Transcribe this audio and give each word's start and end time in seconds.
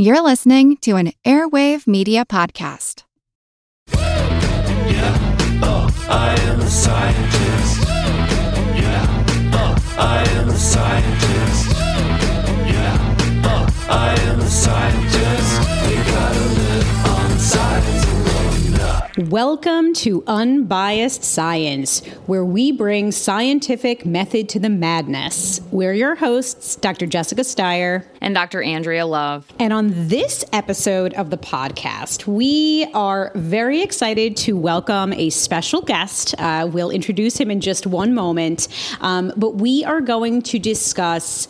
You're 0.00 0.22
listening 0.22 0.76
to 0.82 0.94
an 0.94 1.10
Airwave 1.24 1.88
Media 1.88 2.24
Podcast. 2.24 3.02
Yeah, 3.92 5.58
oh, 5.60 5.88
I 6.08 6.38
am 6.42 6.60
a 6.60 6.70
scientist. 6.70 7.82
Yeah, 8.78 9.50
oh, 9.54 9.74
I 9.98 10.22
am 10.38 10.48
a 10.50 10.56
scientist. 10.56 11.70
Yeah, 12.70 13.42
oh, 13.42 13.66
I 13.90 14.14
am 14.20 14.38
a 14.38 14.46
scientist. 14.48 15.47
Welcome 19.18 19.94
to 19.94 20.22
Unbiased 20.28 21.24
Science, 21.24 22.06
where 22.26 22.44
we 22.44 22.70
bring 22.70 23.10
scientific 23.10 24.06
method 24.06 24.48
to 24.50 24.60
the 24.60 24.68
madness. 24.68 25.60
We're 25.72 25.92
your 25.92 26.14
hosts, 26.14 26.76
Dr. 26.76 27.04
Jessica 27.04 27.42
Steier. 27.42 28.04
and 28.20 28.32
Dr. 28.32 28.62
Andrea 28.62 29.06
Love. 29.06 29.44
And 29.58 29.72
on 29.72 29.90
this 30.08 30.44
episode 30.52 31.14
of 31.14 31.30
the 31.30 31.36
podcast, 31.36 32.26
we 32.26 32.88
are 32.94 33.32
very 33.34 33.82
excited 33.82 34.36
to 34.38 34.56
welcome 34.56 35.12
a 35.12 35.30
special 35.30 35.82
guest. 35.82 36.36
Uh, 36.38 36.68
we'll 36.72 36.90
introduce 36.90 37.36
him 37.38 37.50
in 37.50 37.60
just 37.60 37.88
one 37.88 38.14
moment. 38.14 38.68
Um, 39.00 39.32
but 39.36 39.56
we 39.56 39.84
are 39.84 40.00
going 40.00 40.42
to 40.42 40.60
discuss 40.60 41.48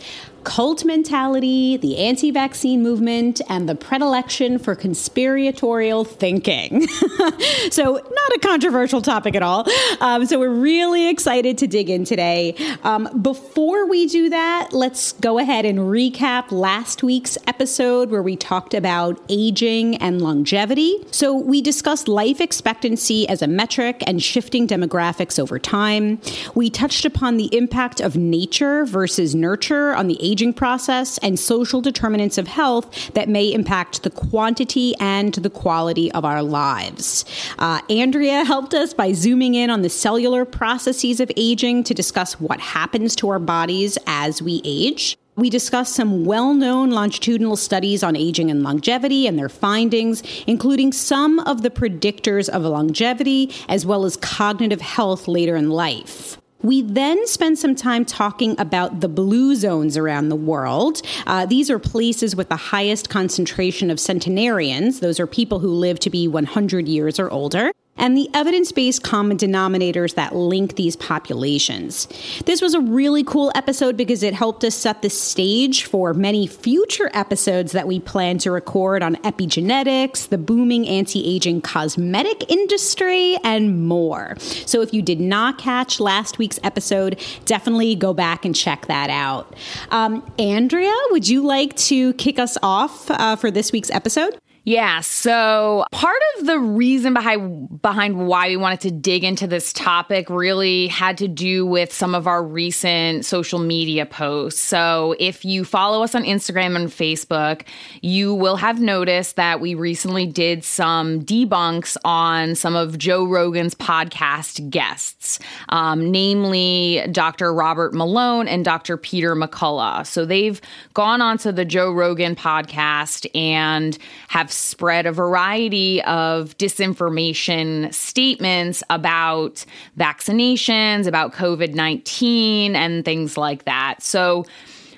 cult 0.49 0.83
mentality, 0.83 1.77
the 1.77 1.99
anti 1.99 2.31
vaccine 2.31 2.83
movement, 2.83 3.43
and 3.51 3.69
the 3.69 3.75
predilection 3.75 4.59
for 4.59 4.75
conspiratorial 4.75 6.05
thinking. 6.05 6.89
so, 7.71 7.93
not 7.93 8.33
a 8.35 8.39
controversial 8.41 9.03
topic 9.03 9.35
at 9.35 9.43
all. 9.43 9.67
Um, 10.01 10.25
so, 10.25 10.39
we're 10.39 10.49
really 10.49 11.11
excited 11.11 11.59
to 11.59 11.67
dig 11.67 11.91
in 11.91 12.07
today. 12.07 12.55
Um, 12.83 13.11
before 13.21 13.87
we 13.87 14.07
do 14.07 14.31
that, 14.31 14.71
let's 14.73 15.13
go 15.13 15.39
ahead 15.39 15.67
and 15.67 15.81
recap 15.81 16.51
last 16.51 17.03
week's 17.03 17.37
episode 17.47 18.11
where 18.11 18.23
we 18.23 18.35
talked 18.35 18.73
about 18.73 19.21
aging 19.29 19.97
and 19.97 20.23
longevity. 20.23 20.97
So, 21.11 21.37
we 21.37 21.61
discussed 21.61 22.09
life 22.09 22.41
expectancy 22.41 23.29
as 23.29 23.43
a 23.43 23.47
metric 23.47 24.03
and 24.07 24.23
shifting 24.23 24.67
demographics 24.67 25.39
over 25.39 25.59
time. 25.59 26.23
We 26.55 26.71
touched 26.71 27.05
upon 27.05 27.37
the 27.37 27.55
impact 27.55 28.01
of 28.01 28.17
nature 28.17 28.87
versus 28.87 29.35
nurture 29.35 29.95
on 29.95 30.09
the 30.09 30.17
aging 30.39 30.53
process 30.53 31.19
and 31.19 31.37
social 31.37 31.81
determinants 31.81 32.39
of 32.39 32.47
health 32.47 33.13
that 33.15 33.29
may 33.29 33.53
impact 33.53 34.05
the 34.05 34.11
quantity 34.11 34.95
and 35.01 35.35
the 35.35 35.51
quality 35.51 36.13
of 36.13 36.25
our 36.25 36.45
lives. 36.45 37.25
Uh, 37.59 37.81
Andrea 37.91 38.45
helped 38.45 38.73
us 38.73 38.95
by 38.95 39.13
zooming 39.13 39.57
in 39.57 39.69
on 39.69 39.83
the 39.83 39.89
cellular 39.89 40.45
processes 40.45 41.19
of 41.19 41.29
aging 41.37 41.83
to 41.83 41.93
discuss 41.93 42.39
what 42.39 42.61
happens 42.61 43.17
to 43.17 43.29
our 43.31 43.41
bodies 43.41 43.99
as 44.07 44.41
we 44.41 44.63
age. 44.65 45.19
We 45.35 45.51
discussed 45.51 45.97
some 45.97 46.25
well 46.25 46.55
known 46.55 46.91
longitudinal 46.91 47.57
studies 47.57 48.05
on 48.05 48.15
aging 48.15 48.49
and 48.49 48.63
longevity 48.63 49.27
and 49.27 49.37
their 49.37 49.49
findings, 49.49 50.23
including 50.47 50.93
some 50.93 51.41
of 51.41 51.63
the 51.63 51.71
predictors 51.71 52.49
of 52.49 52.63
longevity 52.63 53.53
as 53.69 53.85
well 53.85 54.05
as 54.05 54.17
cognitive 54.17 54.83
health 54.83 55.27
later 55.27 55.57
in 55.57 55.71
life. 55.71 56.39
We 56.63 56.83
then 56.83 57.27
spend 57.27 57.59
some 57.59 57.77
time 57.77 58.05
talking 58.05 58.59
about 58.59 59.01
the 59.01 59.09
blue 59.09 59.55
zones 59.55 59.97
around 59.97 60.29
the 60.29 60.37
world. 60.37 61.03
Uh, 61.27 61.47
these 61.47 61.71
are 61.71 61.79
places 61.79 62.35
with 62.35 62.49
the 62.49 62.57
highest 62.57 63.09
concentration 63.09 63.91
of 63.91 64.01
centenarians. 64.01 65.01
Those 65.01 65.21
are 65.21 65.27
people 65.27 65.61
who 65.61 65.69
live 65.69 66.01
to 66.01 66.11
be 66.11 66.27
100 66.27 66.89
years 66.89 67.21
or 67.21 67.31
older 67.31 67.71
and 67.99 68.17
the 68.17 68.31
evidence 68.33 68.73
based 68.73 69.03
common 69.03 69.37
denominators 69.37 70.15
that 70.15 70.35
link 70.35 70.77
these 70.77 70.97
populations. 70.97 72.09
This 72.47 72.63
was 72.63 72.75
a 72.75 72.81
really 72.81 73.25
cool 73.25 73.53
episode 73.55 73.97
because 73.97 74.23
it 74.23 74.35
helped 74.35 74.65
us 74.65 74.75
set 74.75 75.03
the 75.03 75.11
stage 75.11 75.85
for 75.85 76.15
many 76.15 76.47
future 76.47 77.11
episodes 77.13 77.73
that 77.73 77.87
we 77.87 78.01
plan 78.01 78.39
to 78.39 78.51
record 78.51 79.03
on 79.03 79.17
epigenetics, 79.17 80.29
the 80.29 80.39
booming 80.39 80.89
anti 80.89 81.25
aging 81.27 81.61
cosmetic 81.61 82.51
industry, 82.51 83.37
and 83.45 83.87
more. 83.87 84.37
So 84.39 84.81
if 84.81 84.95
you 84.95 85.03
did 85.03 85.21
not 85.21 85.59
catch 85.59 86.01
last 86.01 86.39
week's 86.39 86.59
episode, 86.63 87.21
definitely 87.45 87.95
go 87.95 88.15
back 88.15 88.45
and 88.45 88.55
check 88.55 88.87
that 88.87 89.11
out. 89.11 89.55
Um, 89.91 90.31
Andrea, 90.39 90.95
would 91.11 91.29
you 91.29 91.43
like 91.43 91.77
to 91.77 92.13
kick 92.15 92.39
us 92.39 92.57
off 92.63 93.11
uh, 93.11 93.37
for 93.37 93.51
this 93.51 93.73
week's 93.73 93.91
episode? 93.91 94.39
Yeah, 94.69 95.01
so 95.01 95.87
part 95.93 96.21
of 96.37 96.45
the 96.45 96.59
reason 96.59 97.15
behind 97.15 97.81
behind 97.81 98.27
why 98.27 98.49
we 98.49 98.59
wanted 98.59 98.81
to 98.81 98.91
dig 98.91 99.25
into 99.25 99.47
this 99.47 99.73
topic 99.73 100.29
really 100.29 100.89
had 100.89 101.17
to 101.19 101.27
do 101.27 101.65
with 101.65 101.91
some 101.91 102.15
of 102.15 102.27
our 102.27 102.45
recent 102.45 103.25
social 103.25 103.61
media 103.61 104.05
posts. 104.05 104.61
So 104.61 105.15
if 105.19 105.43
you 105.43 105.65
follow 105.65 106.03
us 106.03 106.15
on 106.15 106.23
Instagram 106.23 106.77
and 106.77 106.91
Facebook, 106.91 107.63
you 108.03 108.35
will 108.35 108.57
have 108.57 108.79
noticed 108.79 109.37
that 109.37 109.59
we 109.59 109.73
recently 109.73 110.27
did 110.27 110.63
some 110.65 111.23
debunks 111.23 111.97
on 112.05 112.55
some 112.55 112.77
of 112.77 112.99
Joe 112.99 113.25
Rogan's 113.27 113.75
podcast 113.75 114.69
guests, 114.69 115.39
um, 115.71 116.11
namely 116.11 117.07
Dr. 117.11 117.55
Robert 117.55 117.95
Malone 117.95 118.47
and 118.47 118.67
Dr. 118.67 118.99
Peter 118.99 119.35
McCullough. 119.35 120.07
So 120.07 120.27
they've 120.27 120.61
gone 120.93 121.23
onto 121.23 121.53
the 121.53 121.65
Joe 121.65 121.91
Rogan 121.91 122.37
podcast 122.37 123.27
and 123.35 123.97
have 124.29 124.53
spread 124.59 125.07
a 125.07 125.13
variety 125.13 126.03
of 126.03 126.57
disinformation 126.59 127.93
statements 127.95 128.83
about 128.91 129.65
vaccinations, 129.99 131.07
about 131.07 131.33
COVID 131.33 131.75
19, 131.75 132.77
and 132.77 133.05
things 133.05 133.37
like 133.37 133.65
that. 133.65 134.03
So 134.03 134.45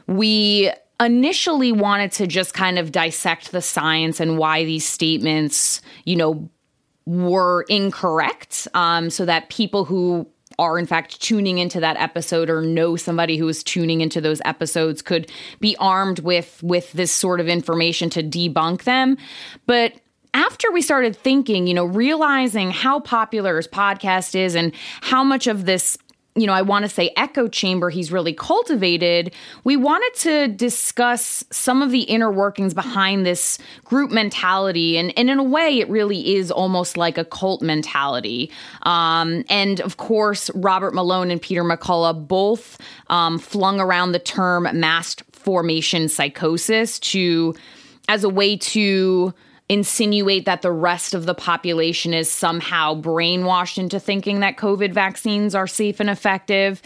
we 0.07 0.71
initially 1.01 1.73
wanted 1.73 2.13
to 2.13 2.27
just 2.27 2.55
kind 2.55 2.79
of 2.79 2.93
dissect 2.93 3.53
the 3.53 3.63
science 3.63 4.21
and 4.21 4.37
why 4.37 4.65
these 4.65 4.87
statements, 4.87 5.81
you 6.05 6.17
know, 6.17 6.49
were 7.07 7.63
incorrect 7.69 8.69
um, 8.75 9.11
so 9.11 9.25
that 9.25 9.49
people 9.49 9.85
who 9.85 10.29
are 10.61 10.79
in 10.79 10.87
fact 10.87 11.21
tuning 11.23 11.59
into 11.59 11.81
that 11.81 11.97
episode 11.97 12.51
or 12.51 12.61
know 12.61 12.95
somebody 12.95 13.39
who 13.39 13.49
is 13.49 13.65
tuning 13.65 14.03
into 14.03 14.21
those 14.21 14.43
episodes 14.45 15.01
could 15.01 15.31
be 15.59 15.75
armed 15.79 16.19
with 16.21 16.63
with 16.63 16.93
this 16.93 17.11
sort 17.11 17.41
of 17.41 17.49
information 17.49 18.11
to 18.11 18.23
debunk 18.23 18.85
them. 18.85 19.17
But 19.67 19.95
after 20.35 20.71
we 20.71 20.83
started 20.83 21.17
thinking 21.17 21.67
you 21.67 21.75
know 21.75 21.87
realizing 21.87 22.71
how 22.71 23.01
popular 23.01 23.57
his 23.57 23.67
podcast 23.67 24.35
is 24.35 24.55
and 24.55 24.73
how 25.01 25.25
much 25.25 25.47
of 25.47 25.65
this 25.65 25.97
you 26.41 26.47
know, 26.47 26.55
I 26.55 26.63
want 26.63 26.85
to 26.85 26.89
say 26.89 27.13
echo 27.17 27.49
chamber 27.49 27.91
he's 27.91 28.11
really 28.11 28.33
cultivated, 28.33 29.35
we 29.65 29.77
wanted 29.77 30.19
to 30.21 30.49
discuss 30.49 31.45
some 31.51 31.83
of 31.83 31.91
the 31.91 32.01
inner 32.03 32.31
workings 32.31 32.73
behind 32.73 33.27
this 33.27 33.59
group 33.85 34.11
mentality. 34.11 34.97
And, 34.97 35.13
and 35.19 35.29
in 35.29 35.39
a 35.39 35.45
way, 35.45 35.81
it 35.81 35.89
really 35.91 36.37
is 36.37 36.51
almost 36.51 36.97
like 36.97 37.19
a 37.19 37.25
cult 37.25 37.61
mentality. 37.61 38.51
Um, 38.83 39.45
and 39.51 39.81
of 39.81 39.99
course, 39.99 40.51
Robert 40.55 40.95
Malone 40.95 41.31
and 41.31 41.43
Peter 41.43 41.63
McCullough 41.63 42.27
both 42.27 42.79
um, 43.09 43.39
flung 43.39 43.79
around 43.79 44.13
the 44.13 44.19
term 44.19 44.67
mass 44.73 45.17
formation 45.33 46.09
psychosis 46.09 46.99
to 47.01 47.55
as 48.09 48.25
a 48.25 48.29
way 48.29 48.57
to 48.57 49.35
insinuate 49.71 50.47
that 50.47 50.63
the 50.63 50.73
rest 50.73 51.15
of 51.15 51.27
the 51.27 51.35
population 51.35 52.13
is 52.13 52.29
somehow 52.29 52.93
brainwashed 53.01 53.79
into 53.79 54.01
thinking 54.01 54.41
that 54.41 54.57
COVID 54.57 54.93
vaccines 54.93 55.55
are 55.55 55.69
safe 55.69 56.01
and 56.01 56.11
effective. 56.11 56.83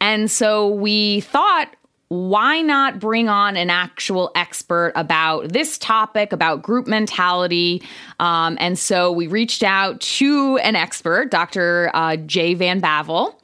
And 0.00 0.30
so 0.30 0.68
we 0.68 1.22
thought, 1.22 1.74
why 2.08 2.62
not 2.62 2.98
bring 2.98 3.28
on 3.28 3.56
an 3.58 3.68
actual 3.68 4.30
expert 4.34 4.92
about 4.96 5.52
this 5.52 5.76
topic, 5.76 6.32
about 6.32 6.62
group 6.62 6.86
mentality? 6.86 7.82
Um, 8.18 8.56
and 8.60 8.78
so 8.78 9.12
we 9.12 9.26
reached 9.26 9.62
out 9.62 10.00
to 10.00 10.56
an 10.58 10.74
expert, 10.74 11.30
Dr. 11.30 11.90
Uh, 11.92 12.16
Jay 12.16 12.54
Van 12.54 12.80
Bavel, 12.80 13.34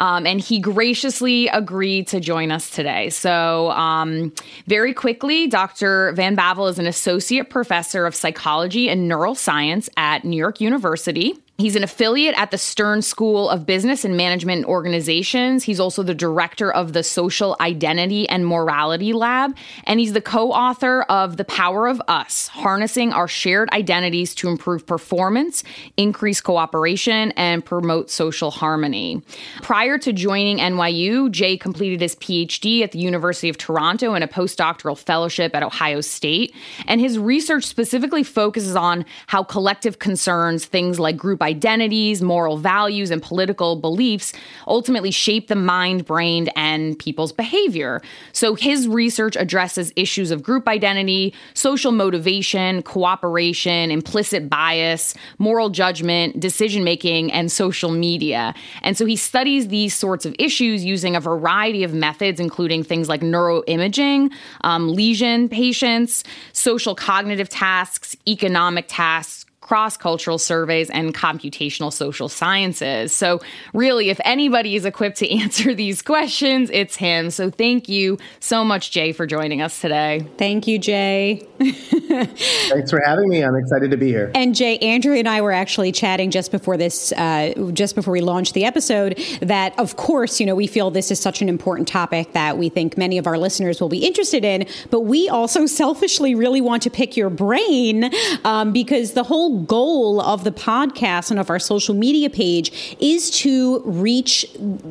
um, 0.00 0.26
and 0.26 0.40
he 0.40 0.58
graciously 0.58 1.46
agreed 1.48 2.08
to 2.08 2.18
join 2.18 2.50
us 2.50 2.70
today. 2.70 3.08
So, 3.10 3.70
um, 3.70 4.32
very 4.66 4.92
quickly, 4.92 5.46
Dr. 5.46 6.12
Van 6.12 6.36
Bavel 6.36 6.68
is 6.68 6.80
an 6.80 6.86
associate 6.86 7.50
professor 7.50 8.04
of 8.04 8.16
psychology 8.16 8.88
and 8.88 9.08
neuroscience 9.08 9.88
at 9.96 10.24
New 10.24 10.36
York 10.36 10.60
University. 10.60 11.40
He's 11.60 11.74
an 11.74 11.82
affiliate 11.82 12.38
at 12.38 12.52
the 12.52 12.56
Stern 12.56 13.02
School 13.02 13.50
of 13.50 13.66
Business 13.66 14.04
and 14.04 14.16
Management 14.16 14.66
Organizations. 14.66 15.64
He's 15.64 15.80
also 15.80 16.04
the 16.04 16.14
director 16.14 16.72
of 16.72 16.92
the 16.92 17.02
Social 17.02 17.56
Identity 17.60 18.28
and 18.28 18.46
Morality 18.46 19.12
Lab, 19.12 19.56
and 19.82 19.98
he's 19.98 20.12
the 20.12 20.20
co 20.20 20.52
author 20.52 21.02
of 21.08 21.36
The 21.36 21.44
Power 21.44 21.88
of 21.88 22.00
Us 22.06 22.46
Harnessing 22.46 23.12
Our 23.12 23.26
Shared 23.26 23.68
Identities 23.70 24.36
to 24.36 24.48
Improve 24.48 24.86
Performance, 24.86 25.64
Increase 25.96 26.40
Cooperation, 26.40 27.32
and 27.32 27.64
Promote 27.64 28.08
Social 28.08 28.52
Harmony. 28.52 29.20
Prior 29.60 29.98
to 29.98 30.12
joining 30.12 30.58
NYU, 30.58 31.28
Jay 31.28 31.56
completed 31.56 32.00
his 32.00 32.14
PhD 32.14 32.82
at 32.84 32.92
the 32.92 33.00
University 33.00 33.48
of 33.48 33.58
Toronto 33.58 34.14
and 34.14 34.22
a 34.22 34.28
postdoctoral 34.28 34.96
fellowship 34.96 35.56
at 35.56 35.64
Ohio 35.64 36.02
State. 36.02 36.54
And 36.86 37.00
his 37.00 37.18
research 37.18 37.64
specifically 37.64 38.22
focuses 38.22 38.76
on 38.76 39.04
how 39.26 39.42
collective 39.42 39.98
concerns, 39.98 40.64
things 40.64 41.00
like 41.00 41.16
group 41.16 41.47
identities, 41.48 42.20
moral 42.20 42.58
values, 42.58 43.10
and 43.10 43.22
political 43.22 43.76
beliefs 43.76 44.32
ultimately 44.66 45.10
shape 45.10 45.48
the 45.48 45.56
mind, 45.56 46.04
brain, 46.04 46.48
and 46.54 46.98
people's 46.98 47.32
behavior. 47.32 48.02
So 48.32 48.54
his 48.54 48.86
research 48.86 49.34
addresses 49.36 49.92
issues 49.96 50.30
of 50.30 50.42
group 50.42 50.68
identity, 50.68 51.34
social 51.54 51.92
motivation, 51.92 52.82
cooperation, 52.82 53.90
implicit 53.90 54.48
bias, 54.48 55.14
moral 55.38 55.70
judgment, 55.70 56.38
decision 56.38 56.84
making, 56.84 57.32
and 57.32 57.50
social 57.50 57.90
media. 57.90 58.54
And 58.82 58.96
so 58.96 59.06
he 59.06 59.16
studies 59.16 59.68
these 59.68 59.94
sorts 59.94 60.26
of 60.26 60.34
issues 60.38 60.84
using 60.84 61.16
a 61.16 61.20
variety 61.20 61.82
of 61.84 61.94
methods, 61.94 62.38
including 62.40 62.84
things 62.84 63.08
like 63.08 63.22
neuroimaging, 63.22 64.30
um, 64.62 64.88
lesion 64.92 65.48
patients, 65.48 66.24
social 66.52 66.94
cognitive 66.94 67.48
tasks, 67.48 68.16
economic 68.26 68.86
tasks, 68.88 69.46
cross 69.68 69.98
cultural 69.98 70.38
surveys 70.38 70.88
and 70.88 71.14
computational 71.14 71.92
social 71.92 72.26
sciences. 72.26 73.12
So, 73.12 73.42
really, 73.74 74.08
if 74.08 74.18
anybody 74.24 74.76
is 74.76 74.86
equipped 74.86 75.18
to 75.18 75.30
answer 75.42 75.74
these 75.74 76.00
questions, 76.00 76.70
it's 76.72 76.96
him. 76.96 77.30
So, 77.30 77.50
thank 77.50 77.86
you 77.86 78.16
so 78.40 78.64
much, 78.64 78.90
Jay, 78.90 79.12
for 79.12 79.26
joining 79.26 79.60
us 79.60 79.78
today. 79.78 80.24
Thank 80.38 80.66
you, 80.66 80.78
Jay. 80.78 81.46
Thanks 81.58 82.90
for 82.90 83.02
having 83.04 83.28
me. 83.28 83.42
I'm 83.42 83.56
excited 83.56 83.90
to 83.90 83.98
be 83.98 84.08
here. 84.08 84.30
And 84.34 84.54
Jay, 84.54 84.78
Andrea 84.78 85.18
and 85.18 85.28
I 85.28 85.42
were 85.42 85.52
actually 85.52 85.92
chatting 85.92 86.30
just 86.30 86.50
before 86.50 86.78
this, 86.78 87.12
uh, 87.12 87.52
just 87.74 87.94
before 87.94 88.12
we 88.12 88.22
launched 88.22 88.54
the 88.54 88.64
episode, 88.64 89.20
that 89.42 89.78
of 89.78 89.96
course, 89.96 90.40
you 90.40 90.46
know, 90.46 90.54
we 90.54 90.66
feel 90.66 90.90
this 90.90 91.10
is 91.10 91.20
such 91.20 91.42
an 91.42 91.48
important 91.48 91.88
topic 91.88 92.32
that 92.32 92.56
we 92.56 92.70
think 92.70 92.96
many 92.96 93.18
of 93.18 93.26
our 93.26 93.36
listeners 93.36 93.82
will 93.82 93.90
be 93.90 94.06
interested 94.06 94.46
in, 94.46 94.66
but 94.90 95.00
we 95.00 95.28
also 95.28 95.66
selfishly 95.82 96.34
really 96.34 96.62
want 96.62 96.82
to 96.84 96.90
pick 96.90 97.18
your 97.18 97.28
brain 97.28 98.10
um, 98.44 98.72
because 98.72 99.12
the 99.12 99.24
whole 99.24 99.57
goal 99.58 100.20
of 100.20 100.44
the 100.44 100.50
podcast 100.50 101.30
and 101.30 101.38
of 101.38 101.50
our 101.50 101.58
social 101.58 101.94
media 101.94 102.30
page 102.30 102.96
is 103.00 103.30
to 103.30 103.80
reach, 103.80 104.46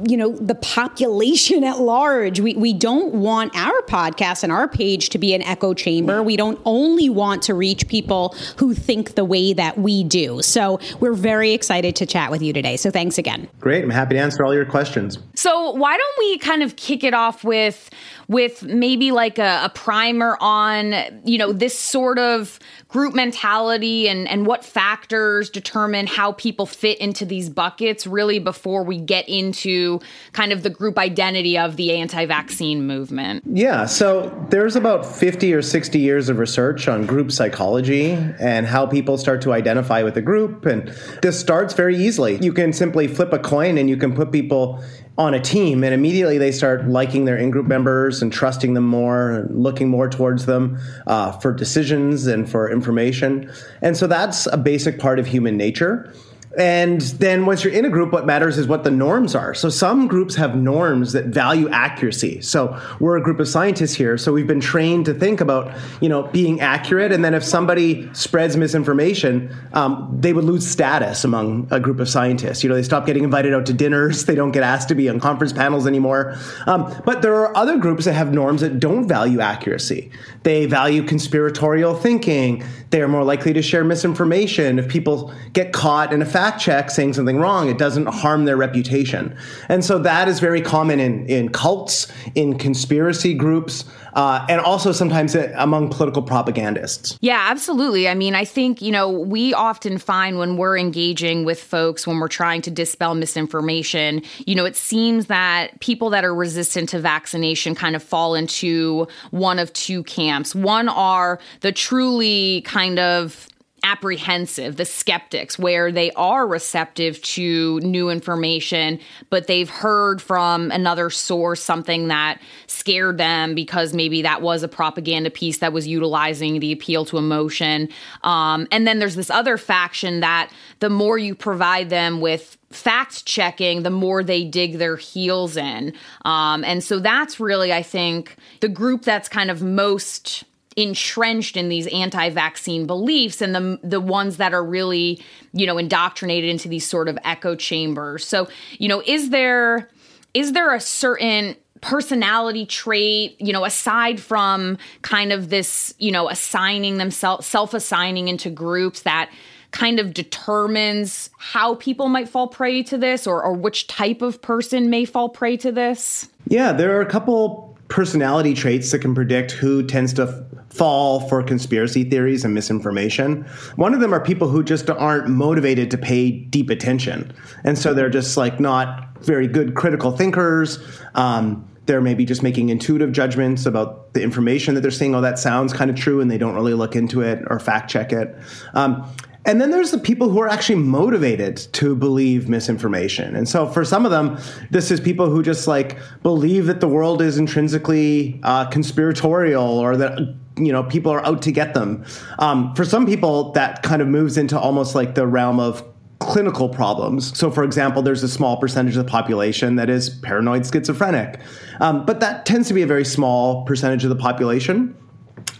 you 0.07 0.17
know, 0.17 0.35
the 0.35 0.55
population 0.55 1.63
at 1.63 1.79
large. 1.79 2.39
We, 2.39 2.55
we 2.55 2.73
don't 2.73 3.15
want 3.15 3.55
our 3.55 3.81
podcast 3.83 4.43
and 4.43 4.51
our 4.51 4.67
page 4.67 5.09
to 5.09 5.17
be 5.17 5.33
an 5.33 5.41
echo 5.41 5.73
chamber. 5.73 6.21
We 6.21 6.37
don't 6.37 6.59
only 6.65 7.09
want 7.09 7.43
to 7.43 7.53
reach 7.53 7.87
people 7.87 8.35
who 8.57 8.73
think 8.73 9.15
the 9.15 9.25
way 9.25 9.53
that 9.53 9.77
we 9.77 10.03
do. 10.03 10.41
So 10.41 10.79
we're 10.99 11.13
very 11.13 11.53
excited 11.53 11.95
to 11.97 12.05
chat 12.05 12.31
with 12.31 12.41
you 12.41 12.53
today. 12.53 12.77
So 12.77 12.91
thanks 12.91 13.17
again. 13.17 13.47
Great. 13.59 13.83
I'm 13.83 13.89
happy 13.89 14.15
to 14.15 14.21
answer 14.21 14.43
all 14.43 14.53
your 14.53 14.65
questions. 14.65 15.19
So 15.35 15.71
why 15.71 15.97
don't 15.97 16.19
we 16.19 16.37
kind 16.37 16.63
of 16.63 16.75
kick 16.75 17.03
it 17.03 17.13
off 17.13 17.43
with 17.43 17.89
with 18.27 18.63
maybe 18.63 19.11
like 19.11 19.39
a, 19.39 19.61
a 19.63 19.69
primer 19.69 20.37
on, 20.41 20.93
you 21.23 21.37
know, 21.37 21.53
this 21.53 21.77
sort 21.77 22.19
of 22.19 22.59
group 22.89 23.13
mentality 23.13 24.07
and, 24.07 24.27
and 24.27 24.45
what 24.45 24.63
factors 24.63 25.49
determine 25.49 26.07
how 26.07 26.33
people 26.33 26.65
fit 26.65 26.97
into 26.99 27.25
these 27.25 27.49
buckets 27.49 28.05
really 28.05 28.39
before 28.39 28.83
we 28.83 28.97
get 28.97 29.27
into 29.29 29.99
kind 30.33 30.51
of 30.51 30.63
the 30.63 30.69
group 30.69 30.97
identity 30.97 31.57
of 31.57 31.75
the 31.75 31.93
anti-vaccine 31.93 32.85
movement. 32.85 33.43
Yeah 33.45 33.85
so 33.85 34.29
there's 34.49 34.75
about 34.75 35.05
50 35.05 35.53
or 35.53 35.61
60 35.61 35.99
years 35.99 36.29
of 36.29 36.37
research 36.37 36.87
on 36.87 37.05
group 37.05 37.31
psychology 37.31 38.11
and 38.39 38.67
how 38.67 38.85
people 38.85 39.17
start 39.17 39.41
to 39.41 39.53
identify 39.53 40.03
with 40.03 40.17
a 40.17 40.21
group 40.21 40.65
and 40.65 40.89
this 41.21 41.39
starts 41.39 41.73
very 41.73 41.97
easily. 41.97 42.37
You 42.37 42.53
can 42.53 42.73
simply 42.73 43.07
flip 43.07 43.33
a 43.33 43.39
coin 43.39 43.77
and 43.77 43.89
you 43.89 43.97
can 43.97 44.13
put 44.13 44.31
people 44.31 44.83
on 45.17 45.33
a 45.33 45.39
team 45.39 45.83
and 45.83 45.93
immediately 45.93 46.37
they 46.37 46.51
start 46.51 46.87
liking 46.87 47.25
their 47.25 47.37
in-group 47.37 47.65
members 47.65 48.21
and 48.21 48.31
trusting 48.31 48.73
them 48.75 48.85
more 48.85 49.31
and 49.31 49.63
looking 49.63 49.89
more 49.89 50.07
towards 50.07 50.45
them 50.45 50.77
uh, 51.07 51.31
for 51.31 51.51
decisions 51.51 52.27
and 52.27 52.49
for 52.49 52.69
information. 52.69 53.51
And 53.81 53.97
so 53.97 54.05
that's 54.05 54.47
a 54.47 54.57
basic 54.57 54.99
part 54.99 55.17
of 55.17 55.25
human 55.25 55.57
nature 55.57 56.13
and 56.57 57.01
then 57.01 57.45
once 57.45 57.63
you're 57.63 57.73
in 57.73 57.85
a 57.85 57.89
group, 57.89 58.11
what 58.11 58.25
matters 58.25 58.57
is 58.57 58.67
what 58.67 58.83
the 58.83 58.89
norms 58.89 59.35
are. 59.35 59.53
So 59.53 59.69
some 59.69 60.07
groups 60.07 60.33
have 60.35 60.55
norms 60.55 61.13
that 61.13 61.25
value 61.25 61.69
accuracy. 61.69 62.41
So 62.41 62.81
we're 62.99 63.15
a 63.15 63.21
group 63.21 63.39
of 63.39 63.47
scientists 63.47 63.93
here. 63.93 64.17
So 64.17 64.33
we've 64.33 64.47
been 64.47 64.59
trained 64.59 65.05
to 65.05 65.13
think 65.13 65.39
about, 65.39 65.71
you 66.01 66.09
know, 66.09 66.23
being 66.23 66.59
accurate. 66.59 67.11
And 67.11 67.23
then 67.23 67.35
if 67.35 67.43
somebody 67.43 68.11
spreads 68.13 68.57
misinformation, 68.57 69.55
um, 69.73 70.17
they 70.19 70.33
would 70.33 70.45
lose 70.45 70.67
status 70.67 71.23
among 71.23 71.67
a 71.69 71.79
group 71.79 71.99
of 71.99 72.09
scientists. 72.09 72.63
You 72.63 72.69
know, 72.69 72.75
they 72.75 72.81
stop 72.81 73.05
getting 73.05 73.23
invited 73.23 73.53
out 73.53 73.65
to 73.67 73.73
dinners. 73.73 74.25
They 74.27 74.35
don't 74.35 74.51
get 74.51 74.61
asked 74.63 74.89
to 74.89 74.95
be 74.95 75.07
on 75.07 75.21
conference 75.21 75.53
panels 75.53 75.87
anymore. 75.87 76.35
Um, 76.65 76.93
but 77.05 77.21
there 77.21 77.33
are 77.33 77.55
other 77.55 77.77
groups 77.77 78.03
that 78.03 78.13
have 78.13 78.33
norms 78.33 78.59
that 78.59 78.77
don't 78.77 79.07
value 79.07 79.39
accuracy. 79.39 80.11
They 80.43 80.65
value 80.65 81.01
conspiratorial 81.03 81.95
thinking. 81.95 82.61
They 82.89 83.01
are 83.01 83.07
more 83.07 83.23
likely 83.23 83.53
to 83.53 83.61
share 83.61 83.85
misinformation. 83.85 84.79
If 84.79 84.89
people 84.89 85.33
get 85.53 85.71
caught 85.71 86.11
in 86.11 86.21
a 86.21 86.25
fact 86.25 86.46
check 86.51 86.89
saying 86.89 87.13
something 87.13 87.37
wrong, 87.37 87.69
it 87.69 87.77
doesn't 87.77 88.07
harm 88.07 88.45
their 88.45 88.57
reputation. 88.57 89.35
And 89.69 89.83
so 89.83 89.99
that 89.99 90.27
is 90.27 90.39
very 90.39 90.61
common 90.61 90.99
in, 90.99 91.25
in 91.27 91.49
cults, 91.49 92.11
in 92.35 92.57
conspiracy 92.57 93.33
groups, 93.33 93.85
uh, 94.13 94.45
and 94.49 94.59
also 94.61 94.91
sometimes 94.91 95.35
among 95.35 95.89
political 95.89 96.23
propagandists. 96.23 97.17
Yeah, 97.21 97.45
absolutely. 97.49 98.07
I 98.07 98.15
mean, 98.15 98.33
I 98.33 98.45
think, 98.45 98.81
you 98.81 98.91
know, 98.91 99.09
we 99.09 99.53
often 99.53 99.99
find 99.99 100.39
when 100.39 100.57
we're 100.57 100.77
engaging 100.77 101.45
with 101.45 101.61
folks, 101.61 102.07
when 102.07 102.19
we're 102.19 102.27
trying 102.27 102.61
to 102.63 102.71
dispel 102.71 103.13
misinformation, 103.13 104.23
you 104.45 104.55
know, 104.55 104.65
it 104.65 104.75
seems 104.75 105.27
that 105.27 105.79
people 105.81 106.09
that 106.09 106.25
are 106.25 106.33
resistant 106.33 106.89
to 106.89 106.99
vaccination 106.99 107.75
kind 107.75 107.95
of 107.95 108.01
fall 108.01 108.33
into 108.33 109.07
one 109.29 109.59
of 109.59 109.71
two 109.73 110.03
camps. 110.03 110.55
One 110.55 110.89
are 110.89 111.39
the 111.61 111.71
truly 111.71 112.61
kind 112.61 112.97
of 112.97 113.46
apprehensive, 113.83 114.75
the 114.75 114.85
skeptics, 114.85 115.57
where 115.59 115.91
they 115.91 116.11
are 116.11 116.47
receptive 116.47 117.21
to 117.21 117.79
new 117.81 118.09
information, 118.09 118.99
but 119.29 119.47
they've 119.47 119.69
heard 119.69 120.21
from 120.21 120.71
another 120.71 121.09
source 121.09 121.61
something 121.61 122.07
that 122.07 122.41
scared 122.65 123.17
them 123.17 123.55
because 123.55 123.93
maybe 123.93 124.21
that 124.23 124.41
was 124.41 124.63
a 124.63 124.67
propaganda 124.67 125.29
piece 125.29 125.59
that 125.59 125.73
was 125.73 125.87
utilizing 125.87 126.59
the 126.59 126.71
appeal 126.71 127.05
to 127.05 127.17
emotion. 127.17 127.87
Um, 128.23 128.67
and 128.71 128.87
then 128.87 128.99
there's 128.99 129.15
this 129.15 129.29
other 129.29 129.57
faction 129.57 130.21
that 130.21 130.51
the 130.79 130.89
more 130.89 131.17
you 131.17 131.35
provide 131.35 131.89
them 131.89 132.19
with 132.19 132.57
fact 132.71 133.25
checking, 133.25 133.83
the 133.83 133.89
more 133.89 134.23
they 134.23 134.43
dig 134.43 134.77
their 134.77 134.97
heels 134.97 135.55
in. 135.55 135.93
Um, 136.25 136.63
and 136.63 136.83
so 136.83 136.99
that's 136.99 137.39
really, 137.39 137.71
I 137.71 137.83
think, 137.83 138.35
the 138.59 138.69
group 138.69 139.03
that's 139.03 139.29
kind 139.29 139.49
of 139.49 139.61
most 139.61 140.43
entrenched 140.77 141.57
in 141.57 141.69
these 141.69 141.87
anti-vaccine 141.87 142.85
beliefs 142.85 143.41
and 143.41 143.53
the 143.53 143.79
the 143.83 143.99
ones 143.99 144.37
that 144.37 144.53
are 144.53 144.63
really 144.63 145.19
you 145.51 145.65
know 145.65 145.77
indoctrinated 145.77 146.49
into 146.49 146.69
these 146.69 146.85
sort 146.85 147.09
of 147.09 147.17
echo 147.25 147.55
chambers. 147.55 148.25
So 148.25 148.47
you 148.77 148.87
know 148.87 149.01
is 149.05 149.31
there 149.31 149.89
is 150.33 150.53
there 150.53 150.73
a 150.73 150.79
certain 150.79 151.55
personality 151.81 152.65
trait 152.65 153.35
you 153.39 153.51
know 153.51 153.65
aside 153.65 154.19
from 154.19 154.77
kind 155.01 155.33
of 155.33 155.49
this 155.49 155.93
you 155.97 156.11
know 156.11 156.29
assigning 156.29 156.97
themselves 156.97 157.45
self-assigning 157.47 158.27
into 158.27 158.49
groups 158.49 159.01
that 159.01 159.31
kind 159.71 159.99
of 159.99 160.13
determines 160.13 161.29
how 161.37 161.75
people 161.75 162.07
might 162.07 162.29
fall 162.29 162.47
prey 162.47 162.81
to 162.81 162.97
this 162.97 163.27
or, 163.27 163.43
or 163.43 163.53
which 163.53 163.85
type 163.87 164.21
of 164.21 164.41
person 164.41 164.89
may 164.89 165.03
fall 165.05 165.27
prey 165.27 165.57
to 165.57 165.71
this? 165.71 166.29
Yeah 166.47 166.71
there 166.71 166.95
are 166.95 167.01
a 167.01 167.09
couple 167.09 167.67
personality 167.87 168.53
traits 168.53 168.91
that 168.91 168.99
can 168.99 169.15
predict 169.15 169.51
who 169.51 169.83
tends 169.83 170.13
to 170.13 170.45
fall 170.77 171.27
for 171.27 171.41
conspiracy 171.43 172.03
theories 172.03 172.45
and 172.45 172.53
misinformation. 172.53 173.43
One 173.75 173.93
of 173.93 173.99
them 173.99 174.13
are 174.13 174.19
people 174.19 174.47
who 174.47 174.63
just 174.63 174.89
aren't 174.89 175.27
motivated 175.27 175.89
to 175.91 175.97
pay 175.97 176.31
deep 176.31 176.69
attention. 176.69 177.33
And 177.63 177.77
so 177.77 177.93
they're 177.93 178.09
just 178.09 178.37
like 178.37 178.59
not 178.59 179.17
very 179.21 179.47
good 179.47 179.75
critical 179.75 180.11
thinkers. 180.11 180.79
Um, 181.15 181.67
they're 181.87 182.01
maybe 182.01 182.25
just 182.25 182.43
making 182.43 182.69
intuitive 182.69 183.11
judgments 183.11 183.65
about 183.65 184.13
the 184.13 184.21
information 184.21 184.75
that 184.75 184.81
they're 184.81 184.91
seeing. 184.91 185.15
Oh, 185.15 185.21
that 185.21 185.39
sounds 185.39 185.73
kind 185.73 185.89
of 185.89 185.95
true, 185.95 186.19
and 186.19 186.29
they 186.29 186.37
don't 186.37 186.53
really 186.53 186.73
look 186.73 186.95
into 186.95 187.21
it 187.21 187.43
or 187.47 187.59
fact 187.59 187.89
check 187.89 188.11
it. 188.11 188.35
Um, 188.73 189.09
and 189.45 189.61
then 189.61 189.71
there's 189.71 189.91
the 189.91 189.97
people 189.97 190.29
who 190.29 190.41
are 190.41 190.49
actually 190.49 190.75
motivated 190.75 191.55
to 191.71 191.95
believe 191.95 192.49
misinformation. 192.49 193.33
And 193.33 193.47
so 193.47 193.65
for 193.65 193.85
some 193.85 194.03
of 194.03 194.11
them, 194.11 194.37
this 194.71 194.91
is 194.91 194.99
people 194.99 195.29
who 195.29 195.41
just 195.41 195.69
like 195.69 195.97
believe 196.21 196.65
that 196.65 196.81
the 196.81 196.87
world 196.89 197.21
is 197.21 197.37
intrinsically 197.37 198.41
uh, 198.43 198.65
conspiratorial 198.65 199.63
or 199.63 199.95
that 199.95 200.35
you 200.57 200.71
know 200.71 200.83
people 200.83 201.11
are 201.11 201.25
out 201.25 201.41
to 201.43 201.51
get 201.51 201.73
them. 201.73 202.05
Um, 202.39 202.73
for 202.75 202.85
some 202.85 203.05
people, 203.05 203.51
that 203.53 203.83
kind 203.83 204.01
of 204.01 204.07
moves 204.07 204.37
into 204.37 204.59
almost 204.59 204.95
like 204.95 205.15
the 205.15 205.27
realm 205.27 205.59
of 205.59 205.83
clinical 206.19 206.67
problems. 206.67 207.37
So, 207.37 207.51
for 207.51 207.63
example, 207.63 208.01
there's 208.01 208.23
a 208.23 208.27
small 208.27 208.57
percentage 208.57 208.97
of 208.97 209.05
the 209.05 209.09
population 209.09 209.75
that 209.75 209.89
is 209.89 210.09
paranoid 210.09 210.65
schizophrenic, 210.65 211.39
um, 211.79 212.05
but 212.05 212.19
that 212.19 212.45
tends 212.45 212.67
to 212.69 212.73
be 212.73 212.81
a 212.81 212.87
very 212.87 213.05
small 213.05 213.65
percentage 213.65 214.03
of 214.03 214.09
the 214.09 214.15
population. 214.15 214.95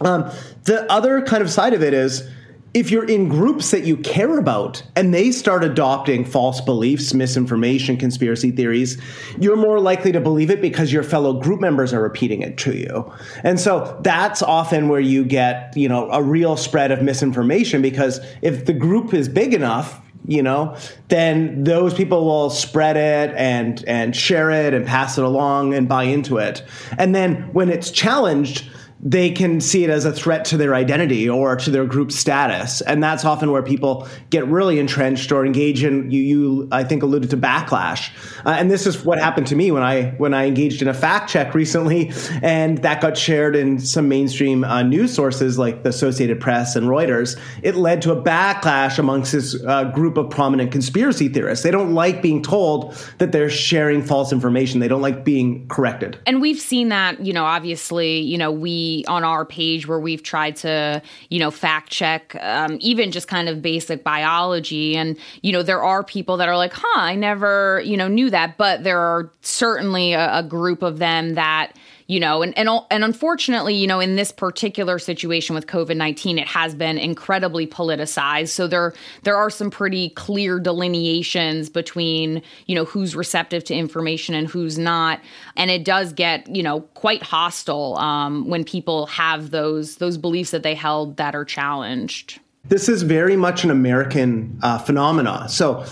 Um, 0.00 0.30
the 0.64 0.90
other 0.90 1.22
kind 1.22 1.42
of 1.42 1.50
side 1.50 1.74
of 1.74 1.82
it 1.82 1.94
is 1.94 2.28
if 2.74 2.90
you're 2.90 3.06
in 3.06 3.28
groups 3.28 3.70
that 3.70 3.84
you 3.84 3.96
care 3.96 4.38
about 4.38 4.82
and 4.94 5.14
they 5.14 5.30
start 5.30 5.64
adopting 5.64 6.24
false 6.24 6.60
beliefs, 6.60 7.14
misinformation, 7.14 7.96
conspiracy 7.96 8.50
theories, 8.50 9.00
you're 9.40 9.56
more 9.56 9.80
likely 9.80 10.12
to 10.12 10.20
believe 10.20 10.50
it 10.50 10.60
because 10.60 10.92
your 10.92 11.02
fellow 11.02 11.32
group 11.40 11.60
members 11.60 11.94
are 11.94 12.02
repeating 12.02 12.42
it 12.42 12.58
to 12.58 12.76
you. 12.76 13.10
And 13.42 13.58
so 13.58 13.98
that's 14.02 14.42
often 14.42 14.88
where 14.88 15.00
you 15.00 15.24
get, 15.24 15.74
you 15.76 15.88
know, 15.88 16.10
a 16.10 16.22
real 16.22 16.56
spread 16.56 16.90
of 16.92 17.02
misinformation 17.02 17.80
because 17.80 18.20
if 18.42 18.66
the 18.66 18.74
group 18.74 19.14
is 19.14 19.28
big 19.28 19.54
enough, 19.54 20.02
you 20.26 20.42
know, 20.42 20.76
then 21.08 21.64
those 21.64 21.94
people 21.94 22.26
will 22.26 22.50
spread 22.50 22.96
it 22.98 23.34
and 23.34 23.82
and 23.86 24.14
share 24.14 24.50
it 24.50 24.74
and 24.74 24.86
pass 24.86 25.16
it 25.16 25.24
along 25.24 25.72
and 25.72 25.88
buy 25.88 26.02
into 26.02 26.36
it. 26.36 26.62
And 26.98 27.14
then 27.14 27.50
when 27.54 27.70
it's 27.70 27.90
challenged, 27.90 28.68
they 29.00 29.30
can 29.30 29.60
see 29.60 29.84
it 29.84 29.90
as 29.90 30.04
a 30.04 30.12
threat 30.12 30.44
to 30.46 30.56
their 30.56 30.74
identity 30.74 31.28
or 31.28 31.54
to 31.56 31.70
their 31.70 31.86
group 31.86 32.10
status. 32.10 32.80
And 32.80 33.02
that's 33.02 33.24
often 33.24 33.52
where 33.52 33.62
people 33.62 34.08
get 34.30 34.46
really 34.48 34.78
entrenched 34.78 35.30
or 35.30 35.46
engage 35.46 35.84
in 35.84 36.10
you, 36.10 36.20
you 36.20 36.68
I 36.72 36.82
think 36.82 37.02
alluded 37.02 37.30
to 37.30 37.36
backlash. 37.36 38.10
Uh, 38.44 38.50
and 38.50 38.70
this 38.70 38.86
is 38.86 39.04
what 39.04 39.18
happened 39.18 39.46
to 39.48 39.56
me 39.56 39.70
when 39.70 39.82
I 39.82 40.10
when 40.18 40.34
I 40.34 40.46
engaged 40.46 40.82
in 40.82 40.88
a 40.88 40.94
fact 40.94 41.30
check 41.30 41.54
recently 41.54 42.12
and 42.42 42.78
that 42.78 43.00
got 43.00 43.16
shared 43.16 43.54
in 43.54 43.78
some 43.78 44.08
mainstream 44.08 44.64
uh, 44.64 44.82
news 44.82 45.14
sources 45.14 45.58
like 45.58 45.84
the 45.84 45.90
Associated 45.90 46.40
Press 46.40 46.74
and 46.74 46.86
Reuters. 46.88 47.38
It 47.62 47.76
led 47.76 48.02
to 48.02 48.12
a 48.12 48.20
backlash 48.20 48.98
amongst 48.98 49.32
this 49.32 49.56
uh, 49.64 49.84
group 49.84 50.16
of 50.16 50.30
prominent 50.30 50.72
conspiracy 50.72 51.28
theorists. 51.28 51.62
They 51.62 51.70
don't 51.70 51.94
like 51.94 52.20
being 52.20 52.42
told 52.42 52.94
that 53.18 53.30
they're 53.30 53.50
sharing 53.50 54.02
false 54.02 54.32
information. 54.32 54.80
They 54.80 54.88
don't 54.88 55.02
like 55.02 55.24
being 55.24 55.68
corrected. 55.68 56.18
And 56.26 56.40
we've 56.40 56.58
seen 56.58 56.88
that, 56.88 57.24
you 57.24 57.32
know, 57.32 57.44
obviously, 57.44 58.20
you 58.20 58.38
know, 58.38 58.50
we 58.50 58.87
on 59.06 59.24
our 59.24 59.44
page 59.44 59.86
where 59.86 60.00
we've 60.00 60.22
tried 60.22 60.56
to, 60.56 61.02
you 61.28 61.38
know, 61.38 61.50
fact 61.50 61.90
check 61.90 62.36
um, 62.40 62.78
even 62.80 63.10
just 63.10 63.28
kind 63.28 63.48
of 63.48 63.62
basic 63.62 64.02
biology. 64.04 64.96
And, 64.96 65.16
you 65.42 65.52
know, 65.52 65.62
there 65.62 65.82
are 65.82 66.02
people 66.02 66.36
that 66.38 66.48
are 66.48 66.56
like, 66.56 66.72
huh, 66.74 67.00
I 67.00 67.14
never, 67.14 67.82
you 67.84 67.96
know, 67.96 68.08
knew 68.08 68.30
that. 68.30 68.56
But 68.56 68.84
there 68.84 69.00
are 69.00 69.30
certainly 69.42 70.12
a, 70.12 70.38
a 70.38 70.42
group 70.42 70.82
of 70.82 70.98
them 70.98 71.34
that, 71.34 71.72
you 72.08 72.18
know, 72.18 72.42
and, 72.42 72.56
and 72.56 72.70
and 72.90 73.04
unfortunately, 73.04 73.74
you 73.74 73.86
know, 73.86 74.00
in 74.00 74.16
this 74.16 74.32
particular 74.32 74.98
situation 74.98 75.54
with 75.54 75.66
COVID 75.66 75.94
nineteen, 75.94 76.38
it 76.38 76.48
has 76.48 76.74
been 76.74 76.96
incredibly 76.96 77.66
politicized. 77.66 78.48
So 78.48 78.66
there 78.66 78.94
there 79.24 79.36
are 79.36 79.50
some 79.50 79.70
pretty 79.70 80.08
clear 80.10 80.58
delineations 80.58 81.68
between 81.68 82.42
you 82.64 82.74
know 82.74 82.86
who's 82.86 83.14
receptive 83.14 83.62
to 83.64 83.74
information 83.74 84.34
and 84.34 84.48
who's 84.48 84.78
not, 84.78 85.20
and 85.54 85.70
it 85.70 85.84
does 85.84 86.14
get 86.14 86.48
you 86.48 86.62
know 86.62 86.80
quite 86.94 87.22
hostile 87.22 87.98
um, 87.98 88.48
when 88.48 88.64
people 88.64 89.04
have 89.06 89.50
those 89.50 89.96
those 89.96 90.16
beliefs 90.16 90.50
that 90.50 90.62
they 90.62 90.74
held 90.74 91.18
that 91.18 91.34
are 91.34 91.44
challenged. 91.44 92.40
This 92.64 92.88
is 92.88 93.02
very 93.02 93.36
much 93.36 93.64
an 93.64 93.70
American 93.70 94.58
uh. 94.62 95.46
So. 95.46 95.84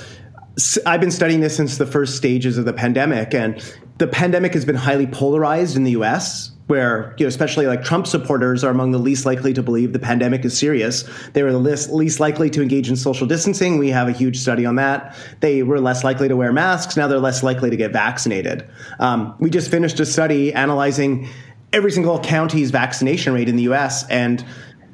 I've 0.87 1.03
been 1.03 1.11
studying 1.11 1.41
this 1.41 1.55
since 1.55 1.77
the 1.77 1.85
first 1.85 2.17
stages 2.17 2.57
of 2.57 2.65
the 2.65 2.73
pandemic, 2.73 3.35
and 3.35 3.63
the 3.99 4.07
pandemic 4.07 4.53
has 4.55 4.65
been 4.65 4.77
highly 4.77 5.07
polarized 5.07 5.77
in 5.77 5.85
the 5.85 5.93
US, 5.93 6.51
where, 6.67 7.15
you 7.19 7.25
know, 7.25 7.29
especially 7.29 7.67
like 7.67 7.83
Trump 7.83 8.07
supporters 8.07 8.65
are 8.65 8.71
among 8.71 8.91
the 8.91 8.99
least 8.99 9.25
likely 9.25 9.53
to 9.55 9.63
believe 9.63 9.93
the 9.93 9.99
pandemic 9.99 10.45
is 10.45 10.59
serious. 10.59 11.05
They 11.33 11.43
were 11.43 11.53
the 11.53 11.59
least, 11.59 11.91
least 11.91 12.21
likely 12.21 12.51
to 12.51 12.63
engage 12.63 12.89
in 12.89 12.97
social 12.97 13.27
distancing. 13.27 13.79
We 13.79 13.91
have 13.91 14.09
a 14.09 14.13
huge 14.13 14.39
study 14.39 14.67
on 14.67 14.77
that. 14.77 15.17
They 15.41 15.63
were 15.63 15.81
less 15.81 16.05
likely 16.05 16.29
to 16.29 16.37
wear 16.37 16.53
masks. 16.53 16.97
Now 16.97 17.07
they're 17.07 17.21
less 17.21 17.43
likely 17.43 17.71
to 17.71 17.77
get 17.77 17.93
vaccinated. 17.93 18.69
Um, 18.99 19.35
we 19.39 19.49
just 19.49 19.71
finished 19.71 20.01
a 20.01 20.07
study 20.07 20.53
analyzing 20.53 21.29
every 21.73 21.93
single 21.93 22.19
county's 22.21 22.71
vaccination 22.71 23.33
rate 23.33 23.49
in 23.49 23.57
the 23.57 23.65
US, 23.65 24.09
and 24.09 24.45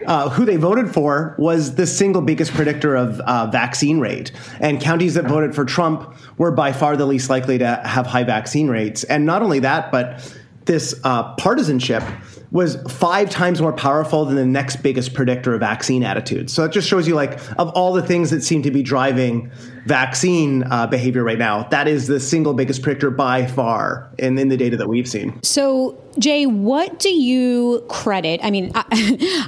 uh, 0.06 0.28
who 0.30 0.44
they 0.44 0.56
voted 0.56 0.92
for 0.92 1.34
was 1.38 1.74
the 1.74 1.86
single 1.86 2.22
biggest 2.22 2.52
predictor 2.52 2.94
of 2.94 3.20
uh, 3.20 3.46
vaccine 3.46 4.00
rate. 4.00 4.32
And 4.60 4.80
counties 4.80 5.14
that 5.14 5.24
voted 5.24 5.54
for 5.54 5.64
Trump 5.64 6.14
were 6.38 6.50
by 6.50 6.72
far 6.72 6.96
the 6.96 7.06
least 7.06 7.30
likely 7.30 7.58
to 7.58 7.80
have 7.84 8.06
high 8.06 8.24
vaccine 8.24 8.68
rates. 8.68 9.04
And 9.04 9.24
not 9.26 9.42
only 9.42 9.60
that, 9.60 9.90
but 9.92 10.36
this 10.64 11.00
uh, 11.04 11.34
partisanship 11.34 12.02
was 12.50 12.76
five 12.88 13.30
times 13.30 13.60
more 13.60 13.72
powerful 13.72 14.24
than 14.26 14.36
the 14.36 14.46
next 14.46 14.76
biggest 14.76 15.14
predictor 15.14 15.54
of 15.54 15.60
vaccine 15.60 16.04
attitudes. 16.04 16.52
So 16.52 16.64
it 16.64 16.72
just 16.72 16.86
shows 16.86 17.08
you, 17.08 17.14
like, 17.14 17.40
of 17.58 17.70
all 17.70 17.94
the 17.94 18.02
things 18.02 18.30
that 18.30 18.42
seem 18.42 18.62
to 18.62 18.70
be 18.70 18.82
driving 18.82 19.50
vaccine 19.86 20.62
uh, 20.64 20.86
behavior 20.86 21.24
right 21.24 21.38
now, 21.38 21.64
that 21.64 21.88
is 21.88 22.06
the 22.06 22.20
single 22.20 22.54
biggest 22.54 22.82
predictor 22.82 23.10
by 23.10 23.46
far 23.46 24.10
in, 24.18 24.38
in 24.38 24.48
the 24.48 24.56
data 24.56 24.76
that 24.76 24.88
we've 24.88 25.08
seen. 25.08 25.42
So, 25.42 25.98
Jay, 26.18 26.46
what 26.46 26.98
do 26.98 27.08
you 27.08 27.84
credit? 27.88 28.40
I 28.42 28.50
mean, 28.50 28.70
I, 28.74 28.84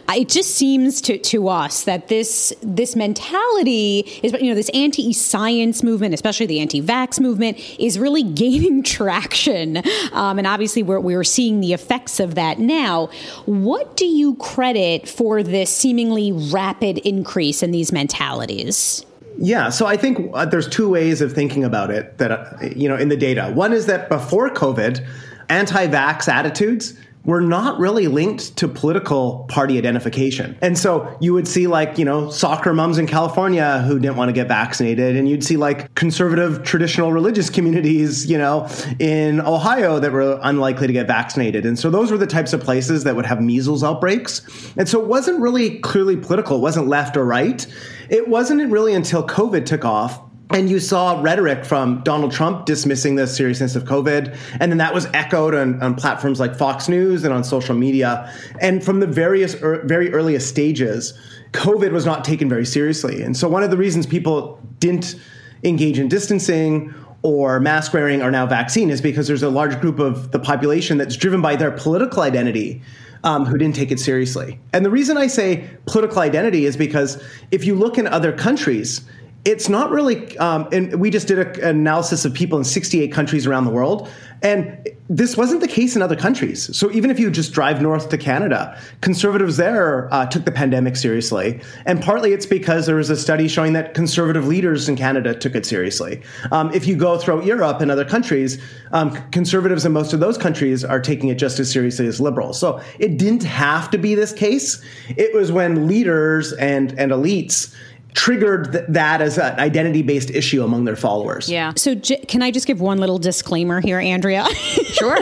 it 0.17 0.29
just 0.29 0.55
seems 0.55 1.01
to, 1.03 1.19
to 1.19 1.49
us 1.49 1.85
that 1.85 2.09
this 2.09 2.53
this 2.63 2.97
mentality 2.97 4.01
is, 4.23 4.33
you 4.33 4.49
know, 4.49 4.55
this 4.55 4.71
anti-science 4.71 5.83
movement, 5.83 6.15
especially 6.15 6.47
the 6.47 6.61
anti-vax 6.61 7.21
movement, 7.21 7.59
is 7.79 7.99
really 7.99 8.23
gaining 8.35 8.83
traction, 8.83 9.83
um, 10.13 10.39
and 10.39 10.47
obviously 10.47 10.83
we're 10.83 11.01
we're 11.01 11.25
seeing 11.25 11.61
the 11.61 11.73
effects 11.73 12.19
of 12.19 12.35
that 12.35 12.59
now. 12.59 13.09
What 13.45 13.97
do 13.97 14.07
you 14.07 14.35
credit 14.37 15.09
for 15.09 15.43
this 15.43 15.75
seemingly 15.75 16.33
rapid 16.33 16.99
increase 16.99 17.63
in 17.63 17.71
these 17.71 17.93
mentalities? 17.93 19.05
Yeah, 19.37 19.71
so 19.71 19.87
I 19.87 19.97
think 19.97 20.31
uh, 20.33 20.45
there's 20.45 20.69
two 20.69 20.89
ways 20.89 21.21
of 21.21 21.33
thinking 21.33 21.65
about 21.65 21.91
it 21.91 22.19
that 22.19 22.31
uh, 22.31 22.57
you 22.75 22.89
know 22.89 22.97
in 22.97 23.09
the 23.09 23.17
data. 23.17 23.51
One 23.55 23.73
is 23.73 23.87
that 23.87 24.09
before 24.09 24.51
COVID, 24.51 25.05
anti-vax 25.49 26.29
attitudes 26.29 26.95
were 27.25 27.41
not 27.41 27.79
really 27.79 28.07
linked 28.07 28.57
to 28.57 28.69
political 28.69 29.47
party 29.49 29.79
identification. 29.79 30.59
And 30.61 30.77
so 30.79 31.17
you 31.21 31.33
would 31.33 31.49
see 31.49 31.67
like, 31.67 31.97
you 31.97 32.05
know, 32.05 32.31
soccer 32.31 32.75
moms 32.75 32.99
in 32.99 33.07
California 33.07 33.81
who 33.81 33.99
didn't 33.99 34.17
want 34.17 34.29
to 34.29 34.33
get 34.33 34.47
vaccinated 34.47 35.17
and 35.17 35.29
you'd 35.29 35.43
see 35.43 35.57
like 35.57 35.95
conservative 35.95 36.63
traditional 36.65 37.13
religious 37.13 37.49
communities, 37.49 38.31
you 38.31 38.37
know, 38.37 38.69
in 38.99 39.41
Ohio 39.41 39.99
that 40.01 40.13
were 40.13 40.39
unlikely 40.43 40.87
to 40.87 40.93
get 40.93 41.07
vaccinated. 41.07 41.65
And 41.65 41.79
so 41.79 41.89
those 41.89 42.11
were 42.11 42.19
the 42.19 42.27
types 42.27 42.53
of 42.53 42.61
places 42.61 43.05
that 43.05 43.17
would 43.17 43.27
have 43.27 43.41
measles 43.41 43.83
outbreaks. 43.83 44.43
And 44.77 44.89
so 44.89 45.01
it 45.01 45.07
wasn't 45.07 45.41
really 45.41 45.79
clearly 45.79 46.17
political, 46.17 46.59
it 46.59 46.61
wasn't 46.61 46.89
left 46.89 47.17
or 47.17 47.25
right. 47.25 47.67
It 48.11 48.29
wasn't 48.29 48.71
really 48.71 48.93
until 48.93 49.27
COVID 49.27 49.65
took 49.65 49.85
off 49.85 50.21
and 50.51 50.69
you 50.69 50.79
saw 50.79 51.21
rhetoric 51.21 51.65
from 51.65 52.03
Donald 52.03 52.33
Trump 52.33 52.67
dismissing 52.67 53.15
the 53.15 53.27
seriousness 53.27 53.77
of 53.77 53.85
COVID. 53.85 54.37
And 54.61 54.71
then 54.71 54.79
that 54.79 54.93
was 54.93 55.07
echoed 55.07 55.55
on, 55.55 55.83
on 55.83 55.95
platforms 55.95 56.39
like 56.39 56.55
Fox 56.55 56.89
News 56.89 57.25
and 57.25 57.33
on 57.33 57.43
social 57.43 57.75
media. 57.75 58.33
And 58.61 58.85
from 58.85 59.01
the 59.01 59.07
various, 59.07 59.55
er, 59.63 59.83
very 59.85 60.13
earliest 60.13 60.49
stages, 60.49 61.19
COVID 61.53 61.93
was 61.93 62.05
not 62.05 62.25
taken 62.25 62.49
very 62.49 62.67
seriously. 62.67 63.23
And 63.23 63.37
so 63.37 63.49
one 63.49 63.63
of 63.63 63.71
the 63.71 63.77
reasons 63.77 64.07
people 64.07 64.61
didn't 64.81 65.17
engage 65.63 65.99
in 65.99 66.09
distancing 66.09 66.93
or 67.23 67.59
mask 67.59 67.95
wearing 67.95 68.21
or 68.21 68.31
now 68.31 68.45
vaccine 68.45 68.91
is 68.91 69.01
because 69.01 69.27
there's 69.27 69.43
a 69.43 69.49
large 69.49 69.81
group 69.81 69.99
of 69.99 70.31
the 70.31 70.39
population 70.39 70.99
that's 70.99 71.17
driven 71.17 71.41
by 71.41 71.57
their 71.57 71.71
political 71.71 72.23
identity 72.23 72.83
um, 73.25 73.47
who 73.47 73.57
didn't 73.57 73.75
take 73.75 73.91
it 73.91 73.99
seriously. 73.99 74.61
And 74.75 74.85
the 74.85 74.91
reason 74.91 75.17
I 75.17 75.29
say 75.29 75.71
political 75.87 76.19
identity 76.19 76.67
is 76.67 76.77
because 76.77 77.23
if 77.51 77.65
you 77.65 77.75
look 77.75 77.97
in 77.97 78.07
other 78.07 78.31
countries, 78.31 79.01
it's 79.45 79.69
not 79.69 79.91
really 79.91 80.37
um, 80.39 80.67
and 80.73 80.99
we 80.99 81.11
just 81.11 81.29
did 81.29 81.39
an 81.39 81.77
analysis 81.77 82.25
of 82.25 82.33
people 82.33 82.57
in 82.57 82.65
68 82.65 83.13
countries 83.13 83.47
around 83.47 83.65
the 83.65 83.71
world 83.71 84.09
and 84.43 84.89
this 85.09 85.37
wasn't 85.37 85.61
the 85.61 85.69
case 85.69 85.97
in 85.97 86.03
other 86.03 86.17
countries. 86.17 86.77
So 86.77 86.91
even 86.93 87.11
if 87.11 87.19
you 87.19 87.31
just 87.31 87.53
drive 87.53 87.83
north 87.83 88.09
to 88.09 88.19
canada 88.19 88.79
conservatives 89.03 89.59
there 89.59 90.13
uh, 90.13 90.27
took 90.27 90.45
the 90.47 90.53
pandemic 90.53 90.97
seriously 90.97 91.61
and 91.85 92.03
partly 92.03 92.33
it's 92.33 92.47
because 92.47 92.87
there 92.87 92.97
was 92.97 93.11
a 93.11 93.17
study 93.17 93.47
showing 93.49 93.75
that 93.75 93.93
conservative 93.95 94.47
leaders 94.47 94.89
in 94.89 94.97
canada 94.97 95.35
took 95.35 95.55
it 95.55 95.67
seriously. 95.67 96.23
Um, 96.51 96.73
if 96.73 96.87
you 96.87 96.97
go 96.97 97.19
throughout 97.19 97.45
europe 97.45 97.81
and 97.81 97.91
other 97.91 98.05
countries 98.05 98.63
um, 98.93 99.11
conservatives 99.31 99.85
in 99.85 99.93
most 99.93 100.15
of 100.15 100.21
those 100.21 100.39
countries 100.39 100.85
are 100.85 101.01
taking 101.01 101.29
it 101.29 101.35
just 101.35 101.59
as 101.59 101.71
seriously 101.71 102.07
as 102.07 102.21
liberals. 102.21 102.59
So 102.59 102.81
it 102.99 103.19
didn't 103.19 103.43
have 103.43 103.91
to 103.91 103.99
be 103.99 104.15
this 104.15 104.33
case. 104.33 104.83
It 105.17 105.35
was 105.35 105.53
when 105.53 105.87
leaders 105.87 106.53
and 106.55 106.99
and 106.99 107.13
elites 107.13 107.75
triggered 108.15 108.73
th- 108.73 108.85
that 108.89 109.21
as 109.21 109.39
an 109.39 109.59
identity 109.59 110.01
based 110.03 110.31
issue 110.31 110.63
among 110.63 110.85
their 110.85 110.97
followers. 110.97 111.49
Yeah. 111.49 111.73
So, 111.77 111.95
j- 111.95 112.19
can 112.27 112.43
I 112.43 112.51
just 112.51 112.67
give 112.67 112.81
one 112.81 112.99
little 112.99 113.19
disclaimer 113.19 113.81
here, 113.81 113.99
Andrea? 113.99 114.47
Sure. 114.95 115.17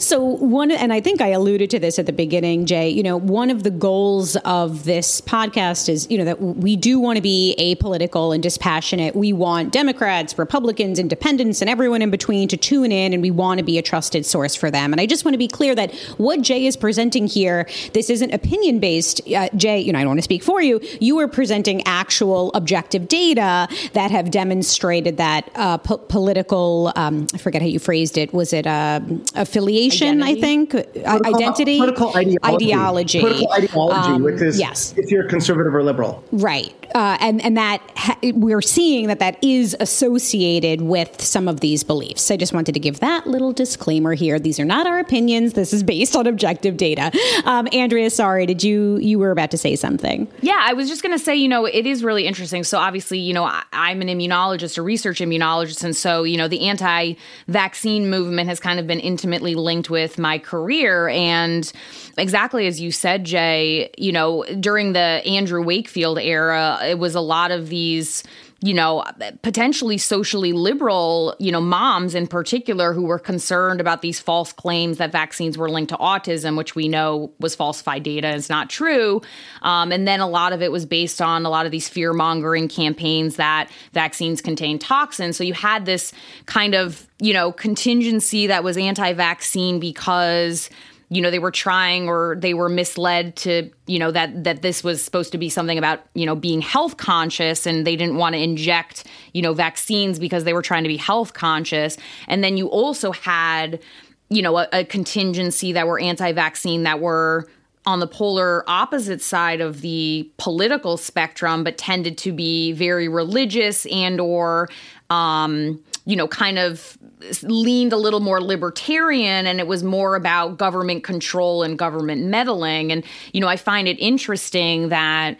so, 0.00 0.24
one, 0.24 0.70
and 0.70 0.90
I 0.90 1.02
think 1.02 1.20
I 1.20 1.28
alluded 1.28 1.68
to 1.70 1.78
this 1.78 1.98
at 1.98 2.06
the 2.06 2.14
beginning, 2.14 2.64
Jay, 2.64 2.88
you 2.88 3.02
know, 3.02 3.18
one 3.18 3.50
of 3.50 3.62
the 3.62 3.70
goals 3.70 4.36
of 4.36 4.84
this 4.84 5.20
podcast 5.20 5.90
is, 5.90 6.10
you 6.10 6.16
know, 6.16 6.24
that 6.24 6.40
we 6.40 6.76
do 6.76 6.98
want 6.98 7.16
to 7.16 7.22
be 7.22 7.54
apolitical 7.58 8.32
and 8.32 8.42
dispassionate. 8.42 9.14
We 9.14 9.34
want 9.34 9.70
Democrats, 9.70 10.38
Republicans, 10.38 10.98
independents, 10.98 11.60
and 11.60 11.68
everyone 11.68 12.00
in 12.00 12.10
between 12.10 12.48
to 12.48 12.56
tune 12.56 12.90
in, 12.90 13.12
and 13.12 13.22
we 13.22 13.30
want 13.30 13.58
to 13.58 13.64
be 13.64 13.76
a 13.76 13.82
trusted 13.82 14.24
source 14.24 14.54
for 14.54 14.70
them. 14.70 14.92
And 14.94 15.00
I 15.00 15.04
just 15.04 15.26
want 15.26 15.34
to 15.34 15.38
be 15.38 15.48
clear 15.48 15.74
that 15.74 15.94
what 16.16 16.40
Jay 16.40 16.64
is 16.64 16.74
presenting 16.74 17.26
here, 17.26 17.68
this 17.92 18.08
isn't 18.08 18.32
opinion 18.32 18.78
based. 18.78 19.20
Uh, 19.30 19.50
Jay, 19.56 19.78
you 19.78 19.92
know, 19.92 19.98
I 19.98 20.02
don't 20.02 20.08
want 20.10 20.18
to 20.18 20.24
speak 20.24 20.42
for 20.42 20.62
you. 20.62 20.80
You 21.00 21.18
are 21.18 21.28
presenting 21.28 21.86
actual 22.06 22.52
objective 22.54 23.08
data 23.08 23.66
that 23.94 24.12
have 24.12 24.30
demonstrated 24.30 25.16
that 25.16 25.50
uh, 25.56 25.76
po- 25.76 25.98
political, 25.98 26.92
um, 26.94 27.26
I 27.34 27.38
forget 27.38 27.62
how 27.62 27.66
you 27.68 27.80
phrased 27.80 28.16
it, 28.16 28.32
was 28.32 28.52
it 28.52 28.64
uh, 28.64 29.00
affiliation, 29.34 30.22
Identity? 30.22 30.38
I 30.38 30.40
think? 30.40 30.74
Uh, 30.74 31.20
identity? 31.24 31.78
Political 31.78 32.16
ideology. 32.16 32.38
Ideology. 32.44 33.20
Political 33.20 33.52
ideology, 33.52 34.12
Um, 34.12 34.22
which 34.22 34.40
is 34.40 34.56
yes. 34.60 34.94
if 34.96 35.10
you're 35.10 35.28
conservative 35.28 35.74
or 35.74 35.82
liberal. 35.82 36.22
Right. 36.30 36.72
Uh, 36.94 37.16
and, 37.20 37.42
and 37.42 37.56
that 37.56 37.80
ha- 37.96 38.18
we're 38.34 38.62
seeing 38.62 39.08
that 39.08 39.18
that 39.18 39.42
is 39.42 39.76
associated 39.80 40.82
with 40.82 41.20
some 41.20 41.48
of 41.48 41.60
these 41.60 41.82
beliefs. 41.82 42.30
I 42.30 42.36
just 42.36 42.52
wanted 42.52 42.72
to 42.72 42.80
give 42.80 43.00
that 43.00 43.26
little 43.26 43.52
disclaimer 43.52 44.14
here. 44.14 44.38
These 44.38 44.60
are 44.60 44.64
not 44.64 44.86
our 44.86 44.98
opinions. 44.98 45.54
This 45.54 45.72
is 45.72 45.82
based 45.82 46.14
on 46.16 46.26
objective 46.26 46.76
data. 46.76 47.10
Um, 47.44 47.68
Andrea, 47.72 48.10
sorry, 48.10 48.46
did 48.46 48.62
you, 48.62 48.98
you 48.98 49.18
were 49.18 49.30
about 49.30 49.50
to 49.52 49.58
say 49.58 49.76
something? 49.76 50.28
Yeah, 50.42 50.58
I 50.60 50.74
was 50.74 50.88
just 50.88 51.02
going 51.02 51.16
to 51.16 51.24
say, 51.24 51.34
you 51.36 51.48
know, 51.48 51.64
it 51.64 51.86
is 51.86 52.04
really 52.04 52.26
interesting. 52.26 52.64
So 52.64 52.78
obviously, 52.78 53.18
you 53.18 53.32
know, 53.32 53.44
I, 53.44 53.62
I'm 53.72 54.02
an 54.02 54.08
immunologist, 54.08 54.78
a 54.78 54.82
research 54.82 55.20
immunologist, 55.20 55.82
and 55.82 55.96
so 55.96 56.26
you 56.26 56.36
know, 56.36 56.48
the 56.48 56.68
anti-vaccine 56.68 58.10
movement 58.10 58.48
has 58.48 58.60
kind 58.60 58.78
of 58.78 58.86
been 58.86 59.00
intimately 59.00 59.54
linked 59.54 59.90
with 59.90 60.18
my 60.18 60.38
career. 60.38 61.08
And 61.08 61.70
exactly 62.18 62.66
as 62.66 62.80
you 62.80 62.90
said, 62.90 63.24
Jay, 63.24 63.90
you 63.96 64.12
know, 64.12 64.44
during 64.60 64.92
the 64.92 65.00
Andrew 65.00 65.62
Wakefield 65.62 66.18
era, 66.18 66.75
it 66.82 66.98
was 66.98 67.14
a 67.14 67.20
lot 67.20 67.50
of 67.50 67.68
these 67.68 68.22
you 68.62 68.72
know, 68.72 69.04
potentially 69.42 69.98
socially 69.98 70.52
liberal, 70.52 71.36
you 71.38 71.52
know, 71.52 71.60
moms 71.60 72.14
in 72.14 72.26
particular 72.26 72.94
who 72.94 73.02
were 73.02 73.18
concerned 73.18 73.82
about 73.82 74.00
these 74.00 74.18
false 74.18 74.50
claims 74.50 74.96
that 74.96 75.12
vaccines 75.12 75.58
were 75.58 75.68
linked 75.68 75.90
to 75.90 75.96
autism, 75.98 76.56
which 76.56 76.74
we 76.74 76.88
know 76.88 77.30
was 77.38 77.54
falsified 77.54 78.02
data, 78.02 78.34
is 78.34 78.48
not 78.48 78.70
true. 78.70 79.20
Um, 79.60 79.92
and 79.92 80.08
then 80.08 80.20
a 80.20 80.28
lot 80.28 80.54
of 80.54 80.62
it 80.62 80.72
was 80.72 80.86
based 80.86 81.20
on 81.20 81.44
a 81.44 81.50
lot 81.50 81.66
of 81.66 81.72
these 81.72 81.88
fear 81.88 82.14
mongering 82.14 82.66
campaigns 82.66 83.36
that 83.36 83.70
vaccines 83.92 84.40
contain 84.40 84.78
toxins. 84.78 85.36
So 85.36 85.44
you 85.44 85.52
had 85.52 85.84
this 85.84 86.12
kind 86.46 86.74
of, 86.74 87.06
you 87.20 87.34
know, 87.34 87.52
contingency 87.52 88.46
that 88.46 88.64
was 88.64 88.78
anti 88.78 89.12
vaccine 89.12 89.78
because 89.80 90.70
you 91.08 91.20
know 91.20 91.30
they 91.30 91.38
were 91.38 91.50
trying 91.50 92.08
or 92.08 92.36
they 92.38 92.54
were 92.54 92.68
misled 92.68 93.36
to 93.36 93.70
you 93.86 93.98
know 93.98 94.10
that 94.10 94.44
that 94.44 94.62
this 94.62 94.82
was 94.82 95.02
supposed 95.02 95.32
to 95.32 95.38
be 95.38 95.48
something 95.48 95.78
about 95.78 96.00
you 96.14 96.26
know 96.26 96.34
being 96.34 96.60
health 96.60 96.96
conscious 96.96 97.66
and 97.66 97.86
they 97.86 97.96
didn't 97.96 98.16
want 98.16 98.34
to 98.34 98.40
inject 98.40 99.04
you 99.32 99.42
know 99.42 99.54
vaccines 99.54 100.18
because 100.18 100.44
they 100.44 100.52
were 100.52 100.62
trying 100.62 100.82
to 100.82 100.88
be 100.88 100.96
health 100.96 101.32
conscious. 101.32 101.96
And 102.26 102.42
then 102.42 102.56
you 102.56 102.68
also 102.68 103.12
had 103.12 103.80
you 104.28 104.42
know 104.42 104.58
a, 104.58 104.68
a 104.72 104.84
contingency 104.84 105.72
that 105.72 105.86
were 105.86 106.00
anti-vaccine 106.00 106.82
that 106.82 107.00
were 107.00 107.46
on 107.84 108.00
the 108.00 108.08
polar 108.08 108.68
opposite 108.68 109.22
side 109.22 109.60
of 109.60 109.80
the 109.80 110.28
political 110.38 110.96
spectrum 110.96 111.62
but 111.62 111.78
tended 111.78 112.18
to 112.18 112.32
be 112.32 112.72
very 112.72 113.06
religious 113.06 113.86
and 113.86 114.20
or 114.20 114.68
um, 115.08 115.80
you 116.06 116.16
know 116.16 116.26
kind 116.26 116.58
of 116.58 116.96
leaned 117.42 117.92
a 117.92 117.96
little 117.96 118.20
more 118.20 118.40
libertarian 118.40 119.46
and 119.46 119.58
it 119.58 119.66
was 119.66 119.82
more 119.82 120.16
about 120.16 120.58
government 120.58 121.04
control 121.04 121.62
and 121.62 121.78
government 121.78 122.22
meddling. 122.24 122.92
And, 122.92 123.04
you 123.32 123.40
know, 123.40 123.48
I 123.48 123.56
find 123.56 123.88
it 123.88 123.98
interesting 123.98 124.88
that, 124.90 125.36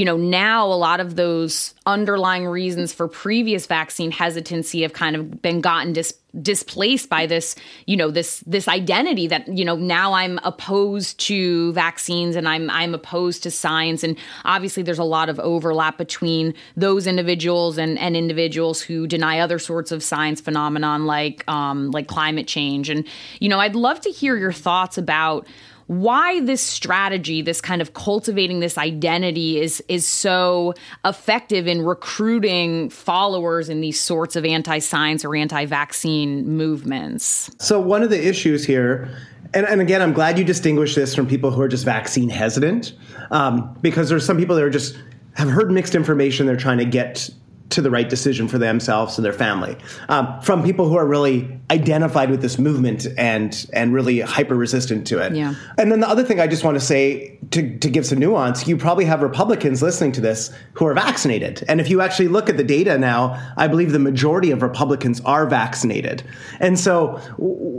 you 0.00 0.06
know, 0.06 0.16
now 0.16 0.64
a 0.64 0.72
lot 0.72 0.98
of 0.98 1.14
those 1.16 1.74
underlying 1.84 2.46
reasons 2.46 2.90
for 2.90 3.06
previous 3.06 3.66
vaccine 3.66 4.10
hesitancy 4.10 4.80
have 4.80 4.94
kind 4.94 5.14
of 5.14 5.42
been 5.42 5.60
gotten 5.60 5.92
dis- 5.92 6.14
displaced 6.40 7.10
by 7.10 7.26
this, 7.26 7.54
you 7.84 7.98
know, 7.98 8.10
this 8.10 8.40
this 8.46 8.66
identity 8.66 9.26
that, 9.26 9.46
you 9.46 9.62
know, 9.62 9.76
now 9.76 10.14
I'm 10.14 10.40
opposed 10.42 11.20
to 11.26 11.74
vaccines 11.74 12.34
and 12.34 12.48
I'm 12.48 12.70
I'm 12.70 12.94
opposed 12.94 13.42
to 13.42 13.50
science. 13.50 14.02
And 14.02 14.16
obviously 14.46 14.82
there's 14.82 14.98
a 14.98 15.04
lot 15.04 15.28
of 15.28 15.38
overlap 15.38 15.98
between 15.98 16.54
those 16.78 17.06
individuals 17.06 17.76
and, 17.76 17.98
and 17.98 18.16
individuals 18.16 18.80
who 18.80 19.06
deny 19.06 19.40
other 19.40 19.58
sorts 19.58 19.92
of 19.92 20.02
science 20.02 20.40
phenomenon 20.40 21.04
like 21.04 21.46
um, 21.46 21.90
like 21.90 22.06
climate 22.06 22.46
change. 22.46 22.88
And, 22.88 23.06
you 23.38 23.50
know, 23.50 23.60
I'd 23.60 23.76
love 23.76 24.00
to 24.00 24.10
hear 24.10 24.34
your 24.38 24.52
thoughts 24.52 24.96
about 24.96 25.46
why 25.90 26.38
this 26.42 26.60
strategy, 26.60 27.42
this 27.42 27.60
kind 27.60 27.82
of 27.82 27.94
cultivating 27.94 28.60
this 28.60 28.78
identity 28.78 29.60
is 29.60 29.82
is 29.88 30.06
so 30.06 30.72
effective 31.04 31.66
in 31.66 31.82
recruiting 31.82 32.88
followers 32.90 33.68
in 33.68 33.80
these 33.80 34.00
sorts 34.00 34.36
of 34.36 34.44
anti-science 34.44 35.24
or 35.24 35.34
anti-vaccine 35.34 36.46
movements. 36.48 37.50
So 37.58 37.80
one 37.80 38.04
of 38.04 38.10
the 38.10 38.24
issues 38.24 38.64
here 38.64 39.10
and, 39.52 39.66
and, 39.66 39.80
again, 39.80 40.00
I'm 40.00 40.12
glad 40.12 40.38
you 40.38 40.44
distinguish 40.44 40.94
this 40.94 41.12
from 41.12 41.26
people 41.26 41.50
who 41.50 41.60
are 41.60 41.66
just 41.66 41.84
vaccine 41.84 42.28
hesitant, 42.28 42.92
um, 43.32 43.76
because 43.80 44.08
there's 44.08 44.24
some 44.24 44.36
people 44.36 44.54
that 44.54 44.62
are 44.62 44.70
just 44.70 44.96
have 45.34 45.50
heard 45.50 45.72
mixed 45.72 45.96
information. 45.96 46.46
They're 46.46 46.54
trying 46.54 46.78
to 46.78 46.84
get 46.84 47.28
to 47.70 47.80
the 47.80 47.90
right 47.90 48.08
decision 48.08 48.48
for 48.48 48.58
themselves 48.58 49.16
and 49.16 49.24
their 49.24 49.32
family 49.32 49.76
um, 50.08 50.40
from 50.42 50.62
people 50.62 50.88
who 50.88 50.96
are 50.96 51.06
really 51.06 51.60
identified 51.70 52.30
with 52.30 52.42
this 52.42 52.58
movement 52.58 53.06
and 53.16 53.66
and 53.72 53.94
really 53.94 54.20
hyper 54.20 54.56
resistant 54.56 55.06
to 55.06 55.18
it. 55.18 55.34
Yeah. 55.34 55.54
And 55.78 55.90
then 55.90 56.00
the 56.00 56.08
other 56.08 56.24
thing 56.24 56.40
I 56.40 56.46
just 56.46 56.64
want 56.64 56.76
to 56.76 56.84
say 56.84 57.38
to, 57.52 57.78
to 57.78 57.88
give 57.88 58.04
some 58.06 58.18
nuance, 58.18 58.66
you 58.66 58.76
probably 58.76 59.04
have 59.04 59.22
Republicans 59.22 59.82
listening 59.82 60.12
to 60.12 60.20
this 60.20 60.52
who 60.74 60.86
are 60.86 60.94
vaccinated. 60.94 61.64
And 61.68 61.80
if 61.80 61.88
you 61.88 62.00
actually 62.00 62.28
look 62.28 62.48
at 62.48 62.56
the 62.56 62.64
data 62.64 62.98
now, 62.98 63.38
I 63.56 63.68
believe 63.68 63.92
the 63.92 63.98
majority 63.98 64.50
of 64.50 64.62
Republicans 64.62 65.20
are 65.22 65.46
vaccinated. 65.46 66.22
And 66.58 66.78
so, 66.78 67.20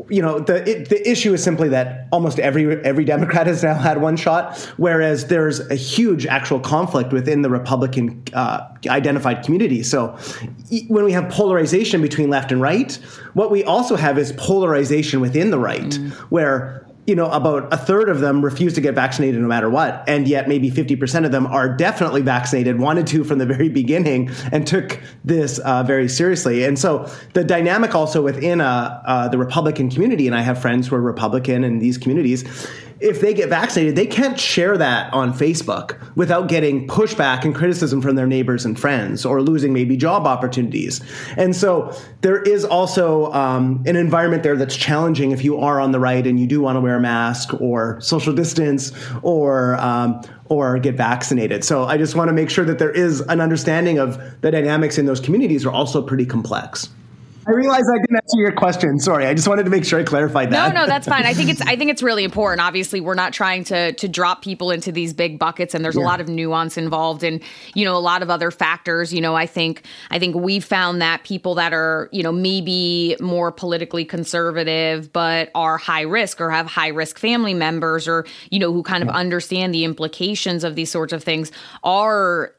you 0.09 0.21
know, 0.21 0.39
the 0.39 0.67
it, 0.69 0.89
the 0.89 1.09
issue 1.09 1.33
is 1.33 1.43
simply 1.43 1.69
that 1.69 2.07
almost 2.11 2.39
every 2.39 2.83
every 2.83 3.03
Democrat 3.03 3.47
has 3.47 3.61
now 3.61 3.75
had 3.75 4.01
one 4.01 4.15
shot, 4.15 4.57
whereas 4.77 5.27
there's 5.27 5.59
a 5.69 5.75
huge 5.75 6.25
actual 6.25 6.59
conflict 6.59 7.11
within 7.11 7.41
the 7.41 7.49
Republican 7.49 8.23
uh, 8.33 8.67
identified 8.87 9.43
community. 9.43 9.80
So 9.83 10.17
when 10.87 11.03
we 11.03 11.11
have 11.11 11.29
polarization 11.29 12.01
between 12.01 12.29
left 12.29 12.51
and 12.51 12.61
right, 12.61 12.93
what 13.33 13.51
we 13.51 13.63
also 13.63 13.95
have 13.95 14.17
is 14.17 14.33
polarization 14.33 15.21
within 15.21 15.51
the 15.51 15.59
right, 15.59 15.81
mm. 15.81 16.11
where 16.29 16.85
you 17.07 17.15
know 17.15 17.31
about 17.31 17.73
a 17.73 17.77
third 17.77 18.09
of 18.09 18.19
them 18.19 18.45
refuse 18.45 18.73
to 18.75 18.81
get 18.81 18.93
vaccinated 18.93 19.41
no 19.41 19.47
matter 19.47 19.69
what, 19.69 20.03
and 20.07 20.27
yet 20.27 20.47
maybe 20.47 20.69
fifty 20.69 20.95
percent 20.95 21.25
of 21.25 21.31
them 21.31 21.47
are 21.47 21.75
definitely 21.75 22.21
vaccinated, 22.21 22.79
wanted 22.79 23.07
to 23.07 23.23
from 23.23 23.39
the 23.39 23.45
very 23.45 23.69
beginning, 23.69 24.29
and 24.51 24.67
took 24.67 24.99
this 25.25 25.59
uh, 25.59 25.83
very 25.83 26.07
seriously. 26.07 26.63
And 26.63 26.77
so 26.77 27.09
the 27.33 27.43
dynamic 27.43 27.95
also 27.95 28.21
within 28.21 28.61
uh, 28.61 29.01
uh, 29.05 29.27
the 29.29 29.37
Republican 29.37 29.89
community, 29.89 30.27
and 30.27 30.35
I 30.35 30.41
have 30.41 30.61
friends 30.61 30.87
who 30.87 30.95
are 30.95 31.01
Republican 31.01 31.63
in 31.63 31.79
these 31.79 31.97
communities 31.97 32.45
if 33.01 33.19
they 33.19 33.33
get 33.33 33.49
vaccinated, 33.49 33.95
they 33.95 34.05
can't 34.05 34.39
share 34.39 34.77
that 34.77 35.11
on 35.11 35.33
Facebook 35.33 35.97
without 36.15 36.47
getting 36.47 36.87
pushback 36.87 37.43
and 37.43 37.55
criticism 37.55 38.01
from 38.01 38.15
their 38.15 38.27
neighbors 38.27 38.63
and 38.63 38.79
friends 38.79 39.25
or 39.25 39.41
losing 39.41 39.73
maybe 39.73 39.97
job 39.97 40.27
opportunities. 40.27 41.01
And 41.35 41.55
so 41.55 41.97
there 42.21 42.41
is 42.41 42.63
also 42.63 43.31
um, 43.33 43.83
an 43.87 43.95
environment 43.95 44.43
there 44.43 44.55
that's 44.55 44.75
challenging 44.75 45.31
if 45.31 45.43
you 45.43 45.57
are 45.57 45.81
on 45.81 45.91
the 45.91 45.99
right 45.99 46.25
and 46.25 46.39
you 46.39 46.45
do 46.45 46.61
want 46.61 46.75
to 46.75 46.81
wear 46.81 46.97
a 46.97 47.01
mask 47.01 47.59
or 47.59 47.99
social 48.01 48.33
distance 48.33 48.91
or 49.23 49.75
um, 49.75 50.21
or 50.45 50.77
get 50.77 50.95
vaccinated. 50.95 51.63
So 51.63 51.85
I 51.85 51.97
just 51.97 52.13
want 52.13 52.27
to 52.27 52.33
make 52.33 52.49
sure 52.49 52.65
that 52.65 52.77
there 52.77 52.91
is 52.91 53.21
an 53.21 53.41
understanding 53.41 53.97
of 53.97 54.19
the 54.41 54.51
dynamics 54.51 54.97
in 54.97 55.05
those 55.05 55.19
communities 55.19 55.65
are 55.65 55.71
also 55.71 56.01
pretty 56.01 56.25
complex. 56.25 56.89
I 57.47 57.51
realize 57.51 57.89
I 57.89 57.97
didn't 57.97 58.17
answer 58.17 58.37
your 58.37 58.51
question. 58.51 58.99
Sorry, 58.99 59.25
I 59.25 59.33
just 59.33 59.47
wanted 59.47 59.63
to 59.63 59.71
make 59.71 59.83
sure 59.83 59.99
I 59.99 60.03
clarified 60.03 60.51
that. 60.51 60.73
No, 60.73 60.81
no, 60.81 60.87
that's 60.87 61.07
fine. 61.07 61.25
I 61.25 61.33
think 61.33 61.49
it's 61.49 61.61
I 61.65 61.75
think 61.75 61.89
it's 61.89 62.03
really 62.03 62.23
important. 62.23 62.61
Obviously, 62.61 63.01
we're 63.01 63.15
not 63.15 63.33
trying 63.33 63.63
to 63.65 63.93
to 63.93 64.07
drop 64.07 64.43
people 64.43 64.69
into 64.69 64.91
these 64.91 65.13
big 65.13 65.39
buckets, 65.39 65.73
and 65.73 65.83
there's 65.83 65.95
yeah. 65.95 66.03
a 66.03 66.05
lot 66.05 66.21
of 66.21 66.29
nuance 66.29 66.77
involved, 66.77 67.23
and 67.23 67.41
you 67.73 67.83
know 67.83 67.95
a 67.95 67.99
lot 67.99 68.21
of 68.21 68.29
other 68.29 68.51
factors. 68.51 69.11
You 69.11 69.21
know, 69.21 69.35
I 69.35 69.47
think 69.47 69.83
I 70.11 70.19
think 70.19 70.35
we 70.35 70.59
found 70.59 71.01
that 71.01 71.23
people 71.23 71.55
that 71.55 71.73
are 71.73 72.09
you 72.11 72.21
know 72.21 72.31
maybe 72.31 73.15
more 73.19 73.51
politically 73.51 74.05
conservative, 74.05 75.11
but 75.11 75.49
are 75.55 75.77
high 75.77 76.01
risk 76.01 76.39
or 76.41 76.51
have 76.51 76.67
high 76.67 76.89
risk 76.89 77.17
family 77.17 77.55
members, 77.55 78.07
or 78.07 78.25
you 78.51 78.59
know 78.59 78.71
who 78.71 78.83
kind 78.83 79.01
of 79.01 79.09
understand 79.09 79.73
the 79.73 79.83
implications 79.83 80.63
of 80.63 80.75
these 80.75 80.91
sorts 80.91 81.11
of 81.11 81.23
things 81.23 81.51
are 81.83 82.53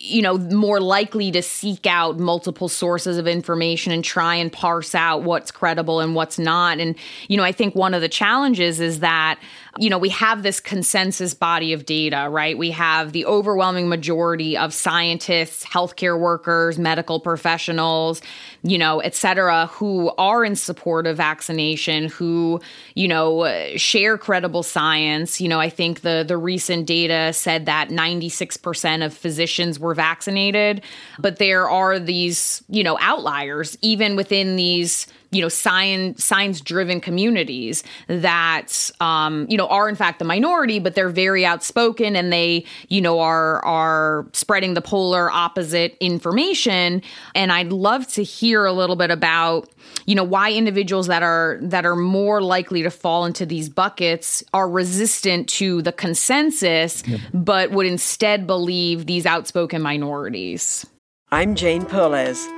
you 0.00 0.22
know, 0.22 0.38
more 0.38 0.80
likely 0.80 1.32
to 1.32 1.42
seek 1.42 1.84
out 1.86 2.18
multiple 2.18 2.68
sources 2.68 3.18
of 3.18 3.26
information 3.26 3.92
and 3.92 4.04
try 4.04 4.36
and 4.36 4.52
parse 4.52 4.94
out 4.94 5.24
what's 5.24 5.50
credible 5.50 5.98
and 5.98 6.14
what's 6.14 6.38
not. 6.38 6.78
And, 6.78 6.94
you 7.26 7.36
know, 7.36 7.42
I 7.42 7.50
think 7.50 7.74
one 7.74 7.94
of 7.94 8.00
the 8.00 8.08
challenges 8.08 8.78
is 8.78 9.00
that 9.00 9.40
you 9.78 9.88
know, 9.88 9.98
we 9.98 10.08
have 10.08 10.42
this 10.42 10.60
consensus 10.60 11.34
body 11.34 11.72
of 11.72 11.86
data, 11.86 12.28
right? 12.30 12.58
We 12.58 12.70
have 12.72 13.12
the 13.12 13.24
overwhelming 13.24 13.88
majority 13.88 14.56
of 14.56 14.74
scientists, 14.74 15.64
healthcare 15.64 16.18
workers, 16.18 16.78
medical 16.78 17.20
professionals, 17.20 18.20
you 18.62 18.76
know, 18.76 18.98
et 19.00 19.14
cetera, 19.14 19.66
who 19.66 20.10
are 20.18 20.44
in 20.44 20.56
support 20.56 21.06
of 21.06 21.16
vaccination, 21.16 22.08
who, 22.08 22.60
you 22.94 23.06
know, 23.06 23.42
uh, 23.42 23.76
share 23.76 24.18
credible 24.18 24.62
science. 24.64 25.40
You 25.40 25.48
know, 25.48 25.60
I 25.60 25.70
think 25.70 26.00
the 26.00 26.24
the 26.26 26.36
recent 26.36 26.86
data 26.86 27.32
said 27.32 27.66
that 27.66 27.88
96% 27.88 29.04
of 29.04 29.14
physicians 29.14 29.78
were 29.78 29.94
vaccinated, 29.94 30.82
but 31.18 31.38
there 31.38 31.70
are 31.70 31.98
these, 31.98 32.64
you 32.68 32.82
know, 32.82 32.98
outliers 33.00 33.78
even 33.80 34.16
within 34.16 34.56
these 34.56 35.06
you 35.30 35.42
know 35.42 35.48
science 35.48 36.24
science 36.24 36.60
driven 36.60 37.00
communities 37.00 37.82
that 38.06 38.90
um, 39.00 39.46
you 39.48 39.56
know 39.56 39.66
are 39.68 39.88
in 39.88 39.94
fact 39.94 40.18
the 40.18 40.24
minority 40.24 40.78
but 40.78 40.94
they're 40.94 41.08
very 41.08 41.44
outspoken 41.44 42.16
and 42.16 42.32
they 42.32 42.64
you 42.88 43.00
know 43.00 43.20
are 43.20 43.64
are 43.64 44.26
spreading 44.32 44.74
the 44.74 44.80
polar 44.80 45.30
opposite 45.30 45.96
information 46.00 47.02
and 47.34 47.52
I'd 47.52 47.72
love 47.72 48.06
to 48.08 48.22
hear 48.22 48.64
a 48.64 48.72
little 48.72 48.96
bit 48.96 49.10
about 49.10 49.68
you 50.06 50.14
know 50.14 50.24
why 50.24 50.52
individuals 50.52 51.06
that 51.08 51.22
are 51.22 51.58
that 51.62 51.84
are 51.84 51.96
more 51.96 52.42
likely 52.42 52.82
to 52.82 52.90
fall 52.90 53.24
into 53.24 53.44
these 53.44 53.68
buckets 53.68 54.42
are 54.54 54.68
resistant 54.68 55.48
to 55.48 55.82
the 55.82 55.92
consensus 55.92 57.06
yep. 57.06 57.20
but 57.34 57.70
would 57.70 57.86
instead 57.86 58.46
believe 58.46 59.06
these 59.06 59.26
outspoken 59.26 59.82
minorities 59.82 60.86
I'm 61.30 61.54
Jane 61.54 61.82
Perlez 61.82 62.57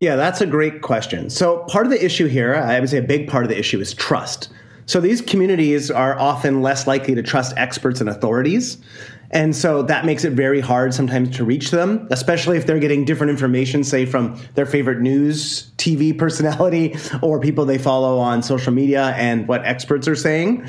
Yeah, 0.00 0.14
that's 0.14 0.40
a 0.40 0.46
great 0.46 0.82
question. 0.82 1.28
So, 1.28 1.64
part 1.64 1.84
of 1.84 1.90
the 1.90 2.04
issue 2.04 2.26
here, 2.26 2.54
I 2.54 2.78
would 2.78 2.88
say 2.88 2.98
a 2.98 3.02
big 3.02 3.28
part 3.28 3.44
of 3.44 3.50
the 3.50 3.58
issue 3.58 3.80
is 3.80 3.94
trust. 3.94 4.48
So, 4.86 5.00
these 5.00 5.20
communities 5.20 5.90
are 5.90 6.18
often 6.18 6.62
less 6.62 6.86
likely 6.86 7.14
to 7.16 7.22
trust 7.22 7.52
experts 7.56 8.00
and 8.00 8.08
authorities. 8.08 8.78
And 9.30 9.54
so 9.54 9.82
that 9.82 10.06
makes 10.06 10.24
it 10.24 10.32
very 10.32 10.60
hard 10.60 10.94
sometimes 10.94 11.36
to 11.36 11.44
reach 11.44 11.70
them, 11.70 12.08
especially 12.10 12.56
if 12.56 12.66
they're 12.66 12.78
getting 12.78 13.04
different 13.04 13.30
information, 13.30 13.84
say 13.84 14.06
from 14.06 14.40
their 14.54 14.64
favorite 14.64 15.00
news 15.00 15.70
TV 15.76 16.16
personality 16.18 16.96
or 17.20 17.38
people 17.38 17.66
they 17.66 17.78
follow 17.78 18.18
on 18.18 18.42
social 18.42 18.72
media 18.72 19.14
and 19.16 19.46
what 19.46 19.64
experts 19.66 20.08
are 20.08 20.16
saying. 20.16 20.66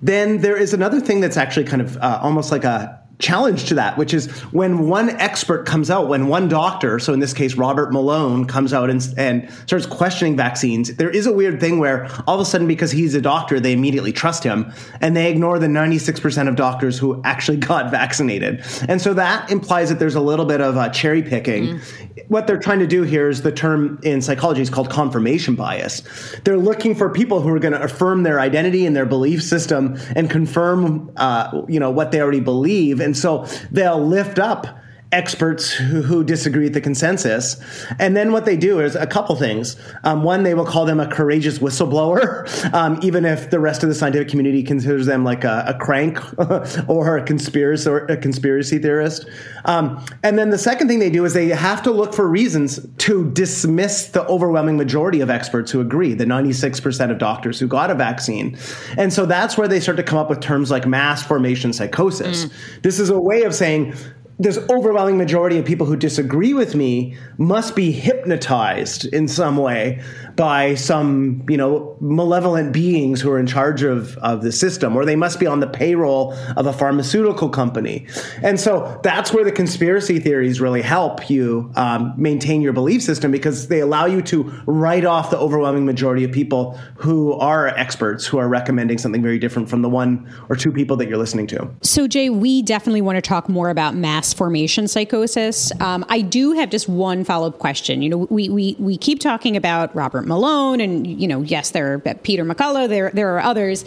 Then 0.00 0.38
there 0.38 0.56
is 0.56 0.72
another 0.72 0.98
thing 0.98 1.20
that's 1.20 1.36
actually 1.36 1.66
kind 1.66 1.82
of 1.82 1.98
uh, 1.98 2.20
almost 2.22 2.50
like 2.50 2.64
a 2.64 2.99
challenge 3.20 3.66
to 3.66 3.74
that, 3.74 3.96
which 3.96 4.14
is 4.14 4.30
when 4.52 4.88
one 4.88 5.10
expert 5.10 5.66
comes 5.66 5.90
out, 5.90 6.08
when 6.08 6.28
one 6.28 6.48
doctor, 6.48 6.98
so 6.98 7.12
in 7.12 7.20
this 7.20 7.32
case, 7.32 7.54
Robert 7.54 7.92
Malone, 7.92 8.46
comes 8.46 8.72
out 8.72 8.90
and, 8.90 9.06
and 9.16 9.50
starts 9.66 9.86
questioning 9.86 10.36
vaccines, 10.36 10.96
there 10.96 11.10
is 11.10 11.26
a 11.26 11.32
weird 11.32 11.60
thing 11.60 11.78
where 11.78 12.08
all 12.26 12.34
of 12.36 12.40
a 12.40 12.44
sudden, 12.44 12.66
because 12.66 12.90
he's 12.90 13.14
a 13.14 13.20
doctor, 13.20 13.60
they 13.60 13.72
immediately 13.72 14.12
trust 14.12 14.42
him 14.42 14.72
and 15.00 15.16
they 15.16 15.30
ignore 15.30 15.58
the 15.58 15.66
96% 15.66 16.48
of 16.48 16.56
doctors 16.56 16.98
who 16.98 17.20
actually 17.24 17.56
got 17.70 17.90
vaccinated. 17.90 18.64
And 18.88 19.00
so 19.00 19.14
that 19.14 19.50
implies 19.50 19.88
that 19.90 19.98
there's 19.98 20.14
a 20.14 20.20
little 20.20 20.46
bit 20.46 20.60
of 20.60 20.76
uh, 20.76 20.88
cherry 20.90 21.22
picking. 21.22 21.64
Mm. 21.78 22.28
What 22.28 22.46
they're 22.46 22.58
trying 22.58 22.80
to 22.80 22.86
do 22.86 23.02
here 23.02 23.28
is 23.28 23.42
the 23.42 23.52
term 23.52 23.98
in 24.02 24.22
psychology 24.22 24.62
is 24.62 24.70
called 24.70 24.90
confirmation 24.90 25.54
bias. 25.54 26.02
They're 26.44 26.58
looking 26.58 26.94
for 26.94 27.08
people 27.10 27.40
who 27.40 27.48
are 27.50 27.58
going 27.58 27.72
to 27.72 27.82
affirm 27.82 28.22
their 28.22 28.40
identity 28.40 28.86
and 28.86 28.94
their 28.94 29.06
belief 29.06 29.42
system 29.42 29.98
and 30.14 30.30
confirm, 30.30 31.10
uh, 31.16 31.62
you 31.68 31.80
know, 31.80 31.90
what 31.90 32.12
they 32.12 32.20
already 32.20 32.40
believe. 32.40 33.00
And 33.00 33.09
and 33.10 33.18
so 33.18 33.44
they'll 33.72 34.06
lift 34.06 34.38
up 34.38 34.78
experts 35.12 35.70
who, 35.72 36.02
who, 36.02 36.22
disagree 36.22 36.64
with 36.64 36.74
the 36.74 36.80
consensus. 36.80 37.60
And 37.98 38.16
then 38.16 38.30
what 38.30 38.44
they 38.44 38.56
do 38.56 38.78
is 38.80 38.94
a 38.94 39.06
couple 39.06 39.34
things. 39.34 39.74
Um, 40.04 40.22
one, 40.22 40.44
they 40.44 40.54
will 40.54 40.64
call 40.64 40.84
them 40.84 41.00
a 41.00 41.06
courageous 41.06 41.58
whistleblower, 41.58 42.72
um, 42.74 43.00
even 43.02 43.24
if 43.24 43.50
the 43.50 43.58
rest 43.58 43.82
of 43.82 43.88
the 43.88 43.94
scientific 43.94 44.28
community 44.28 44.62
considers 44.62 45.06
them 45.06 45.24
like 45.24 45.42
a, 45.42 45.64
a 45.66 45.74
crank 45.74 46.20
or 46.88 47.16
a 47.16 47.24
conspiracy 47.24 47.88
or 47.88 48.04
a 48.06 48.16
conspiracy 48.16 48.78
theorist. 48.78 49.28
Um, 49.64 50.04
and 50.22 50.38
then 50.38 50.50
the 50.50 50.58
second 50.58 50.86
thing 50.86 51.00
they 51.00 51.10
do 51.10 51.24
is 51.24 51.34
they 51.34 51.48
have 51.48 51.82
to 51.82 51.90
look 51.90 52.14
for 52.14 52.28
reasons 52.28 52.86
to 52.98 53.30
dismiss 53.32 54.06
the 54.08 54.24
overwhelming 54.26 54.76
majority 54.76 55.20
of 55.20 55.30
experts 55.30 55.72
who 55.72 55.80
agree, 55.80 56.14
the 56.14 56.24
96% 56.24 57.10
of 57.10 57.18
doctors 57.18 57.58
who 57.58 57.66
got 57.66 57.90
a 57.90 57.94
vaccine. 57.94 58.56
And 58.96 59.12
so 59.12 59.26
that's 59.26 59.58
where 59.58 59.66
they 59.66 59.80
start 59.80 59.96
to 59.96 60.02
come 60.04 60.18
up 60.18 60.30
with 60.30 60.40
terms 60.40 60.70
like 60.70 60.86
mass 60.86 61.26
formation 61.26 61.72
psychosis. 61.72 62.44
Mm. 62.44 62.82
This 62.82 63.00
is 63.00 63.10
a 63.10 63.20
way 63.20 63.42
of 63.42 63.54
saying 63.54 63.94
this 64.40 64.56
overwhelming 64.70 65.18
majority 65.18 65.58
of 65.58 65.66
people 65.66 65.86
who 65.86 65.96
disagree 65.96 66.54
with 66.54 66.74
me 66.74 67.14
must 67.36 67.76
be 67.76 67.92
hypnotized 67.92 69.04
in 69.04 69.28
some 69.28 69.58
way 69.58 70.02
by 70.40 70.74
some 70.74 71.44
you 71.50 71.56
know 71.58 71.94
malevolent 72.00 72.72
beings 72.72 73.20
who 73.20 73.30
are 73.30 73.38
in 73.38 73.46
charge 73.46 73.82
of, 73.82 74.16
of 74.18 74.42
the 74.42 74.50
system 74.50 74.96
or 74.96 75.04
they 75.04 75.14
must 75.14 75.38
be 75.38 75.46
on 75.46 75.60
the 75.60 75.66
payroll 75.66 76.32
of 76.56 76.64
a 76.64 76.72
pharmaceutical 76.72 77.50
company 77.50 78.06
and 78.42 78.58
so 78.58 78.98
that's 79.02 79.34
where 79.34 79.44
the 79.44 79.52
conspiracy 79.52 80.18
theories 80.18 80.58
really 80.58 80.80
help 80.80 81.28
you 81.28 81.70
um, 81.76 82.14
maintain 82.16 82.62
your 82.62 82.72
belief 82.72 83.02
system 83.02 83.30
because 83.30 83.68
they 83.68 83.80
allow 83.80 84.06
you 84.06 84.22
to 84.22 84.44
write 84.64 85.04
off 85.04 85.30
the 85.30 85.38
overwhelming 85.38 85.84
majority 85.84 86.24
of 86.24 86.32
people 86.32 86.72
who 86.96 87.34
are 87.34 87.68
experts 87.68 88.24
who 88.24 88.38
are 88.38 88.48
recommending 88.48 88.96
something 88.96 89.22
very 89.22 89.38
different 89.38 89.68
from 89.68 89.82
the 89.82 89.90
one 89.90 90.26
or 90.48 90.56
two 90.56 90.72
people 90.72 90.96
that 90.96 91.06
you're 91.06 91.18
listening 91.18 91.46
to 91.46 91.68
so 91.82 92.08
jay 92.08 92.30
we 92.30 92.62
definitely 92.62 93.02
want 93.02 93.16
to 93.16 93.20
talk 93.22 93.46
more 93.46 93.68
about 93.68 93.94
mass 93.94 94.32
formation 94.32 94.88
psychosis. 94.88 95.70
Um, 95.80 96.04
I 96.08 96.22
do 96.22 96.52
have 96.52 96.70
just 96.70 96.88
one 96.88 97.24
follow 97.24 97.48
up 97.48 97.58
question. 97.58 98.00
You 98.00 98.08
know, 98.08 98.16
we, 98.30 98.48
we, 98.48 98.76
we 98.78 98.96
keep 98.96 99.20
talking 99.20 99.54
about 99.54 99.94
Robert 99.94 100.29
Malone, 100.30 100.80
and, 100.80 101.06
you 101.06 101.28
know, 101.28 101.42
yes, 101.42 101.70
there 101.70 101.92
are 101.92 101.98
Peter 101.98 102.44
McCullough, 102.44 102.88
there, 102.88 103.10
there 103.10 103.36
are 103.36 103.40
others. 103.40 103.84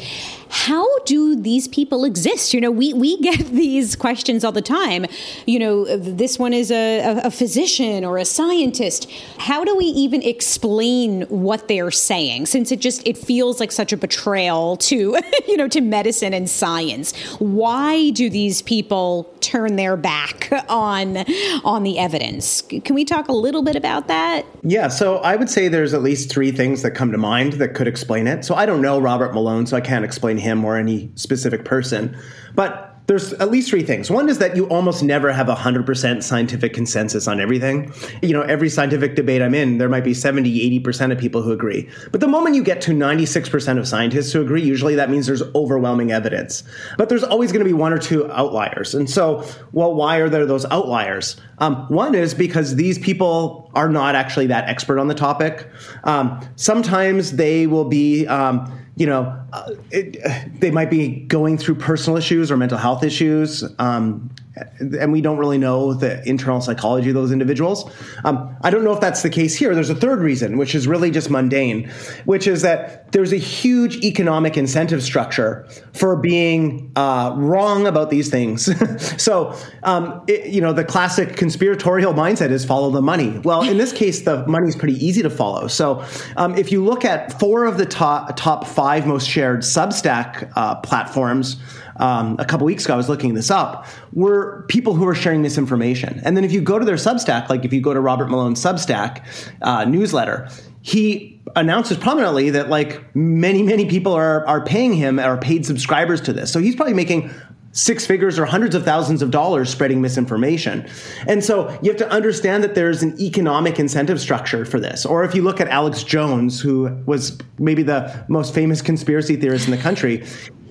How 0.50 0.86
do 1.00 1.36
these 1.36 1.68
people 1.68 2.06
exist? 2.06 2.54
You 2.54 2.62
know, 2.62 2.70
we, 2.70 2.94
we 2.94 3.20
get 3.22 3.40
these 3.64 3.96
questions 3.96 4.44
all 4.44 4.52
the 4.52 4.62
time. 4.62 5.08
You 5.48 5.58
know, 5.60 5.98
this 5.98 6.38
one 6.38 6.54
is 6.54 6.70
a, 6.72 7.22
a 7.24 7.32
physician 7.32 8.06
or 8.06 8.18
a 8.18 8.26
scientist. 8.26 9.10
How 9.40 9.64
do 9.64 9.76
we 9.76 9.86
even 9.86 10.22
explain 10.22 11.24
what 11.24 11.68
they're 11.68 11.92
saying 11.92 12.46
since 12.46 12.72
it 12.72 12.80
just 12.80 13.06
it 13.08 13.18
feels 13.18 13.60
like 13.60 13.72
such 13.72 13.92
a 13.92 13.98
betrayal 13.98 14.78
to, 14.78 15.18
you 15.48 15.58
know, 15.58 15.68
to 15.68 15.82
medicine 15.82 16.34
and 16.34 16.50
science? 16.50 17.16
Why 17.40 18.12
do 18.12 18.30
these 18.30 18.62
people 18.62 19.34
turn 19.42 19.76
their 19.76 19.98
back 19.98 20.14
back 20.14 20.66
on 20.70 21.18
on 21.64 21.84
the 21.84 22.00
evidence. 22.00 22.62
Can 22.62 22.96
we 22.96 23.06
talk 23.06 23.28
a 23.28 23.34
little 23.34 23.62
bit 23.62 23.76
about 23.76 24.08
that? 24.08 24.46
Yeah, 24.64 24.88
so 24.88 25.18
I 25.18 25.36
would 25.36 25.50
say 25.50 25.68
there's 25.68 25.94
at 25.94 26.04
least 26.04 26.30
three 26.34 26.52
things 26.52 26.82
that 26.82 26.92
come 26.92 27.12
to 27.12 27.18
mind 27.18 27.54
that 27.54 27.76
could 27.76 27.88
explain 27.88 28.26
it. 28.26 28.44
So 28.44 28.56
I 28.56 28.66
don't 28.66 28.82
know 28.82 29.00
Robert 29.00 29.34
Malone, 29.34 29.68
so 29.68 29.78
I 29.78 29.82
can't 29.82 30.04
explain 30.04 30.38
him 30.38 30.66
or 30.66 30.76
any 30.76 31.12
specific 31.16 31.64
person. 31.64 32.18
But 32.56 32.93
there's 33.08 33.34
at 33.34 33.52
least 33.52 33.70
three 33.70 33.84
things. 33.84 34.10
One 34.10 34.30
is 34.30 34.38
that 34.38 34.56
you 34.56 34.66
almost 34.68 35.04
never 35.04 35.32
have 35.32 35.50
a 35.50 35.56
100% 35.56 36.24
scientific 36.24 36.74
consensus 36.74 37.28
on 37.28 37.42
everything. 37.42 37.92
You 38.22 38.34
know, 38.34 38.42
every 38.42 38.70
scientific 38.70 39.16
debate 39.16 39.42
I'm 39.42 39.54
in, 39.54 39.78
there 39.78 39.90
might 39.90 40.06
be 40.06 40.14
70, 40.14 40.80
80% 40.82 41.12
of 41.12 41.18
people 41.18 41.42
who 41.42 41.52
agree. 41.52 41.90
But 42.12 42.22
the 42.22 42.28
moment 42.28 42.56
you 42.56 42.64
get 42.64 42.82
to 42.82 42.92
96% 42.92 43.78
of 43.78 43.88
scientists 43.88 44.32
who 44.32 44.42
agree, 44.42 44.64
usually 44.64 44.96
that 44.96 45.10
means 45.10 45.28
there's 45.28 45.44
overwhelming 45.54 46.12
evidence. 46.12 46.64
But 46.98 47.10
there's 47.10 47.24
always 47.24 47.52
going 47.52 47.64
to 47.64 47.70
be 47.70 47.74
one 47.74 47.92
or 47.92 47.98
two 47.98 48.32
outliers. 48.32 48.96
And 48.96 49.10
so, 49.10 49.46
well, 49.74 49.94
why 49.94 50.18
are 50.18 50.30
there 50.30 50.46
those 50.46 50.66
outliers? 50.66 51.36
Um, 51.58 51.86
one 51.90 52.16
is 52.16 52.34
because 52.34 52.76
these 52.76 52.98
people 52.98 53.70
are 53.76 53.90
not 53.90 54.16
actually 54.16 54.48
that 54.48 54.70
expert 54.70 54.98
on 55.00 55.08
the 55.08 55.16
topic. 55.16 55.70
Um, 56.06 56.40
sometimes 56.56 57.34
they 57.34 57.68
will 57.68 57.86
be, 57.86 58.26
um, 58.28 58.72
you 58.96 59.06
know, 59.06 59.42
uh, 59.54 59.72
it, 59.92 60.60
they 60.60 60.72
might 60.72 60.90
be 60.90 61.22
going 61.26 61.58
through 61.58 61.76
personal 61.76 62.18
issues 62.18 62.52
or 62.52 62.58
mental 62.58 62.78
health 62.78 63.04
issues. 63.04 63.64
Um, 63.80 64.30
and 64.56 65.12
we 65.12 65.22
don't 65.22 65.38
really 65.38 65.58
know 65.58 65.94
the 65.94 66.28
internal 66.28 66.62
psychology 66.62 67.10
of 67.10 67.16
those 67.16 67.32
individuals. 67.32 67.92
Um, 68.24 68.56
I 68.62 68.70
don't 68.70 68.84
know 68.84 68.94
if 68.94 69.00
that's 69.00 69.24
the 69.24 69.30
case 69.30 69.56
here. 69.56 69.74
There's 69.74 69.90
a 69.90 69.96
third 69.96 70.20
reason, 70.20 70.58
which 70.58 70.76
is 70.76 70.88
really 70.88 71.10
just 71.10 71.30
mundane, 71.30 71.90
which 72.26 72.46
is 72.46 72.62
that 72.62 73.12
there's 73.14 73.34
a 73.34 73.38
huge 73.38 73.98
economic 74.04 74.56
incentive 74.56 75.02
structure 75.02 75.68
for 75.94 76.16
being 76.16 76.92
uh, 76.96 77.34
wrong 77.36 77.88
about 77.88 78.12
these 78.12 78.30
things. 78.30 78.70
so, 79.22 79.58
um, 79.84 80.24
it, 80.28 80.48
you 80.48 80.62
know, 80.62 80.74
the 80.74 80.84
classic 80.84 81.36
conspiratorial 81.36 82.14
mindset 82.14 82.52
is 82.52 82.64
follow 82.64 82.92
the 82.92 83.02
money. 83.02 83.40
Well, 83.40 83.64
in 83.64 83.78
this 83.78 83.92
case, 83.92 84.22
the 84.22 84.46
money 84.46 84.68
is 84.68 84.76
pretty 84.76 85.04
easy 85.04 85.24
to 85.24 85.30
follow. 85.30 85.68
So, 85.68 86.06
um, 86.38 86.56
if 86.56 86.72
you 86.72 86.84
look 86.84 87.06
at 87.06 87.40
four 87.40 87.66
of 87.66 87.78
the 87.78 87.86
top 87.86 88.36
top 88.36 88.68
five 88.68 89.08
most 89.08 89.28
shared 89.28 89.62
Substack 89.62 90.52
uh, 90.56 90.76
platforms 90.76 91.58
um, 91.98 92.36
a 92.40 92.46
couple 92.46 92.66
weeks 92.66 92.86
ago, 92.86 92.94
I 92.94 92.98
was 92.98 93.10
looking 93.10 93.34
this 93.34 93.52
up, 93.52 93.86
were 94.14 94.66
people 94.68 94.94
who 94.94 95.06
were 95.06 95.16
sharing 95.16 95.42
misinformation. 95.42 96.22
And 96.24 96.36
then 96.36 96.44
if 96.44 96.52
you 96.52 96.62
go 96.62 96.80
to 96.80 96.86
their 96.86 96.96
Substack, 96.96 97.50
like 97.50 97.66
if 97.66 97.74
you 97.74 97.82
go 97.82 97.94
to 97.94 98.00
Robert 98.00 98.30
Malone's 98.30 98.64
Substack 98.64 99.26
uh, 99.62 99.86
newsletter, 99.86 100.50
he 100.82 101.42
announces 101.56 101.98
prominently 101.98 102.50
that 102.52 102.70
like 102.70 103.16
many 103.16 103.64
many 103.64 103.86
people 103.86 104.14
are 104.14 104.46
are 104.48 104.64
paying 104.66 104.94
him 104.94 105.20
are 105.20 105.38
paid 105.38 105.66
subscribers 105.66 106.22
to 106.22 106.34
this. 106.34 106.52
So 106.52 106.60
he's 106.60 106.76
probably 106.76 106.94
making 106.94 107.32
six 107.74 108.06
figures 108.06 108.38
or 108.38 108.46
hundreds 108.46 108.76
of 108.76 108.86
thousands 108.86 109.22
of 109.22 109.32
dollars 109.32 109.70
spreading 109.70 110.00
misinformation. 110.00 110.88
And 111.28 111.44
so 111.44 111.70
you 111.82 111.90
have 111.90 111.98
to 111.98 112.10
understand 112.10 112.64
that 112.64 112.76
there's 112.76 113.02
an 113.02 113.20
economic 113.20 113.80
incentive 113.80 114.22
structure 114.22 114.64
for 114.64 114.80
this. 114.80 115.06
Or 115.06 115.24
if 115.24 115.34
you 115.34 115.42
look 115.42 115.60
at 115.60 115.68
Alex 115.68 116.04
Jones, 116.04 116.62
who 116.62 116.96
was 117.08 117.38
maybe 117.58 117.82
the 117.82 118.26
most 118.30 118.54
famous 118.54 118.82
conspiracy 118.82 119.36
theorist 119.36 119.66
in 119.66 119.72
the 119.72 119.78
country, 119.82 120.24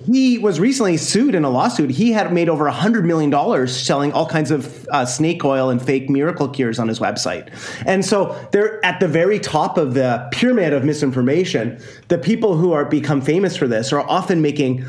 he 0.05 0.37
was 0.37 0.59
recently 0.59 0.97
sued 0.97 1.35
in 1.35 1.43
a 1.43 1.49
lawsuit. 1.49 1.89
He 1.91 2.11
had 2.11 2.33
made 2.33 2.49
over 2.49 2.65
$100 2.65 3.03
million 3.05 3.67
selling 3.67 4.11
all 4.11 4.25
kinds 4.25 4.51
of 4.51 4.87
uh, 4.89 5.05
snake 5.05 5.43
oil 5.45 5.69
and 5.69 5.81
fake 5.81 6.09
miracle 6.09 6.47
cures 6.49 6.79
on 6.79 6.87
his 6.87 6.99
website. 6.99 7.49
And 7.85 8.03
so 8.05 8.37
they're 8.51 8.83
at 8.85 8.99
the 8.99 9.07
very 9.07 9.39
top 9.39 9.77
of 9.77 9.93
the 9.93 10.27
pyramid 10.31 10.73
of 10.73 10.83
misinformation. 10.83 11.81
The 12.07 12.17
people 12.17 12.57
who 12.57 12.73
are 12.73 12.85
become 12.85 13.21
famous 13.21 13.55
for 13.55 13.67
this 13.67 13.93
are 13.93 14.01
often 14.01 14.41
making 14.41 14.85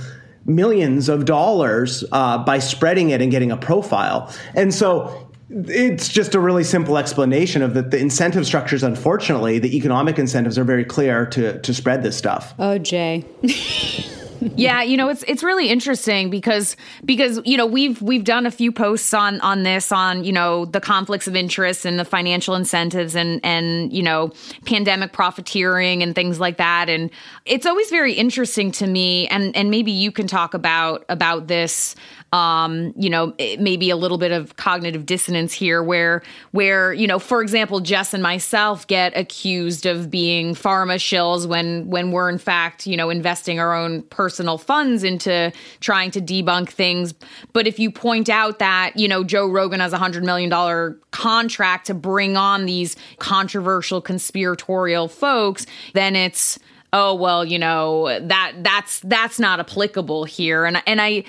millions 0.46 1.08
of 1.08 1.24
dollars 1.24 2.04
uh, 2.12 2.38
by 2.38 2.58
spreading 2.58 3.10
it 3.10 3.22
and 3.22 3.30
getting 3.30 3.50
a 3.50 3.56
profile. 3.56 4.32
And 4.54 4.74
so 4.74 5.30
it's 5.50 6.08
just 6.08 6.34
a 6.34 6.40
really 6.40 6.64
simple 6.64 6.98
explanation 6.98 7.62
of 7.62 7.74
that 7.74 7.90
the 7.90 7.98
incentive 7.98 8.46
structures 8.46 8.82
unfortunately 8.82 9.58
the 9.58 9.76
economic 9.76 10.18
incentives 10.18 10.58
are 10.58 10.64
very 10.64 10.84
clear 10.84 11.26
to 11.26 11.60
to 11.60 11.74
spread 11.74 12.02
this 12.02 12.16
stuff 12.16 12.54
oh 12.58 12.78
jay 12.78 13.24
yeah, 14.56 14.82
you 14.82 14.96
know, 14.96 15.08
it's 15.08 15.22
it's 15.24 15.42
really 15.42 15.68
interesting 15.68 16.30
because 16.30 16.76
because 17.04 17.40
you 17.44 17.56
know 17.56 17.66
we've 17.66 18.00
we've 18.02 18.24
done 18.24 18.46
a 18.46 18.50
few 18.50 18.72
posts 18.72 19.14
on 19.14 19.40
on 19.40 19.62
this 19.62 19.90
on 19.92 20.24
you 20.24 20.32
know 20.32 20.64
the 20.66 20.80
conflicts 20.80 21.26
of 21.26 21.34
interest 21.34 21.84
and 21.84 21.98
the 21.98 22.04
financial 22.04 22.54
incentives 22.54 23.14
and 23.16 23.40
and 23.42 23.92
you 23.92 24.02
know 24.02 24.32
pandemic 24.64 25.12
profiteering 25.12 26.02
and 26.02 26.14
things 26.14 26.40
like 26.40 26.58
that. 26.58 26.88
And 26.88 27.10
it's 27.44 27.66
always 27.66 27.90
very 27.90 28.12
interesting 28.12 28.70
to 28.72 28.86
me 28.86 29.26
and 29.28 29.54
and 29.56 29.70
maybe 29.70 29.90
you 29.90 30.12
can 30.12 30.26
talk 30.26 30.54
about 30.54 31.04
about 31.08 31.46
this 31.46 31.94
um, 32.34 32.92
you 32.96 33.08
know, 33.08 33.32
maybe 33.60 33.90
a 33.90 33.96
little 33.96 34.18
bit 34.18 34.32
of 34.32 34.56
cognitive 34.56 35.06
dissonance 35.06 35.52
here 35.52 35.84
where 35.84 36.20
where, 36.50 36.92
you 36.92 37.06
know, 37.06 37.20
for 37.20 37.40
example, 37.40 37.78
Jess 37.78 38.12
and 38.12 38.24
myself 38.24 38.88
get 38.88 39.16
accused 39.16 39.86
of 39.86 40.10
being 40.10 40.56
pharma 40.56 40.96
shills 40.96 41.46
when 41.46 41.86
when 41.86 42.10
we're 42.10 42.28
in 42.28 42.38
fact, 42.38 42.88
you 42.88 42.96
know, 42.96 43.08
investing 43.08 43.60
our 43.60 43.72
own 43.72 44.02
personal 44.02 44.58
funds 44.58 45.04
into 45.04 45.52
trying 45.78 46.10
to 46.10 46.20
debunk 46.20 46.70
things. 46.70 47.14
But 47.52 47.68
if 47.68 47.78
you 47.78 47.92
point 47.92 48.28
out 48.28 48.58
that, 48.58 48.96
you 48.96 49.06
know, 49.06 49.22
Joe 49.22 49.46
Rogan 49.46 49.78
has 49.78 49.92
a 49.92 49.98
hundred 49.98 50.24
million 50.24 50.50
dollar 50.50 50.98
contract 51.12 51.86
to 51.86 51.94
bring 51.94 52.36
on 52.36 52.66
these 52.66 52.96
controversial 53.20 54.00
conspiratorial 54.00 55.06
folks, 55.06 55.66
then 55.92 56.16
it's 56.16 56.58
oh 56.92 57.14
well, 57.14 57.44
you 57.44 57.60
know, 57.60 58.18
that 58.26 58.54
that's 58.64 58.98
that's 59.04 59.38
not 59.38 59.60
applicable 59.60 60.24
here. 60.24 60.64
And 60.64 60.82
and 60.84 61.00
I 61.00 61.22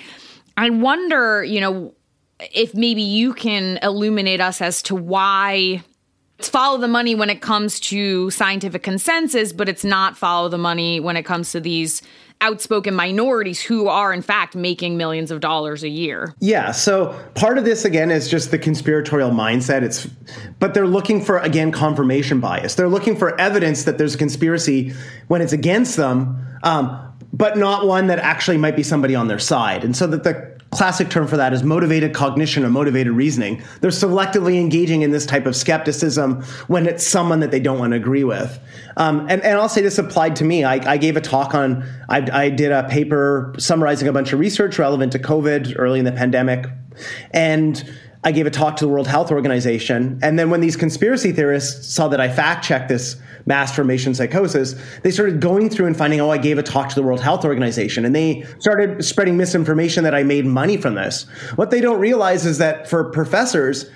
I 0.56 0.70
wonder, 0.70 1.44
you 1.44 1.60
know, 1.60 1.94
if 2.38 2.74
maybe 2.74 3.02
you 3.02 3.34
can 3.34 3.78
illuminate 3.82 4.40
us 4.40 4.60
as 4.60 4.82
to 4.82 4.94
why 4.94 5.82
it's 6.38 6.50
follow 6.50 6.78
the 6.78 6.88
money 6.88 7.14
when 7.14 7.30
it 7.30 7.40
comes 7.40 7.80
to 7.80 8.30
scientific 8.30 8.82
consensus, 8.82 9.52
but 9.52 9.68
it's 9.68 9.84
not 9.84 10.18
follow 10.18 10.48
the 10.48 10.58
money 10.58 11.00
when 11.00 11.16
it 11.16 11.24
comes 11.24 11.52
to 11.52 11.60
these 11.60 12.02
outspoken 12.42 12.94
minorities 12.94 13.62
who 13.62 13.88
are 13.88 14.12
in 14.12 14.20
fact 14.20 14.54
making 14.54 14.98
millions 14.98 15.30
of 15.30 15.40
dollars 15.40 15.82
a 15.82 15.88
year. 15.88 16.34
Yeah, 16.40 16.72
so 16.72 17.18
part 17.34 17.56
of 17.56 17.64
this 17.64 17.86
again 17.86 18.10
is 18.10 18.28
just 18.28 18.50
the 18.50 18.58
conspiratorial 18.58 19.30
mindset. 19.30 19.82
It's 19.82 20.06
but 20.58 20.74
they're 20.74 20.86
looking 20.86 21.24
for 21.24 21.38
again 21.38 21.72
confirmation 21.72 22.38
bias. 22.38 22.74
They're 22.74 22.88
looking 22.88 23.16
for 23.16 23.40
evidence 23.40 23.84
that 23.84 23.96
there's 23.96 24.14
a 24.14 24.18
conspiracy 24.18 24.92
when 25.28 25.40
it's 25.40 25.54
against 25.54 25.96
them. 25.96 26.36
Um, 26.62 27.05
but 27.36 27.58
not 27.58 27.86
one 27.86 28.06
that 28.06 28.18
actually 28.18 28.56
might 28.56 28.76
be 28.76 28.82
somebody 28.82 29.14
on 29.14 29.28
their 29.28 29.38
side. 29.38 29.84
And 29.84 29.94
so 29.94 30.06
that 30.06 30.24
the 30.24 30.56
classic 30.70 31.08
term 31.08 31.26
for 31.26 31.36
that 31.36 31.52
is 31.52 31.62
motivated 31.62 32.12
cognition 32.12 32.64
or 32.64 32.68
motivated 32.68 33.12
reasoning. 33.12 33.62
They're 33.80 33.90
selectively 33.90 34.60
engaging 34.60 35.02
in 35.02 35.10
this 35.10 35.24
type 35.24 35.46
of 35.46 35.54
skepticism 35.54 36.42
when 36.66 36.86
it's 36.86 37.06
someone 37.06 37.40
that 37.40 37.50
they 37.50 37.60
don't 37.60 37.78
want 37.78 37.92
to 37.92 37.96
agree 37.96 38.24
with. 38.24 38.58
Um, 38.96 39.20
and, 39.28 39.42
and, 39.42 39.58
I'll 39.58 39.68
say 39.68 39.80
this 39.80 39.98
applied 39.98 40.36
to 40.36 40.44
me. 40.44 40.64
I, 40.64 40.74
I 40.92 40.96
gave 40.96 41.16
a 41.16 41.20
talk 41.20 41.54
on, 41.54 41.84
I, 42.08 42.28
I 42.32 42.50
did 42.50 42.72
a 42.72 42.88
paper 42.88 43.54
summarizing 43.58 44.08
a 44.08 44.12
bunch 44.12 44.32
of 44.32 44.40
research 44.40 44.78
relevant 44.78 45.12
to 45.12 45.18
COVID 45.18 45.76
early 45.78 45.98
in 45.98 46.04
the 46.04 46.12
pandemic. 46.12 46.66
And 47.30 47.82
I 48.26 48.32
gave 48.32 48.44
a 48.44 48.50
talk 48.50 48.74
to 48.78 48.84
the 48.84 48.88
World 48.88 49.06
Health 49.06 49.30
Organization. 49.30 50.18
And 50.20 50.36
then 50.36 50.50
when 50.50 50.60
these 50.60 50.74
conspiracy 50.74 51.30
theorists 51.30 51.86
saw 51.86 52.08
that 52.08 52.20
I 52.20 52.28
fact 52.28 52.64
checked 52.64 52.88
this 52.88 53.14
mass 53.46 53.72
formation 53.72 54.16
psychosis, 54.16 54.74
they 55.04 55.12
started 55.12 55.40
going 55.40 55.70
through 55.70 55.86
and 55.86 55.96
finding, 55.96 56.20
oh, 56.20 56.30
I 56.30 56.38
gave 56.38 56.58
a 56.58 56.62
talk 56.64 56.88
to 56.88 56.96
the 56.96 57.04
World 57.04 57.20
Health 57.20 57.44
Organization. 57.44 58.04
And 58.04 58.16
they 58.16 58.44
started 58.58 59.04
spreading 59.04 59.36
misinformation 59.36 60.02
that 60.02 60.12
I 60.12 60.24
made 60.24 60.44
money 60.44 60.76
from 60.76 60.96
this. 60.96 61.22
What 61.54 61.70
they 61.70 61.80
don't 61.80 62.00
realize 62.00 62.44
is 62.44 62.58
that 62.58 62.90
for 62.90 63.04
professors, 63.12 63.88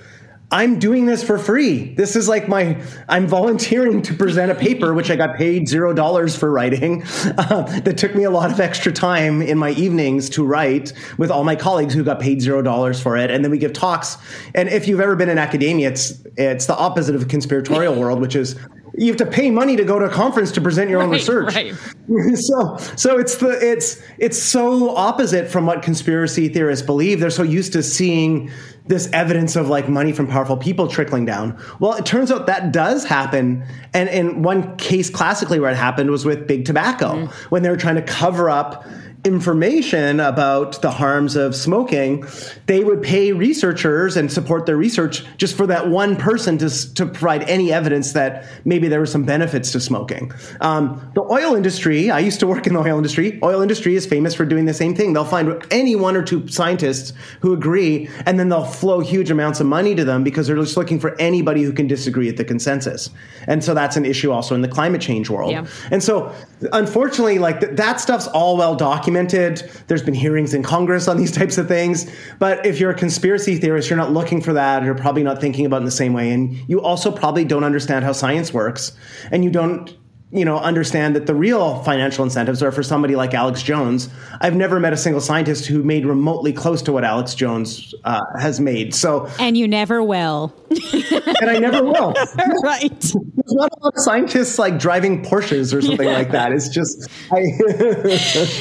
I'm 0.53 0.81
doing 0.81 1.07
this 1.07 1.23
for 1.23 1.39
free. 1.39 1.95
This 1.95 2.17
is 2.17 2.29
like 2.29 2.49
my, 2.49 2.83
I'm 3.09 3.29
volunteering 3.29 4.03
to 4.03 4.15
present 4.15 4.51
a 4.51 4.55
paper, 4.57 4.93
which 4.95 5.09
I 5.09 5.15
got 5.15 5.37
paid 5.37 5.69
zero 5.69 5.95
dollars 5.95 6.37
for 6.37 6.51
writing. 6.51 7.05
Uh, 7.41 7.63
that 7.81 7.97
took 7.97 8.15
me 8.15 8.25
a 8.25 8.31
lot 8.31 8.51
of 8.53 8.61
extra 8.61 8.93
time 8.93 9.41
in 9.41 9.57
my 9.57 9.71
evenings 9.71 10.29
to 10.29 10.45
write 10.45 10.93
with 11.17 11.31
all 11.31 11.43
my 11.43 11.57
colleagues 11.57 11.95
who 11.95 12.05
got 12.05 12.21
paid 12.21 12.41
zero 12.43 12.61
dollars 12.61 13.01
for 13.01 13.17
it. 13.17 13.31
And 13.31 13.43
then 13.43 13.51
we 13.51 13.59
give 13.59 13.73
talks. 13.73 14.19
And 14.55 14.69
if 14.69 14.87
you've 14.87 15.01
ever 15.01 15.17
been 15.17 15.29
in 15.29 15.39
academia, 15.39 15.89
it's, 15.89 16.23
it's 16.37 16.67
the 16.67 16.77
opposite 16.77 17.15
of 17.15 17.23
a 17.23 17.25
conspiratorial 17.25 17.95
world, 17.95 18.21
which 18.21 18.37
is 18.37 18.57
you 19.01 19.07
have 19.07 19.17
to 19.17 19.27
pay 19.27 19.51
money 19.51 19.77
to 19.77 19.85
go 19.85 19.99
to 19.99 20.05
a 20.05 20.11
conference 20.11 20.53
to 20.53 20.61
present 20.61 20.91
your 20.91 21.03
own 21.03 21.11
right, 21.11 21.17
research. 21.17 21.55
Right. 21.55 21.75
so 22.37 22.77
so 22.97 23.19
it's 23.19 23.37
the 23.37 23.51
it's 23.51 24.03
it's 24.19 24.41
so 24.41 24.95
opposite 24.95 25.49
from 25.49 25.67
what 25.67 25.83
conspiracy 25.83 26.49
theorists 26.49 26.85
believe. 26.85 27.21
They're 27.21 27.31
so 27.31 27.43
used 27.43 27.73
to 27.73 27.83
seeing 27.83 28.51
this 28.90 29.09
evidence 29.12 29.55
of 29.55 29.68
like 29.68 29.88
money 29.88 30.11
from 30.11 30.26
powerful 30.26 30.57
people 30.57 30.88
trickling 30.88 31.24
down. 31.24 31.57
Well, 31.79 31.94
it 31.94 32.05
turns 32.05 32.33
out 32.33 32.46
that 32.46 32.72
does 32.72 33.05
happen. 33.05 33.64
And 33.94 34.09
in 34.09 34.42
one 34.42 34.76
case 34.76 35.09
classically 35.09 35.61
where 35.61 35.70
it 35.70 35.76
happened 35.76 36.11
was 36.11 36.24
with 36.24 36.48
big 36.48 36.64
tobacco 36.64 37.14
mm. 37.14 37.31
when 37.50 37.62
they 37.62 37.70
were 37.70 37.76
trying 37.76 37.94
to 37.94 38.03
cover 38.03 38.50
up 38.50 38.85
information 39.25 40.19
about 40.19 40.81
the 40.81 40.91
harms 40.91 41.37
of 41.37 41.55
smoking, 41.55 42.25
they 42.67 42.83
would 42.83 43.03
pay 43.03 43.33
researchers 43.33 44.17
and 44.17 44.33
support 44.33 44.65
their 44.65 44.79
research 44.79 45.25
just 45.37 45.55
for 45.57 45.67
that 45.67 45.89
one 45.89 46.17
person 46.17 46.57
to, 46.57 46.95
to 46.95 47.05
provide 47.05 47.43
any 47.43 47.71
evidence 47.71 48.13
that 48.13 48.47
maybe 48.65 48.89
there 48.89 48.99
were 48.99 49.07
some 49.07 49.25
benefits 49.25 49.73
to 49.73 49.81
smoking. 49.81 50.33
Um, 50.63 51.11
the 51.15 51.21
oil 51.23 51.55
industry, 51.55 52.11
I 52.11 52.21
used 52.21 52.41
to 52.41 52.47
work 52.47 52.67
in 52.67 52.73
the 52.73 52.81
oil 52.81 52.97
industry. 52.97 53.39
Oil 53.43 53.61
industry 53.61 53.95
is 53.95 54.07
famous 54.07 54.35
for 54.35 54.47
doing 54.47 54.65
the 54.65 54.73
same 54.73 54.95
thing. 54.95 55.13
They'll 55.13 55.25
find 55.25 55.63
any 55.71 55.97
one 55.97 56.17
or 56.17 56.23
two 56.23 56.49
scientists 56.49 57.13
who 57.41 57.53
agree, 57.53 58.09
and 58.25 58.39
then 58.39 58.49
they'll 58.49 58.65
flow 58.65 59.01
huge 59.01 59.31
amounts 59.31 59.61
of 59.61 59.67
money 59.67 59.95
to 59.97 60.05
them 60.05 60.25
because 60.25 60.47
they're 60.47 60.57
just 60.57 60.79
looking 60.79 60.99
for 60.99 61.15
anybody 61.21 61.63
who 61.63 61.73
can 61.75 61.87
disagree 61.87 62.27
with 62.27 62.39
the 62.39 62.45
consensus. 62.45 63.11
And 63.47 63.63
so 63.63 63.75
that's 63.75 63.97
an 63.99 64.07
issue 64.07 64.33
also 64.33 64.55
in 64.55 64.63
the 64.63 64.69
climate 64.69 65.03
change 65.03 65.29
world. 65.29 65.51
Yeah. 65.51 65.67
And 65.91 66.03
so, 66.03 66.35
unfortunately, 66.73 67.39
like 67.39 67.61
th- 67.61 67.77
that 67.77 68.01
stuff's 68.01 68.27
all 68.29 68.57
well 68.57 68.75
documented 68.75 69.10
documented. 69.11 69.70
There's 69.88 70.03
been 70.03 70.14
hearings 70.14 70.55
in 70.55 70.62
Congress 70.62 71.09
on 71.09 71.16
these 71.16 71.33
types 71.40 71.59
of 71.59 71.68
things. 71.68 72.11
But 72.38 72.64
if 72.64 72.79
you're 72.79 72.90
a 72.90 72.94
conspiracy 72.94 73.57
theorist, 73.57 73.90
you're 73.90 73.96
not 73.96 74.12
looking 74.12 74.40
for 74.40 74.53
that. 74.53 74.85
You're 74.85 74.94
probably 74.94 75.23
not 75.23 75.40
thinking 75.40 75.66
about 75.66 75.77
it 75.77 75.81
in 75.81 75.85
the 75.87 75.90
same 75.90 76.12
way. 76.12 76.31
And 76.31 76.57
you 76.68 76.81
also 76.81 77.11
probably 77.11 77.44
don't 77.44 77.64
understand 77.64 78.05
how 78.05 78.12
science 78.12 78.53
works. 78.53 78.92
And 79.31 79.44
you 79.44 79.51
don't 79.51 79.96
you 80.33 80.45
know, 80.45 80.59
understand 80.59 81.16
that 81.16 81.27
the 81.27 81.35
real 81.35 81.83
financial 81.83 82.23
incentives 82.23 82.62
are 82.62 82.71
for 82.71 82.85
somebody 82.85 83.16
like 83.16 83.35
Alex 83.35 83.62
Jones. 83.62 84.09
I've 84.40 84.55
never 84.55 84.79
met 84.79 84.93
a 84.93 84.97
single 84.97 85.21
scientist 85.21 85.66
who 85.66 85.83
made 85.83 86.07
remotely 86.07 86.53
close 86.53 86.83
to 86.83 86.93
what 86.93 87.05
Alex 87.05 87.35
Jones 87.35 87.95
uh, 88.05 88.21
has 88.38 88.61
made. 88.61 88.95
So, 88.95 89.29
and 89.40 89.57
you 89.57 89.66
never 89.66 90.05
will, 90.05 90.55
and 90.71 91.51
I 91.51 91.59
never 91.59 91.83
will. 91.83 92.14
right? 92.62 93.01
There's 93.01 93.55
not 93.55 93.71
a 93.73 93.83
lot 93.83 93.95
of 93.97 94.03
scientists 94.03 94.59
like 94.59 94.79
driving 94.79 95.25
Porsches 95.25 95.75
or 95.75 95.83
something 95.83 96.07
yeah. 96.07 96.14
like 96.14 96.31
that. 96.31 96.53
It's 96.53 96.69
just 96.69 97.11
I. 97.33 98.16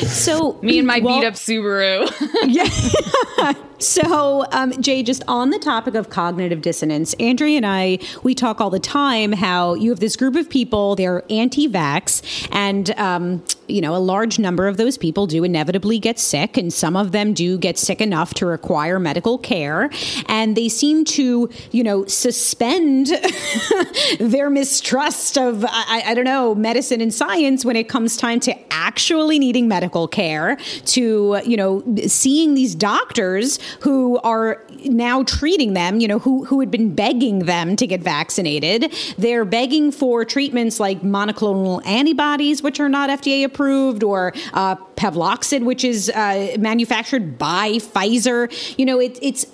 so 0.08 0.60
me 0.64 0.80
and 0.80 0.88
my 0.88 1.00
well, 1.00 1.20
beat 1.20 1.28
up 1.28 1.36
Subaru. 1.36 2.10
yeah. 3.54 3.54
So, 3.80 4.46
um, 4.52 4.74
Jay, 4.82 5.04
just 5.04 5.24
on 5.26 5.52
the 5.52 5.60
topic 5.60 5.96
of 5.96 6.10
cognitive 6.10 6.62
dissonance, 6.62 7.14
Andrea 7.14 7.56
and 7.56 7.66
I, 7.66 8.00
we 8.24 8.36
talk 8.36 8.60
all 8.60 8.70
the 8.70 8.80
time 8.80 9.32
how 9.32 9.74
you 9.74 9.90
have 9.90 10.02
this 10.02 10.18
group 10.18 10.36
of 10.36 10.50
people, 10.50 10.96
they're 10.96 11.24
anti 11.30 11.68
vax, 11.68 12.22
and, 12.52 12.92
um, 13.00 13.42
you 13.70 13.82
know, 13.82 13.96
a 13.96 13.98
large 13.98 14.40
number 14.40 14.68
of 14.68 14.78
those 14.78 14.98
people 14.98 15.28
do 15.28 15.44
inevitably 15.44 16.00
get 16.00 16.20
sick, 16.20 16.58
and 16.58 16.74
some 16.74 16.96
of 16.96 17.12
them 17.12 17.34
do 17.34 17.58
get 17.58 17.78
sick 17.78 18.02
enough 18.02 18.34
to 18.36 18.46
require 18.46 19.00
medical 19.00 19.38
care. 19.38 19.90
And 20.28 20.56
they 20.56 20.70
seem 20.70 21.06
to, 21.06 21.50
you 21.72 21.84
know, 21.84 22.06
suspend 22.06 23.08
their 24.20 24.50
mistrust 24.50 25.38
of, 25.38 25.66
I, 25.66 26.04
I 26.08 26.14
don't 26.14 26.26
know, 26.26 26.56
medicine 26.56 27.02
and 27.02 27.14
science 27.14 27.64
when 27.64 27.76
it 27.76 27.88
comes 27.88 28.18
time 28.18 28.40
to 28.42 28.56
actually 28.74 29.40
needing 29.40 29.68
medical 29.68 30.08
care, 30.08 30.58
to, 30.86 31.42
you 31.46 31.58
know, 31.58 31.84
seeing 32.08 32.54
these 32.54 32.76
doctors 32.76 33.60
who 33.82 34.20
are 34.20 34.64
now 34.86 35.24
treating 35.24 35.74
them, 35.74 36.00
you 36.00 36.08
know, 36.08 36.20
who, 36.20 36.46
who 36.46 36.60
had 36.60 36.72
been 36.72 36.96
begging 36.96 37.40
them 37.40 37.76
to 37.76 37.86
get 37.86 38.02
vaccinated. 38.02 38.94
They're 39.18 39.46
begging 39.46 39.92
for 39.92 40.26
treatments 40.26 40.80
like 40.80 41.02
monoclonal 41.02 41.86
antibodies, 41.86 42.64
which 42.64 42.80
are 42.80 42.90
not 42.90 43.10
FDA 43.10 43.44
approved 43.44 43.59
approved, 43.60 44.04
or 44.04 44.34
uh, 44.54 44.76
Paxlovid, 44.96 45.66
which 45.66 45.84
is 45.84 46.10
uh, 46.10 46.56
manufactured 46.60 47.38
by 47.38 47.72
Pfizer. 47.74 48.50
You 48.78 48.86
know, 48.86 49.00
it, 49.00 49.20
it's 49.22 49.46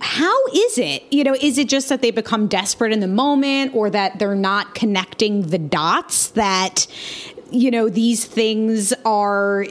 how 0.00 0.46
is 0.46 0.78
it? 0.78 1.02
You 1.10 1.24
know, 1.24 1.36
is 1.40 1.58
it 1.58 1.68
just 1.68 1.90
that 1.90 2.00
they 2.00 2.10
become 2.10 2.46
desperate 2.46 2.92
in 2.92 3.00
the 3.00 3.08
moment 3.08 3.74
or 3.74 3.90
that 3.90 4.18
they're 4.18 4.34
not 4.34 4.74
connecting 4.74 5.42
the 5.48 5.58
dots 5.58 6.28
that 6.28 6.86
you 7.50 7.70
know 7.70 7.88
these 7.88 8.24
things 8.24 8.92
are 9.04 9.66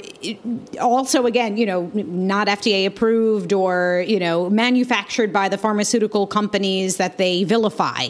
also 0.79 1.25
again 1.25 1.57
you 1.57 1.65
know 1.65 1.91
not 1.93 2.47
FDA 2.47 2.85
approved 2.85 3.51
or 3.51 4.03
you 4.07 4.17
know 4.17 4.49
manufactured 4.49 5.33
by 5.33 5.49
the 5.49 5.57
pharmaceutical 5.57 6.25
companies 6.25 6.97
that 6.97 7.17
they 7.17 7.43
vilify. 7.43 8.07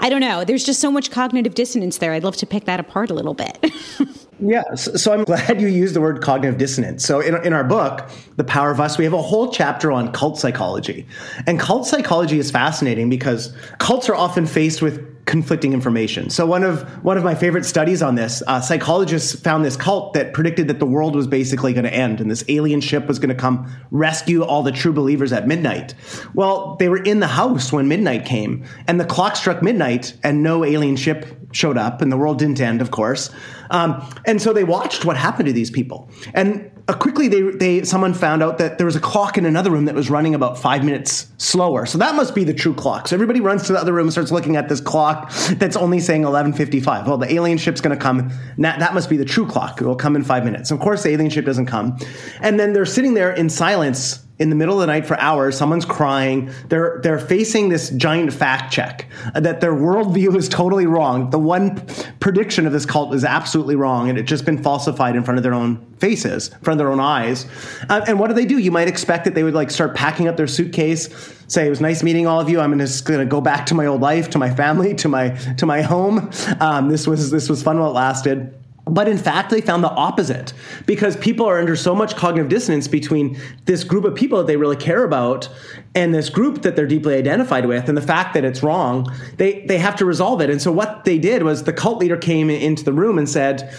I 0.00 0.08
don't 0.08 0.20
know. 0.20 0.44
There's 0.44 0.64
just 0.64 0.80
so 0.80 0.90
much 0.90 1.10
cognitive 1.10 1.54
dissonance 1.54 1.98
there. 1.98 2.12
I'd 2.12 2.24
love 2.24 2.36
to 2.36 2.46
pick 2.46 2.64
that 2.64 2.80
apart 2.80 3.10
a 3.10 3.14
little 3.14 3.34
bit. 3.34 3.58
Yeah, 4.40 4.74
so 4.74 5.12
I'm 5.12 5.24
glad 5.24 5.60
you 5.60 5.68
used 5.68 5.94
the 5.94 6.00
word 6.00 6.20
cognitive 6.22 6.58
dissonance. 6.58 7.04
So 7.04 7.20
in, 7.20 7.34
in 7.44 7.52
our 7.52 7.64
book, 7.64 8.08
The 8.36 8.44
Power 8.44 8.70
of 8.70 8.80
Us, 8.80 8.98
we 8.98 9.04
have 9.04 9.12
a 9.12 9.22
whole 9.22 9.52
chapter 9.52 9.92
on 9.92 10.12
cult 10.12 10.38
psychology. 10.38 11.06
And 11.46 11.58
cult 11.58 11.86
psychology 11.86 12.38
is 12.38 12.50
fascinating 12.50 13.08
because 13.08 13.54
cults 13.78 14.08
are 14.08 14.14
often 14.14 14.46
faced 14.46 14.82
with 14.82 15.14
conflicting 15.26 15.72
information. 15.72 16.28
So 16.28 16.44
one 16.44 16.62
of 16.62 16.82
one 17.02 17.16
of 17.16 17.24
my 17.24 17.34
favorite 17.34 17.64
studies 17.64 18.02
on 18.02 18.14
this, 18.14 18.42
uh, 18.46 18.60
psychologists 18.60 19.40
found 19.40 19.64
this 19.64 19.76
cult 19.76 20.12
that 20.14 20.34
predicted 20.34 20.68
that 20.68 20.78
the 20.78 20.86
world 20.86 21.14
was 21.16 21.26
basically 21.26 21.72
going 21.72 21.84
to 21.84 21.94
end 21.94 22.20
and 22.20 22.30
this 22.30 22.44
alien 22.48 22.80
ship 22.80 23.06
was 23.06 23.18
going 23.18 23.30
to 23.30 23.34
come 23.34 23.70
rescue 23.90 24.42
all 24.42 24.62
the 24.62 24.72
true 24.72 24.92
believers 24.92 25.32
at 25.32 25.46
midnight. 25.46 25.94
Well, 26.34 26.76
they 26.78 26.88
were 26.88 27.02
in 27.02 27.20
the 27.20 27.26
house 27.26 27.72
when 27.72 27.88
midnight 27.88 28.26
came, 28.26 28.64
and 28.86 29.00
the 29.00 29.04
clock 29.04 29.36
struck 29.36 29.62
midnight, 29.62 30.14
and 30.22 30.42
no 30.42 30.64
alien 30.64 30.96
ship 30.96 31.26
showed 31.54 31.78
up, 31.78 32.02
and 32.02 32.10
the 32.10 32.16
world 32.16 32.38
didn't 32.38 32.60
end, 32.60 32.80
of 32.80 32.90
course. 32.90 33.30
Um, 33.70 34.06
and 34.26 34.40
so 34.40 34.52
they 34.52 34.64
watched 34.64 35.04
what 35.04 35.16
happened 35.16 35.46
to 35.46 35.52
these 35.52 35.70
people, 35.70 36.10
and 36.34 36.70
uh, 36.86 36.92
quickly 36.92 37.28
they 37.28 37.40
they 37.42 37.84
someone 37.84 38.12
found 38.12 38.42
out 38.42 38.58
that 38.58 38.76
there 38.76 38.84
was 38.84 38.96
a 38.96 39.00
clock 39.00 39.38
in 39.38 39.46
another 39.46 39.70
room 39.70 39.86
that 39.86 39.94
was 39.94 40.10
running 40.10 40.34
about 40.34 40.58
five 40.58 40.84
minutes 40.84 41.28
slower. 41.38 41.86
So 41.86 41.98
that 41.98 42.14
must 42.14 42.34
be 42.34 42.44
the 42.44 42.52
true 42.52 42.74
clock. 42.74 43.08
So 43.08 43.16
everybody 43.16 43.40
runs 43.40 43.64
to 43.64 43.72
the 43.72 43.78
other 43.78 43.92
room 43.92 44.06
and 44.06 44.12
starts 44.12 44.30
looking 44.30 44.56
at 44.56 44.68
this 44.68 44.80
clock 44.80 45.32
that's 45.52 45.76
only 45.76 46.00
saying 46.00 46.22
11:55. 46.22 47.06
Well, 47.06 47.18
the 47.18 47.32
alien 47.32 47.58
ship's 47.58 47.80
going 47.80 47.96
to 47.96 48.02
come. 48.02 48.30
That, 48.58 48.80
that 48.80 48.94
must 48.94 49.08
be 49.08 49.16
the 49.16 49.24
true 49.24 49.46
clock. 49.46 49.80
It 49.80 49.86
will 49.86 49.96
come 49.96 50.16
in 50.16 50.24
five 50.24 50.44
minutes. 50.44 50.70
Of 50.70 50.80
course, 50.80 51.02
the 51.02 51.10
alien 51.10 51.30
ship 51.30 51.46
doesn't 51.46 51.66
come, 51.66 51.98
and 52.40 52.60
then 52.60 52.72
they're 52.72 52.86
sitting 52.86 53.14
there 53.14 53.32
in 53.32 53.48
silence 53.48 54.23
in 54.38 54.50
the 54.50 54.56
middle 54.56 54.74
of 54.74 54.80
the 54.80 54.86
night 54.86 55.06
for 55.06 55.18
hours. 55.20 55.56
Someone's 55.56 55.84
crying. 55.84 56.50
They're 56.68 57.00
they're 57.02 57.18
facing 57.18 57.68
this 57.68 57.90
giant 57.90 58.32
fact 58.32 58.72
check 58.72 59.06
that 59.34 59.60
their 59.60 59.72
worldview 59.72 60.36
is 60.36 60.48
totally 60.48 60.86
wrong. 60.86 61.30
The 61.30 61.38
one 61.38 61.86
prediction 62.18 62.66
of 62.66 62.72
this 62.72 62.84
cult 62.84 63.14
is 63.14 63.24
absolutely 63.24 63.76
wrong, 63.76 64.08
and 64.08 64.18
it's 64.18 64.28
just 64.28 64.44
been 64.44 64.60
falsified 64.62 65.14
in 65.14 65.22
front 65.22 65.38
of 65.38 65.44
their 65.44 65.54
own 65.54 65.84
faces, 65.98 66.48
in 66.48 66.58
front 66.60 66.80
of 66.80 66.84
their 66.84 66.92
own 66.92 67.00
eyes. 67.00 67.46
Uh, 67.88 68.04
and 68.08 68.18
what 68.18 68.28
do 68.28 68.34
they 68.34 68.44
do? 68.44 68.58
You 68.58 68.72
might 68.72 68.88
expect 68.88 69.24
that 69.24 69.34
they 69.34 69.44
would 69.44 69.54
like 69.54 69.70
start 69.70 69.94
packing 69.94 70.26
up 70.26 70.36
their 70.36 70.48
suitcase, 70.48 71.08
say 71.46 71.66
it 71.66 71.70
was 71.70 71.80
nice 71.80 72.02
meeting 72.02 72.26
all 72.26 72.40
of 72.40 72.48
you. 72.48 72.60
I'm 72.60 72.76
just 72.78 73.04
going 73.04 73.20
to 73.20 73.26
go 73.26 73.40
back 73.40 73.66
to 73.66 73.74
my 73.74 73.86
old 73.86 74.00
life, 74.00 74.30
to 74.30 74.38
my 74.38 74.52
family, 74.52 74.94
to 74.96 75.08
my 75.08 75.28
to 75.58 75.66
my 75.66 75.82
home. 75.82 76.30
Um, 76.60 76.88
this 76.88 77.06
was 77.06 77.30
this 77.30 77.48
was 77.48 77.62
fun 77.62 77.78
while 77.78 77.90
it 77.90 77.94
lasted. 77.94 78.52
But 78.86 79.08
in 79.08 79.16
fact, 79.16 79.50
they 79.50 79.62
found 79.62 79.82
the 79.82 79.90
opposite 79.90 80.52
because 80.84 81.16
people 81.16 81.46
are 81.46 81.58
under 81.58 81.74
so 81.74 81.94
much 81.94 82.16
cognitive 82.16 82.50
dissonance 82.50 82.86
between 82.86 83.40
this 83.64 83.82
group 83.82 84.04
of 84.04 84.14
people 84.14 84.38
that 84.38 84.46
they 84.46 84.56
really 84.56 84.76
care 84.76 85.04
about 85.04 85.48
and 85.94 86.14
this 86.14 86.28
group 86.28 86.62
that 86.62 86.76
they're 86.76 86.86
deeply 86.86 87.14
identified 87.14 87.64
with 87.64 87.88
and 87.88 87.96
the 87.96 88.02
fact 88.02 88.34
that 88.34 88.44
it's 88.44 88.62
wrong. 88.62 89.10
They, 89.38 89.64
they 89.66 89.78
have 89.78 89.96
to 89.96 90.04
resolve 90.04 90.42
it. 90.42 90.50
And 90.50 90.60
so 90.60 90.70
what 90.70 91.04
they 91.04 91.18
did 91.18 91.44
was 91.44 91.62
the 91.62 91.72
cult 91.72 91.98
leader 91.98 92.16
came 92.18 92.50
into 92.50 92.84
the 92.84 92.92
room 92.92 93.16
and 93.16 93.28
said, 93.28 93.72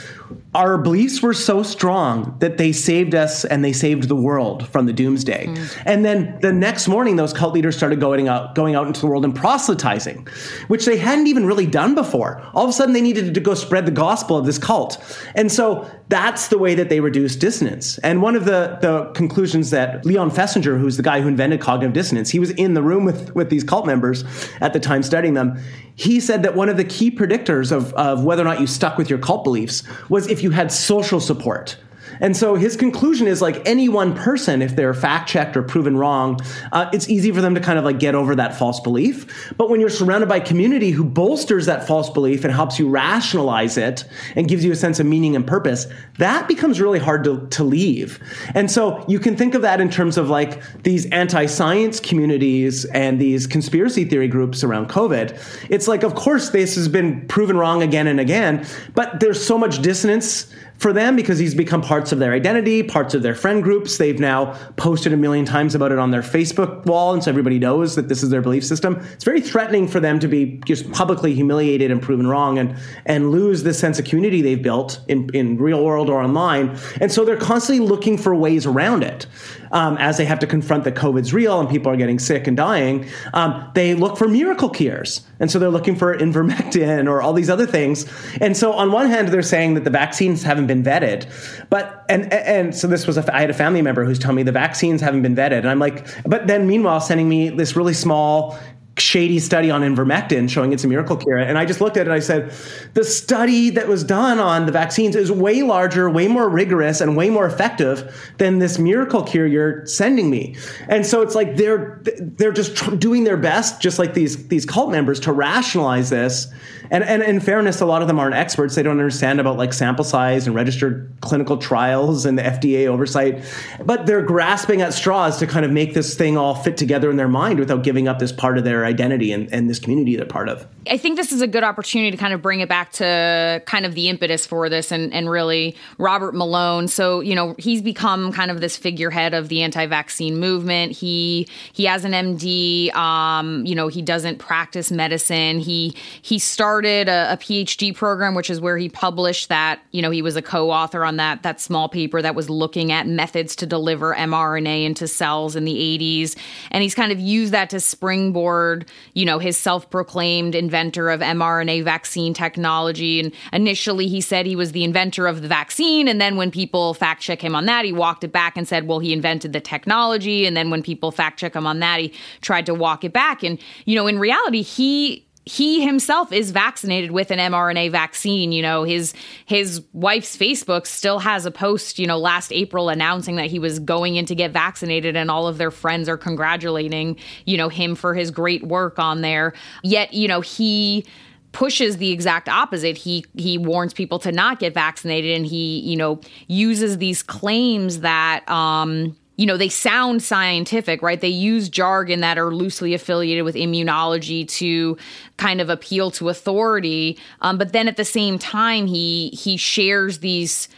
our 0.54 0.78
beliefs 0.78 1.22
were 1.22 1.34
so 1.34 1.64
strong 1.64 2.38
that 2.40 2.58
they 2.58 2.72
saved 2.72 3.14
us 3.14 3.44
and 3.44 3.64
they 3.64 3.74
saved 3.74 4.08
the 4.08 4.16
world 4.16 4.66
from 4.70 4.86
the 4.86 4.94
doomsday. 4.94 5.48
Mm. 5.48 5.82
And 5.86 6.06
then 6.06 6.40
the 6.42 6.54
next 6.54 6.88
morning, 6.88 7.18
those 7.18 7.34
cult 7.34 7.54
leaders 7.54 7.76
started 7.76 8.00
going 8.00 8.30
out, 8.30 8.56
going 8.56 8.74
out 8.74 8.88
into 8.88 9.02
the 9.02 9.08
world 9.08 9.26
and 9.26 9.36
proselytizing, 9.36 10.28
which 10.68 10.86
they 10.86 10.98
hadn't 10.98 11.28
even 11.28 11.46
really 11.46 11.66
done 11.66 11.94
before. 11.94 12.42
All 12.54 12.64
of 12.64 12.70
a 12.70 12.74
sudden, 12.74 12.94
they 12.94 13.02
needed 13.02 13.34
to 13.34 13.40
go 13.42 13.54
spread 13.54 13.86
the 13.86 13.92
gospel 13.92 14.38
of 14.38 14.46
this 14.46 14.58
cult. 14.58 15.04
And 15.36 15.52
so 15.52 15.90
that's 16.08 16.48
the 16.48 16.58
way 16.58 16.74
that 16.76 16.88
they 16.88 17.02
reduced 17.02 17.40
dissonance. 17.40 17.98
And 17.98 18.22
one 18.22 18.38
of 18.38 18.46
the, 18.46 18.78
the 18.82 19.12
conclusions 19.14 19.72
that 19.72 20.06
Leon 20.06 20.32
Festinger, 20.32 20.80
who's 20.80 20.96
the 20.96 21.04
guy 21.04 21.20
who 21.20 21.28
invented 21.28 21.60
cognitive 21.60 21.94
dissonance, 21.94 22.30
he 22.30 22.40
was 22.40 22.52
in 22.52 22.76
the 22.76 22.82
room 22.82 23.04
with, 23.04 23.36
with 23.36 23.50
these 23.50 23.64
cult 23.64 23.86
members 23.86 24.24
at 24.62 24.72
the 24.72 24.80
time 24.80 25.04
studying 25.04 25.34
them 25.34 25.60
he 25.96 26.20
said 26.20 26.44
that 26.44 26.56
one 26.56 26.68
of 26.68 26.76
the 26.78 26.84
key 26.84 27.10
predictors 27.10 27.72
of, 27.72 27.94
of 27.94 28.24
whether 28.24 28.42
or 28.42 28.46
not 28.46 28.60
you 28.60 28.68
stuck 28.68 28.98
with 28.98 29.10
your 29.10 29.18
cult 29.18 29.44
beliefs 29.44 29.82
was 30.16 30.28
if 30.28 30.42
you 30.42 30.52
had 30.52 30.72
social 30.72 31.20
support. 31.20 31.76
And 32.20 32.36
so 32.36 32.56
his 32.56 32.76
conclusion 32.76 33.28
is 33.28 33.42
like 33.42 33.62
any 33.66 33.90
one 33.90 34.16
person, 34.16 34.62
if 34.62 34.76
they're 34.76 34.94
fact 34.94 35.30
checked 35.30 35.58
or 35.58 35.64
proven 35.64 35.98
wrong, 35.98 36.40
uh, 36.72 36.90
it's 36.94 37.10
easy 37.10 37.32
for 37.32 37.42
them 37.42 37.56
to 37.56 37.62
kind 37.62 37.78
of 37.78 37.86
like 37.86 38.00
get 38.00 38.16
over 38.16 38.36
that 38.36 38.56
false 38.56 38.80
belief. 38.80 39.54
But 39.58 39.70
when 39.70 39.80
you're 39.80 39.90
surrounded 39.90 40.30
by 40.30 40.40
community 40.40 40.92
who 40.92 41.04
bolsters 41.04 41.66
that 41.66 41.88
false 41.88 42.10
belief 42.10 42.44
and 42.44 42.54
helps 42.54 42.80
you 42.80 42.90
rationalize 42.90 43.78
it 43.78 44.06
and 44.36 44.48
gives 44.48 44.64
you 44.64 44.72
a 44.72 44.76
sense 44.76 45.00
of 45.00 45.06
meaning 45.06 45.36
and 45.36 45.46
purpose, 45.46 45.88
that 46.18 46.48
becomes 46.48 46.80
really 46.82 47.00
hard 47.00 47.24
to, 47.26 47.48
to 47.48 47.64
leave. 47.64 48.20
And 48.54 48.70
so 48.70 49.04
you 49.08 49.20
can 49.20 49.36
think 49.36 49.56
of 49.56 49.62
that 49.64 49.82
in 49.82 49.90
terms 49.90 50.18
of 50.18 50.30
like 50.30 50.62
these 50.84 51.06
anti 51.08 51.46
science 51.46 52.00
communities 52.00 52.86
and 52.86 53.20
these 53.20 53.48
conspiracy 53.48 54.06
theory 54.06 54.28
groups 54.28 54.64
around 54.64 54.90
COVID. 54.90 55.68
It's 55.70 55.88
like, 55.88 56.04
of 56.04 56.16
course, 56.16 56.50
this 56.50 56.76
has 56.76 56.88
been 56.88 57.28
proven 57.28 57.58
wrong 57.58 57.84
again 57.84 58.08
and 58.08 58.20
again, 58.20 58.66
but 58.94 59.20
there's 59.20 59.44
so 59.44 59.58
much 59.58 59.82
dissonance 59.82 60.54
for 60.78 60.92
them 60.92 61.16
because 61.16 61.40
he's 61.40 61.56
become 61.56 61.82
parts 61.82 62.12
of 62.12 62.20
their 62.20 62.34
identity, 62.34 62.84
parts 62.84 63.14
of 63.14 63.22
their 63.22 63.36
friend 63.36 63.64
groups. 63.64 63.98
They've 63.98 64.20
now 64.20 64.54
posted 64.76 65.14
a 65.14 65.18
million 65.18 65.46
times 65.46 65.76
about 65.76 65.92
it 65.92 66.00
on 66.00 66.12
their 66.12 66.22
Facebook 66.22 66.86
wall, 66.86 67.14
and 67.14 67.24
so 67.24 67.32
everybody 67.32 67.60
knows 67.60 67.96
that 67.96 68.10
this 68.10 68.24
is 68.24 68.30
their 68.30 68.42
belief 68.42 68.66
system. 68.66 68.96
It's 69.14 69.24
very 69.24 69.42
threatening 69.42 69.88
for 69.88 70.00
them 70.00 70.20
to 70.20 70.28
be 70.28 70.62
just 70.66 70.92
publicly 70.92 71.34
humiliated 71.34 71.92
and 71.92 72.02
proven 72.02 72.28
wrong 72.28 72.58
and 72.58 72.76
and 73.06 73.32
lose 73.32 73.64
this 73.64 73.80
sense 73.80 74.00
of 74.00 74.06
community 74.06 74.42
they've 74.42 74.62
built 74.62 75.00
in, 75.08 75.30
in 75.34 75.58
real 75.58 75.84
world 75.84 76.10
or 76.10 76.22
online. 76.22 76.78
And 77.00 77.12
so 77.12 77.26
they're 77.26 77.38
constantly 77.38 77.86
looking 77.86 78.18
for 78.18 78.36
ways 78.36 78.66
around 78.66 79.04
it 79.04 79.28
um, 79.72 79.98
as 79.98 80.18
they 80.18 80.26
have 80.26 80.40
to 80.40 80.48
confront 80.48 80.84
that 80.86 80.96
COVID's 80.96 81.34
real 81.34 81.60
and 81.60 81.70
people 81.70 81.92
are 81.92 81.98
getting 81.98 82.20
sick 82.20 82.48
and 82.48 82.58
dying, 82.58 83.08
um, 83.34 83.70
they 83.74 83.94
look 83.94 84.18
for 84.18 84.28
miracle 84.28 84.70
cures. 84.70 85.22
And 85.40 85.52
so 85.52 85.60
they're 85.60 85.70
looking 85.70 85.96
for 85.96 86.18
invermectin 86.18 87.10
or 87.10 87.22
all 87.22 87.34
these 87.34 87.50
other 87.50 87.66
things. 87.66 88.06
And 88.42 88.56
so 88.56 88.74
on 88.74 88.92
one 88.92 89.10
hand, 89.10 89.30
they're 89.30 89.42
saying 89.42 89.76
that 89.76 89.84
the 89.84 89.90
vaccines 89.90 90.44
haven't 90.44 90.68
been 90.68 90.84
vetted, 90.84 91.26
but 91.70 92.06
and 92.10 92.32
and 92.32 92.76
so 92.76 92.88
this 92.88 93.08
was 93.08 93.18
a 93.18 93.36
I 93.36 93.42
had 93.42 93.50
a 93.50 93.54
family 93.54 93.82
member 93.82 94.06
who's 94.06 94.20
telling 94.20 94.36
me 94.36 94.44
the 94.44 94.52
vaccines 94.52 95.02
haven't 95.02 95.22
been 95.22 95.36
vetted, 95.36 95.60
and 95.60 95.70
I'm 95.70 95.80
like, 95.80 96.08
but 96.26 96.48
then 96.48 96.68
meanwhile 96.68 97.02
sending 97.02 97.28
me 97.28 97.50
this 97.50 97.76
really 97.76 97.94
small 97.94 98.58
shady 98.98 99.40
study 99.40 99.70
on 99.70 99.82
invermectin 99.82 100.50
showing 100.50 100.72
it's 100.72 100.84
a 100.86 100.88
miracle 100.88 101.18
cure. 101.18 101.38
And 101.38 101.58
I 101.58 101.66
just 101.66 101.82
looked 101.82 101.98
at 101.98 102.02
it 102.02 102.10
and 102.10 102.14
I 102.14 102.20
said, 102.20 102.54
the 102.94 103.04
study 103.04 103.70
that 103.72 103.88
was 103.88 104.04
done 104.04 104.40
on 104.40 104.66
the 104.66 104.72
vaccines 104.72 105.16
is 105.16 105.32
way 105.32 105.64
larger, 105.64 106.10
way 106.10 106.28
more 106.28 106.48
rigorous, 106.48 107.02
and 107.02 107.18
way 107.18 107.30
more 107.30 107.46
effective 107.46 108.34
than 108.38 108.60
this 108.60 108.80
miracle 108.80 109.24
cure 109.24 109.46
you're 109.46 109.86
sending 109.86 110.30
me. 110.30 110.56
And 110.88 111.06
so 111.06 111.22
it's 111.22 111.36
like 111.36 111.58
they're 111.58 112.02
they're 112.20 112.54
just 112.54 112.76
tr- 112.76 112.96
doing 112.96 113.26
their 113.26 113.38
best, 113.38 113.82
just 113.82 114.00
like 114.00 114.14
these 114.14 114.48
these 114.48 114.66
cult 114.66 114.92
members, 114.92 115.20
to 115.22 115.34
rationalize 115.34 116.10
this. 116.10 116.48
And, 116.92 117.04
and 117.04 117.24
in 117.24 117.40
fairness, 117.40 117.82
a 117.82 117.86
lot 117.86 118.02
of 118.02 118.08
them 118.08 118.20
aren't 118.20 118.36
experts. 118.36 118.76
They 118.76 118.84
don't 118.84 119.00
understand 119.00 119.40
about 119.40 119.58
like 119.58 119.74
sample 119.74 120.06
size 120.06 120.46
and 120.46 120.56
registered 120.56 121.12
clinical 121.22 121.58
trials 121.58 122.26
and 122.26 122.38
the 122.38 122.44
FDA 122.44 122.88
oversight. 122.88 123.44
But 123.84 124.06
they're 124.06 124.22
grasping 124.22 124.82
at 124.82 124.94
straws 124.94 125.40
to 125.40 125.48
kind 125.48 125.66
of 125.66 125.72
make 125.72 125.94
this 125.94 126.16
thing 126.16 126.38
all 126.38 126.56
fit 126.56 126.78
together 126.78 127.10
in 127.10 127.18
their 127.18 127.28
mind 127.28 127.60
without 127.60 127.84
giving 127.84 128.08
up 128.08 128.20
this 128.20 128.32
part 128.32 128.58
of 128.58 128.64
their 128.64 128.85
identity 128.86 129.32
and, 129.32 129.52
and 129.54 129.70
this 129.70 129.80
community 129.80 130.16
they're 130.16 130.26
part 130.26 130.50
of. 130.50 130.68
I 130.90 130.98
think 130.98 131.18
this 131.18 131.32
is 131.32 131.42
a 131.42 131.48
good 131.48 131.64
opportunity 131.64 132.12
to 132.12 132.18
kind 132.18 132.34
of 132.34 132.42
bring 132.42 132.60
it 132.60 132.70
back 132.70 132.92
to 132.94 133.62
kind 133.66 133.86
of 133.86 133.96
the 133.96 134.08
impetus 134.08 134.46
for 134.46 134.70
this 134.70 134.92
and, 134.92 135.14
and 135.14 135.30
really 135.30 135.76
Robert 135.98 136.36
Malone. 136.36 136.88
So, 136.88 137.22
you 137.22 137.34
know, 137.34 137.56
he's 137.58 137.82
become 137.82 138.32
kind 138.32 138.52
of 138.52 138.62
this 138.62 138.78
figurehead 138.78 139.34
of 139.34 139.50
the 139.50 139.64
anti-vaccine 139.64 140.38
movement. 140.38 140.92
He 140.92 141.48
he 141.74 141.86
has 141.86 142.06
an 142.06 142.12
MD, 142.12 142.94
um, 142.96 143.66
you 143.66 143.74
know, 143.74 143.88
he 143.88 144.02
doesn't 144.02 144.38
practice 144.38 144.92
medicine. 144.92 145.60
He 145.60 145.96
he 146.22 146.38
started 146.38 147.10
a, 147.10 147.34
a 147.34 147.38
PhD 147.38 147.96
program, 147.96 148.36
which 148.36 148.50
is 148.50 148.62
where 148.62 148.78
he 148.78 148.90
published 148.90 149.50
that, 149.50 149.80
you 149.92 150.02
know, 150.02 150.12
he 150.12 150.22
was 150.22 150.36
a 150.36 150.42
co-author 150.42 151.04
on 151.04 151.18
that 151.18 151.44
that 151.44 151.60
small 151.60 151.90
paper 151.90 152.22
that 152.22 152.36
was 152.36 152.50
looking 152.50 152.92
at 152.92 153.08
methods 153.08 153.56
to 153.56 153.66
deliver 153.66 154.14
mRNA 154.14 154.86
into 154.86 155.08
cells 155.08 155.56
in 155.56 155.66
the 155.66 155.74
80s. 155.74 156.36
And 156.72 156.84
he's 156.84 156.96
kind 156.96 157.12
of 157.12 157.20
used 157.20 157.54
that 157.54 157.70
to 157.72 157.80
springboard 157.80 158.75
you 159.14 159.26
know, 159.26 159.40
his 159.40 159.56
self 159.56 159.90
proclaimed 159.90 160.56
inventor 160.56 161.10
of 161.10 161.22
mRNA 161.22 161.84
vaccine 161.84 162.34
technology. 162.34 163.20
And 163.20 163.32
initially 163.54 164.08
he 164.08 164.22
said 164.22 164.46
he 164.46 164.56
was 164.56 164.72
the 164.72 164.84
inventor 164.84 165.28
of 165.28 165.42
the 165.42 165.48
vaccine. 165.48 166.08
And 166.08 166.20
then 166.20 166.36
when 166.36 166.52
people 166.52 166.94
fact 166.94 167.22
check 167.22 167.42
him 167.42 167.56
on 167.56 167.66
that, 167.66 167.86
he 167.86 167.94
walked 167.94 168.24
it 168.24 168.32
back 168.32 168.58
and 168.58 168.68
said, 168.68 168.88
well, 168.88 169.00
he 169.00 169.14
invented 169.14 169.54
the 169.54 169.62
technology. 169.62 170.46
And 170.46 170.58
then 170.58 170.70
when 170.70 170.84
people 170.84 171.12
fact 171.12 171.40
check 171.40 171.56
him 171.56 171.68
on 171.68 171.80
that, 171.80 172.00
he 172.00 172.14
tried 172.42 172.66
to 172.66 172.74
walk 172.74 173.04
it 173.04 173.14
back. 173.14 173.44
And, 173.44 173.60
you 173.86 173.96
know, 173.96 174.08
in 174.08 174.20
reality, 174.20 174.62
he 174.62 175.26
he 175.46 175.86
himself 175.86 176.32
is 176.32 176.50
vaccinated 176.52 177.12
with 177.12 177.30
an 177.30 177.38
mRNA 177.38 177.92
vaccine. 177.92 178.52
You 178.52 178.64
know, 178.64 178.84
his 178.84 179.14
his 179.46 179.82
wife's 179.94 180.36
Facebook 180.36 180.88
still 180.88 181.20
has 181.20 181.46
a 181.46 181.52
post, 181.52 182.00
you 182.00 182.08
know, 182.08 182.18
last 182.18 182.52
April 182.52 182.90
announcing 182.90 183.36
that 183.36 183.48
he 183.48 183.60
was 183.60 183.80
going 183.80 184.16
in 184.16 184.26
to 184.26 184.36
get 184.36 184.52
vaccinated 184.52 185.16
and 185.16 185.30
all 185.30 185.48
of 185.48 185.58
their 185.58 185.72
friends 185.72 186.10
are 186.10 186.18
congratulating, 186.18 187.18
you 187.46 187.58
know, 187.58 187.70
him 187.70 187.96
for 187.96 188.16
his 188.16 188.32
great 188.32 188.64
work 188.64 188.98
on 188.98 189.22
there. 189.22 189.54
Yet, 189.84 190.14
you 190.14 190.28
know, 190.28 190.42
he 190.42 191.06
pushes 191.52 191.98
the 191.98 192.12
exact 192.12 192.50
opposite. 192.50 192.98
He 192.98 193.24
he 193.38 193.60
warns 193.60 193.94
people 193.94 194.18
to 194.20 194.32
not 194.32 194.60
get 194.60 194.74
vaccinated 194.74 195.38
and 195.38 195.46
he, 195.46 195.80
you 195.80 195.96
know, 195.96 196.20
uses 196.48 196.98
these 196.98 197.22
claims 197.22 198.00
that 198.00 198.48
um 198.50 199.16
you 199.38 199.46
know, 199.46 199.58
they 199.58 199.70
sound 199.70 200.24
scientific, 200.24 201.02
right? 201.02 201.20
They 201.20 201.28
use 201.28 201.68
jargon 201.68 202.22
that 202.22 202.38
are 202.38 202.54
loosely 202.54 202.94
affiliated 202.94 203.44
with 203.44 203.56
immunology 203.56 204.48
to 204.50 204.98
kind 205.38 205.60
of 205.60 205.70
appeal 205.70 206.12
to 206.12 206.30
authority. 206.30 207.20
Um, 207.42 207.58
but 207.58 207.74
then 207.74 207.88
at 207.88 207.98
the 207.98 208.06
same 208.06 208.40
time, 208.40 208.88
he 208.88 209.30
he 209.30 209.58
shares 209.58 210.20
these 210.20 210.70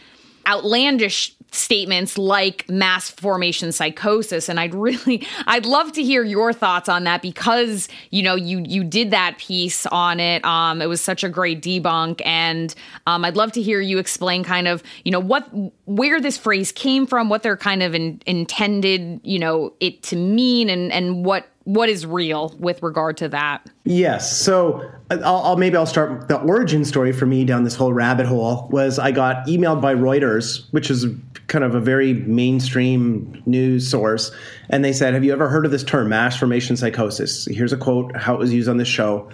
outlandish 0.46 1.34
statements 1.50 2.18
like 2.18 2.68
mass 2.68 3.10
formation 3.10 3.72
psychosis. 3.72 4.48
And 4.48 4.60
I'd 4.60 4.74
really 4.74 5.26
I'd 5.46 5.66
love 5.66 5.92
to 5.92 6.02
hear 6.02 6.22
your 6.22 6.52
thoughts 6.52 6.88
on 6.88 7.04
that 7.04 7.22
because 7.22 7.88
you 8.10 8.22
know 8.22 8.34
you 8.34 8.62
you 8.66 8.84
did 8.84 9.10
that 9.10 9.38
piece 9.38 9.86
on 9.86 10.20
it. 10.20 10.44
Um 10.44 10.82
it 10.82 10.86
was 10.86 11.00
such 11.00 11.24
a 11.24 11.28
great 11.28 11.62
debunk. 11.62 12.20
And 12.24 12.74
um 13.06 13.24
I'd 13.24 13.36
love 13.36 13.52
to 13.52 13.62
hear 13.62 13.80
you 13.80 13.98
explain 13.98 14.44
kind 14.44 14.68
of 14.68 14.82
you 15.04 15.12
know 15.12 15.20
what 15.20 15.48
where 15.86 16.20
this 16.20 16.36
phrase 16.36 16.72
came 16.72 17.06
from 17.06 17.28
what 17.28 17.42
they're 17.42 17.56
kind 17.56 17.82
of 17.82 17.94
in, 17.94 18.20
intended 18.26 19.20
you 19.22 19.38
know 19.38 19.72
it 19.80 20.02
to 20.04 20.16
mean 20.16 20.68
and 20.68 20.92
and 20.92 21.24
what 21.24 21.48
what 21.68 21.90
is 21.90 22.06
real 22.06 22.54
with 22.58 22.82
regard 22.82 23.18
to 23.18 23.28
that? 23.28 23.68
Yes. 23.84 24.34
So 24.34 24.90
I'll, 25.10 25.22
I'll, 25.22 25.56
maybe 25.56 25.76
I'll 25.76 25.84
start 25.84 26.26
the 26.26 26.40
origin 26.40 26.82
story 26.82 27.12
for 27.12 27.26
me 27.26 27.44
down 27.44 27.64
this 27.64 27.74
whole 27.74 27.92
rabbit 27.92 28.24
hole 28.24 28.66
was 28.70 28.98
I 28.98 29.10
got 29.10 29.46
emailed 29.46 29.82
by 29.82 29.94
Reuters, 29.94 30.66
which 30.72 30.90
is 30.90 31.04
kind 31.48 31.64
of 31.64 31.74
a 31.74 31.80
very 31.80 32.14
mainstream 32.14 33.42
news 33.44 33.88
source, 33.88 34.30
and 34.70 34.84
they 34.84 34.92
said, 34.92 35.14
"Have 35.14 35.24
you 35.24 35.32
ever 35.32 35.48
heard 35.48 35.64
of 35.64 35.70
this 35.70 35.82
term, 35.82 36.10
mass 36.10 36.36
formation 36.36 36.76
psychosis?" 36.76 37.46
Here's 37.46 37.72
a 37.72 37.76
quote 37.76 38.16
how 38.16 38.34
it 38.34 38.38
was 38.38 38.52
used 38.52 38.68
on 38.68 38.76
this 38.76 38.88
show. 38.88 39.28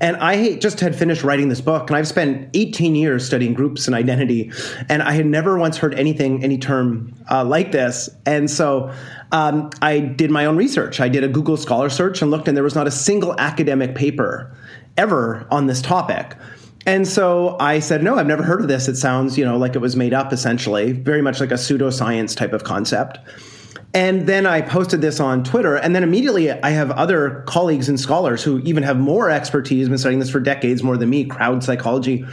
And 0.00 0.16
I 0.16 0.56
just 0.56 0.80
had 0.80 0.96
finished 0.96 1.22
writing 1.22 1.48
this 1.48 1.60
book, 1.60 1.90
and 1.90 1.96
I've 1.96 2.08
spent 2.08 2.48
18 2.54 2.94
years 2.94 3.24
studying 3.24 3.54
groups 3.54 3.86
and 3.86 3.94
identity, 3.94 4.50
and 4.88 5.02
I 5.02 5.12
had 5.12 5.26
never 5.26 5.58
once 5.58 5.76
heard 5.76 5.94
anything, 5.94 6.42
any 6.42 6.58
term 6.58 7.14
uh, 7.30 7.44
like 7.44 7.70
this. 7.70 8.08
And 8.26 8.50
so 8.50 8.92
um, 9.32 9.70
I 9.82 10.00
did 10.00 10.30
my 10.30 10.44
own 10.46 10.56
research. 10.56 11.00
I 11.00 11.08
did 11.08 11.24
a 11.24 11.28
Google 11.28 11.56
Scholar 11.56 11.90
search 11.90 12.22
and 12.22 12.30
looked, 12.30 12.48
and 12.48 12.56
there 12.56 12.64
was 12.64 12.74
not 12.74 12.86
a 12.86 12.90
single 12.90 13.38
academic 13.38 13.94
paper 13.94 14.54
ever 14.96 15.46
on 15.50 15.66
this 15.66 15.80
topic. 15.80 16.36
And 16.86 17.06
so 17.06 17.56
I 17.60 17.78
said, 17.78 18.02
no, 18.02 18.16
I've 18.16 18.26
never 18.26 18.42
heard 18.42 18.60
of 18.60 18.68
this. 18.68 18.88
It 18.88 18.96
sounds, 18.96 19.36
you 19.36 19.44
know, 19.44 19.58
like 19.58 19.74
it 19.74 19.80
was 19.80 19.96
made 19.96 20.14
up 20.14 20.32
essentially, 20.32 20.92
very 20.92 21.22
much 21.22 21.38
like 21.38 21.50
a 21.50 21.54
pseudoscience 21.54 22.34
type 22.34 22.52
of 22.52 22.64
concept. 22.64 23.18
And 23.92 24.28
then 24.28 24.46
I 24.46 24.60
posted 24.62 25.00
this 25.00 25.18
on 25.18 25.42
Twitter, 25.42 25.74
and 25.74 25.96
then 25.96 26.04
immediately 26.04 26.48
I 26.52 26.70
have 26.70 26.92
other 26.92 27.42
colleagues 27.48 27.88
and 27.88 27.98
scholars 27.98 28.40
who 28.40 28.60
even 28.60 28.84
have 28.84 29.00
more 29.00 29.30
expertise, 29.30 29.88
been 29.88 29.98
studying 29.98 30.20
this 30.20 30.30
for 30.30 30.38
decades 30.38 30.84
more 30.84 30.96
than 30.96 31.10
me, 31.10 31.24
crowd 31.24 31.64
psychology, 31.64 32.24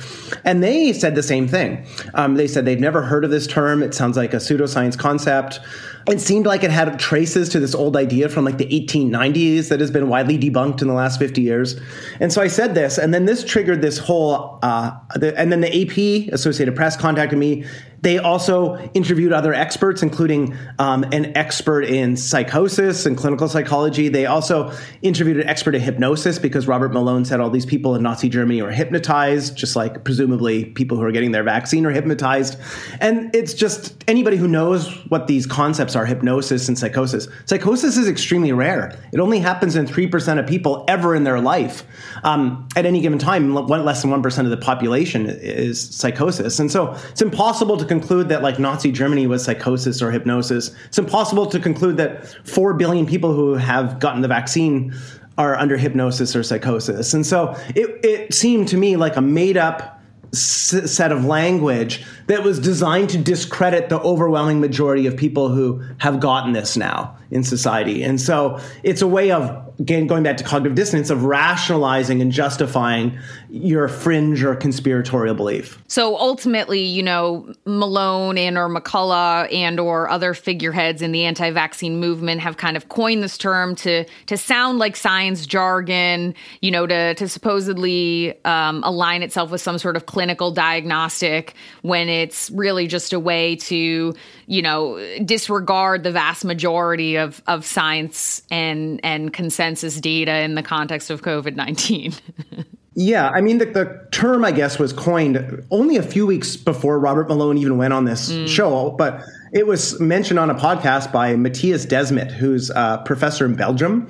and 0.46 0.62
they 0.62 0.94
said 0.94 1.16
the 1.16 1.24
same 1.24 1.48
thing. 1.48 1.84
Um, 2.14 2.36
they 2.36 2.48
said 2.48 2.66
they'd 2.66 2.80
never 2.80 3.02
heard 3.02 3.26
of 3.26 3.32
this 3.32 3.48
term. 3.48 3.82
It 3.82 3.96
sounds 3.96 4.18
like 4.18 4.36
a 4.36 4.38
pseudoscience 4.38 5.00
concept 5.00 5.60
it 6.08 6.22
seemed 6.22 6.46
like 6.46 6.64
it 6.64 6.72
had 6.72 6.98
traces 7.00 7.50
to 7.50 7.60
this 7.60 7.76
old 7.76 7.98
idea 7.98 8.30
from 8.30 8.46
like 8.46 8.58
the 8.58 8.66
1890s 8.66 9.68
that 9.70 9.82
has 9.82 9.92
been 9.92 10.08
widely 10.08 10.38
debunked 10.38 10.82
in 10.82 10.88
the 10.88 10.94
last 10.94 11.20
50 11.20 11.42
years. 11.42 11.80
And 12.20 12.32
so 12.32 12.42
I 12.42 12.48
said 12.48 12.76
this, 12.76 12.98
and 12.98 13.14
then 13.14 13.26
this 13.26 13.44
triggered 13.44 13.82
this 13.82 13.98
whole, 13.98 14.60
uh, 14.64 14.92
the, 15.16 15.38
and 15.38 15.52
then 15.52 15.62
the 15.62 15.68
AP, 15.68 16.34
Associated 16.34 16.76
Press, 16.76 16.96
contacted 16.96 17.38
me 17.38 17.66
they 18.02 18.20
also 18.20 18.78
interviewed 18.94 19.34
other 19.34 19.54
experts, 19.54 20.04
including 20.04 20.56
um, 20.78 21.04
an 21.12 21.36
expert 21.36 21.84
in 21.84 22.16
psychosis 22.16 23.06
and 23.06 23.18
clinical 23.18 23.48
psychology. 23.48 24.08
They 24.08 24.26
also 24.26 24.72
interviewed 25.02 25.38
an 25.38 25.48
expert 25.48 25.76
in 25.76 25.82
hypnosis 25.82 26.38
because 26.38 26.68
Robert 26.68 26.94
Malone 26.94 27.26
said 27.26 27.40
all 27.40 27.50
these 27.50 27.66
people 27.66 27.96
in 27.96 28.04
Nazi 28.04 28.30
Germany 28.30 28.62
were 28.62 28.72
hypnotized, 28.72 29.56
just 29.56 29.76
like 29.76 30.04
presumably 30.04 30.66
people 30.66 30.98
who 30.98 31.04
are 31.04 31.12
getting 31.12 31.32
their 31.32 31.44
vaccine 31.44 31.86
are 31.86 31.92
hypnotized. 31.92 32.60
And 33.02 33.34
it's 33.36 33.54
just 33.54 34.04
anybody 34.08 34.38
who 34.38 34.48
knows 34.48 34.94
what 35.08 35.28
these 35.28 35.46
concepts 35.46 35.96
are 35.98 36.06
hypnosis 36.06 36.68
and 36.68 36.78
psychosis. 36.78 37.28
Psychosis 37.46 37.98
is 37.98 38.08
extremely 38.08 38.54
rare, 38.54 38.98
it 39.12 39.20
only 39.20 39.40
happens 39.40 39.76
in 39.76 39.86
3% 39.86 40.40
of 40.40 40.48
people 40.48 40.86
ever 40.88 41.16
in 41.16 41.24
their 41.24 41.40
life. 41.40 41.84
Um, 42.24 42.68
at 42.76 42.86
any 42.86 43.02
given 43.02 43.20
time, 43.20 43.54
less 43.54 44.02
than 44.02 44.12
1% 44.12 44.40
of 44.40 44.50
the 44.50 44.58
population 44.58 45.28
is 45.30 45.82
psychosis. 45.82 46.60
And 46.60 46.72
so 46.72 46.96
it's 47.10 47.22
impossible 47.22 47.78
to 47.78 47.86
conclude 47.86 48.30
that 48.30 48.42
like 48.42 48.60
Nazi 48.60 48.92
Germany 48.92 49.28
was 49.28 49.44
psychosis 49.44 50.02
or 50.02 50.12
hypnosis. 50.12 50.74
It's 50.86 51.00
impossible 51.00 51.48
to 51.48 51.60
conclude 51.60 51.98
that 51.98 52.28
4 52.48 52.76
billion 52.76 53.06
people 53.06 53.34
who 53.34 53.56
have 53.56 54.00
gotten 54.00 54.22
the 54.22 54.28
vaccine 54.28 54.94
are 55.38 55.56
under 55.56 55.78
hypnosis 55.78 56.36
or 56.36 56.44
psychosis. 56.44 57.14
And 57.14 57.26
so 57.26 57.56
it, 57.76 58.04
it 58.04 58.34
seemed 58.34 58.68
to 58.70 58.78
me 58.78 58.98
like 58.98 59.16
a 59.16 59.22
made 59.22 59.58
up 59.58 59.97
s- 60.34 60.92
set 60.92 61.12
of 61.12 61.26
language 61.26 62.06
that 62.28 62.44
was 62.44 62.60
designed 62.60 63.10
to 63.10 63.18
discredit 63.18 63.90
the 63.90 64.00
overwhelming 64.00 64.60
majority 64.60 65.08
of 65.08 65.16
people 65.18 65.50
who 65.50 65.82
have 66.00 66.20
gotten 66.20 66.54
this 66.54 66.76
now 66.78 67.16
in 67.32 67.44
society. 67.44 68.04
And 68.04 68.20
so 68.20 68.60
it's 68.84 69.02
a 69.02 69.08
way 69.08 69.32
of 69.32 69.66
again 69.80 70.08
going 70.08 70.24
back 70.24 70.38
to 70.38 70.44
cognitive 70.44 70.76
dissonance 70.76 71.10
of 71.10 71.24
rationalizing 71.24 72.22
and 72.22 72.32
justifying 72.32 73.18
your 73.50 73.88
fringe 73.88 74.44
or 74.44 74.56
conspiratorial 74.56 75.36
belief. 75.36 75.82
So 75.88 76.18
ultimately, 76.18 76.82
you 76.82 77.04
know, 77.04 77.54
Malone 77.66 78.38
and 78.38 78.58
or 78.58 78.70
McCullough 78.70 79.54
and 79.54 79.80
or 79.80 80.10
other 80.10 80.34
figureheads 80.34 81.02
in 81.02 81.12
the 81.12 81.26
anti-vaccine 81.26 82.00
movement 82.00 82.42
have 82.42 82.58
kind 82.58 82.76
of 82.76 82.90
coined 82.90 83.22
this 83.22 83.38
term 83.38 83.76
to 83.76 84.06
to 84.26 84.38
sound 84.38 84.80
like 84.80 84.96
science 84.96 85.46
jargon, 85.46 86.34
you 86.62 86.72
know, 86.72 86.88
to 86.88 87.14
to 87.16 87.28
supposedly 87.28 88.34
um, 88.46 88.84
align 88.84 89.22
itself 89.22 89.52
with 89.52 89.62
some 89.62 89.78
sort 89.78 89.96
of 89.96 90.06
clinical 90.06 90.52
diagnostic 90.52 91.54
when 91.82 92.10
it's 92.10 92.50
really 92.52 92.88
just 92.88 93.14
a 93.14 93.20
way 93.20 93.56
to, 93.56 94.14
you 94.48 94.62
know, 94.62 94.98
disregard 95.24 96.04
the 96.04 96.12
vast 96.12 96.44
majority 96.44 97.18
of 97.18 97.42
of 97.48 97.66
science 97.66 98.42
and 98.50 99.00
and 99.04 99.34
consensus 99.34 100.00
data 100.02 100.40
in 100.40 100.56
the 100.56 100.64
context 100.64 101.10
of 101.10 101.22
COVID 101.22 101.56
nineteen. 101.56 102.14
Yeah, 103.00 103.30
I 103.30 103.42
mean, 103.42 103.60
the, 103.60 103.66
the, 103.66 104.08
term, 104.10 104.44
I 104.44 104.52
guess, 104.52 104.80
was 104.80 104.92
coined 104.92 105.64
only 105.70 105.98
a 105.98 106.02
few 106.02 106.26
weeks 106.26 106.56
before 106.56 106.98
Robert 106.98 107.28
Malone 107.28 107.60
even 107.60 107.78
went 107.78 107.94
on 107.94 108.06
this 108.06 108.32
mm. 108.32 108.48
show, 108.48 108.90
but 108.90 109.24
it 109.54 109.68
was 109.68 110.00
mentioned 110.00 110.40
on 110.40 110.50
a 110.50 110.56
podcast 110.56 111.12
by 111.12 111.36
Mattias 111.36 111.86
Desmet, 111.86 112.32
who's 112.32 112.72
a 112.72 113.04
professor 113.06 113.46
in 113.46 113.54
Belgium. 113.54 114.10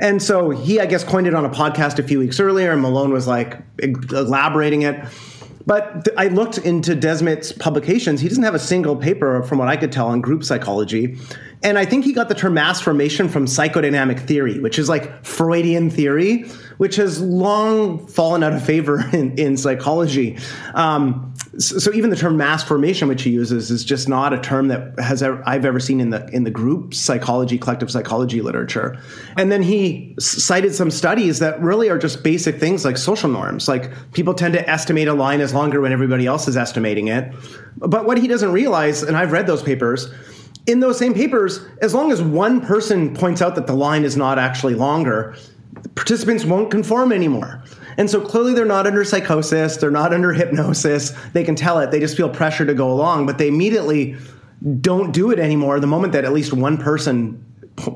And 0.00 0.22
so 0.22 0.48
he, 0.48 0.80
I 0.80 0.86
guess, 0.86 1.04
coined 1.04 1.26
it 1.26 1.34
on 1.34 1.44
a 1.44 1.50
podcast 1.50 1.98
a 1.98 2.02
few 2.02 2.18
weeks 2.18 2.40
earlier, 2.40 2.72
and 2.72 2.80
Malone 2.80 3.12
was 3.12 3.26
like 3.26 3.58
elaborating 3.82 4.82
it. 4.82 5.04
But 5.66 6.04
th- 6.04 6.16
I 6.18 6.28
looked 6.28 6.58
into 6.58 6.94
Desmet's 6.94 7.52
publications. 7.52 8.20
He 8.20 8.28
doesn't 8.28 8.44
have 8.44 8.54
a 8.54 8.58
single 8.58 8.96
paper, 8.96 9.42
from 9.44 9.58
what 9.58 9.68
I 9.68 9.76
could 9.76 9.92
tell, 9.92 10.08
on 10.08 10.20
group 10.20 10.44
psychology. 10.44 11.16
And 11.62 11.78
I 11.78 11.86
think 11.86 12.04
he 12.04 12.12
got 12.12 12.28
the 12.28 12.34
term 12.34 12.54
mass 12.54 12.80
formation 12.80 13.28
from 13.28 13.46
psychodynamic 13.46 14.20
theory, 14.20 14.60
which 14.60 14.78
is 14.78 14.88
like 14.88 15.24
Freudian 15.24 15.88
theory, 15.88 16.44
which 16.78 16.96
has 16.96 17.20
long 17.20 18.06
fallen 18.06 18.42
out 18.42 18.52
of 18.52 18.64
favor 18.64 19.04
in, 19.12 19.38
in 19.38 19.56
psychology. 19.56 20.38
Um, 20.74 21.34
so, 21.58 21.78
so, 21.78 21.92
even 21.92 22.10
the 22.10 22.16
term 22.16 22.36
mass 22.36 22.64
formation, 22.64 23.06
which 23.08 23.22
he 23.22 23.30
uses, 23.30 23.70
is 23.70 23.84
just 23.84 24.08
not 24.08 24.32
a 24.32 24.40
term 24.40 24.68
that 24.68 24.98
has 24.98 25.22
ever, 25.22 25.42
I've 25.46 25.64
ever 25.64 25.78
seen 25.78 26.00
in 26.00 26.10
the 26.10 26.26
in 26.28 26.44
the 26.44 26.50
group 26.50 26.94
psychology, 26.94 27.58
collective 27.58 27.90
psychology 27.90 28.40
literature. 28.40 28.98
And 29.36 29.52
then 29.52 29.62
he 29.62 30.14
cited 30.18 30.74
some 30.74 30.90
studies 30.90 31.38
that 31.38 31.60
really 31.60 31.88
are 31.90 31.98
just 31.98 32.22
basic 32.24 32.58
things 32.58 32.84
like 32.84 32.96
social 32.96 33.30
norms. 33.30 33.68
Like 33.68 33.92
people 34.12 34.34
tend 34.34 34.54
to 34.54 34.68
estimate 34.68 35.08
a 35.08 35.14
line 35.14 35.40
as 35.40 35.54
longer 35.54 35.80
when 35.80 35.92
everybody 35.92 36.26
else 36.26 36.48
is 36.48 36.56
estimating 36.56 37.08
it. 37.08 37.32
But 37.76 38.04
what 38.04 38.18
he 38.18 38.26
doesn't 38.26 38.52
realize, 38.52 39.02
and 39.02 39.16
I've 39.16 39.32
read 39.32 39.46
those 39.46 39.62
papers 39.62 40.12
in 40.66 40.80
those 40.80 40.98
same 40.98 41.14
papers, 41.14 41.60
as 41.82 41.94
long 41.94 42.10
as 42.10 42.22
one 42.22 42.60
person 42.60 43.14
points 43.14 43.42
out 43.42 43.54
that 43.54 43.66
the 43.66 43.74
line 43.74 44.04
is 44.04 44.16
not 44.16 44.38
actually 44.38 44.74
longer, 44.74 45.36
participants 45.94 46.44
won't 46.44 46.70
conform 46.70 47.12
anymore. 47.12 47.62
And 47.96 48.10
so 48.10 48.20
clearly 48.20 48.54
they're 48.54 48.64
not 48.64 48.86
under 48.86 49.04
psychosis, 49.04 49.76
they're 49.76 49.90
not 49.90 50.12
under 50.12 50.32
hypnosis. 50.32 51.10
They 51.32 51.44
can 51.44 51.54
tell 51.54 51.78
it, 51.78 51.90
they 51.90 52.00
just 52.00 52.16
feel 52.16 52.28
pressure 52.28 52.66
to 52.66 52.74
go 52.74 52.90
along, 52.90 53.26
but 53.26 53.38
they 53.38 53.48
immediately 53.48 54.16
don't 54.80 55.12
do 55.12 55.30
it 55.30 55.38
anymore 55.38 55.78
the 55.78 55.86
moment 55.86 56.12
that 56.14 56.24
at 56.24 56.32
least 56.32 56.52
one 56.52 56.78
person 56.78 57.44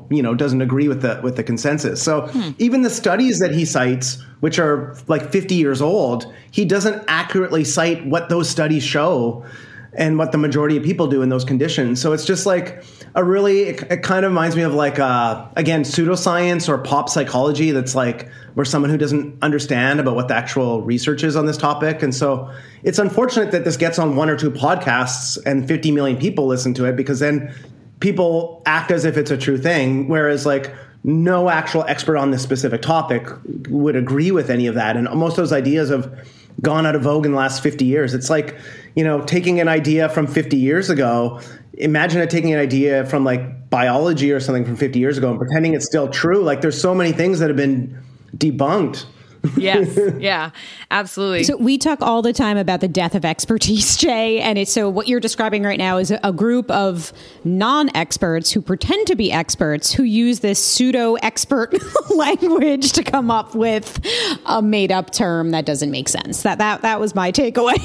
you 0.09 0.21
know 0.21 0.35
doesn't 0.35 0.61
agree 0.61 0.87
with 0.87 1.01
the 1.01 1.19
with 1.23 1.35
the 1.35 1.43
consensus. 1.43 2.01
So 2.01 2.27
hmm. 2.27 2.51
even 2.57 2.81
the 2.81 2.89
studies 2.89 3.39
that 3.39 3.53
he 3.53 3.65
cites 3.65 4.21
which 4.39 4.57
are 4.57 4.95
like 5.07 5.31
50 5.31 5.55
years 5.55 5.81
old, 5.81 6.31
he 6.51 6.65
doesn't 6.65 7.03
accurately 7.07 7.63
cite 7.63 8.05
what 8.05 8.29
those 8.29 8.49
studies 8.49 8.83
show 8.83 9.45
and 9.93 10.17
what 10.17 10.31
the 10.31 10.37
majority 10.37 10.77
of 10.77 10.83
people 10.83 11.07
do 11.07 11.21
in 11.21 11.29
those 11.29 11.43
conditions. 11.43 12.01
So 12.01 12.13
it's 12.13 12.25
just 12.25 12.45
like 12.45 12.83
a 13.15 13.23
really, 13.23 13.63
it, 13.63 13.81
it 13.91 14.03
kind 14.03 14.25
of 14.25 14.31
reminds 14.31 14.55
me 14.55 14.61
of 14.61 14.73
like, 14.73 14.99
uh, 14.99 15.47
again, 15.55 15.83
pseudoscience 15.83 16.69
or 16.69 16.77
pop 16.77 17.09
psychology 17.09 17.71
that's 17.71 17.95
like 17.95 18.29
where 18.53 18.65
someone 18.65 18.91
who 18.91 18.97
doesn't 18.97 19.41
understand 19.41 19.99
about 19.99 20.15
what 20.15 20.27
the 20.27 20.35
actual 20.35 20.81
research 20.81 21.23
is 21.23 21.35
on 21.35 21.45
this 21.45 21.57
topic. 21.57 22.03
And 22.03 22.13
so 22.13 22.51
it's 22.83 22.99
unfortunate 22.99 23.51
that 23.51 23.65
this 23.65 23.77
gets 23.77 23.99
on 23.99 24.15
one 24.15 24.29
or 24.29 24.35
two 24.35 24.51
podcasts 24.51 25.37
and 25.45 25.67
50 25.67 25.91
million 25.91 26.17
people 26.17 26.45
listen 26.45 26.73
to 26.75 26.85
it 26.85 26.95
because 26.95 27.19
then 27.19 27.53
people 27.99 28.61
act 28.65 28.91
as 28.91 29.05
if 29.05 29.17
it's 29.17 29.31
a 29.31 29.37
true 29.37 29.57
thing. 29.57 30.07
Whereas 30.07 30.45
like, 30.45 30.73
no 31.03 31.49
actual 31.49 31.83
expert 31.85 32.17
on 32.17 32.31
this 32.31 32.43
specific 32.43 32.81
topic 32.81 33.25
would 33.69 33.95
agree 33.95 34.31
with 34.31 34.49
any 34.49 34.67
of 34.67 34.75
that. 34.75 34.97
And 34.97 35.09
most 35.11 35.37
those 35.37 35.53
ideas 35.53 35.89
have 35.89 36.27
gone 36.61 36.85
out 36.85 36.95
of 36.95 37.03
vogue 37.03 37.25
in 37.25 37.31
the 37.31 37.37
last 37.37 37.63
50 37.63 37.85
years. 37.85 38.13
It's 38.13 38.29
like, 38.29 38.57
you 38.95 39.03
know, 39.03 39.21
taking 39.21 39.59
an 39.59 39.67
idea 39.67 40.09
from 40.09 40.27
50 40.27 40.57
years 40.57 40.89
ago, 40.89 41.39
imagine 41.73 42.27
taking 42.27 42.53
an 42.53 42.59
idea 42.59 43.05
from 43.05 43.23
like 43.23 43.69
biology 43.69 44.31
or 44.31 44.39
something 44.39 44.65
from 44.65 44.75
50 44.75 44.99
years 44.99 45.17
ago 45.17 45.29
and 45.29 45.39
pretending 45.39 45.73
it's 45.73 45.85
still 45.85 46.07
true. 46.07 46.41
Like 46.41 46.61
there's 46.61 46.79
so 46.79 46.93
many 46.93 47.11
things 47.11 47.39
that 47.39 47.49
have 47.49 47.57
been 47.57 48.01
debunked 48.37 49.05
yes. 49.57 49.97
Yeah. 50.19 50.51
Absolutely. 50.91 51.43
So 51.43 51.55
we 51.55 51.77
talk 51.77 52.01
all 52.01 52.21
the 52.21 52.33
time 52.33 52.57
about 52.57 52.81
the 52.81 52.87
death 52.87 53.15
of 53.15 53.23
expertise, 53.23 53.95
Jay, 53.97 54.39
and 54.39 54.57
it's 54.57 54.71
so 54.71 54.89
what 54.89 55.07
you're 55.07 55.19
describing 55.19 55.63
right 55.63 55.77
now 55.77 55.97
is 55.97 56.13
a 56.23 56.33
group 56.33 56.69
of 56.71 57.13
non-experts 57.43 58.51
who 58.51 58.61
pretend 58.61 59.07
to 59.07 59.15
be 59.15 59.31
experts 59.31 59.93
who 59.93 60.03
use 60.03 60.39
this 60.41 60.63
pseudo-expert 60.63 61.73
language 62.09 62.91
to 62.93 63.03
come 63.03 63.31
up 63.31 63.55
with 63.55 64.05
a 64.45 64.61
made-up 64.61 65.11
term 65.11 65.51
that 65.51 65.65
doesn't 65.65 65.91
make 65.91 66.09
sense. 66.09 66.43
That 66.43 66.57
that 66.57 66.81
that 66.81 66.99
was 66.99 67.15
my 67.15 67.31
takeaway. 67.31 67.79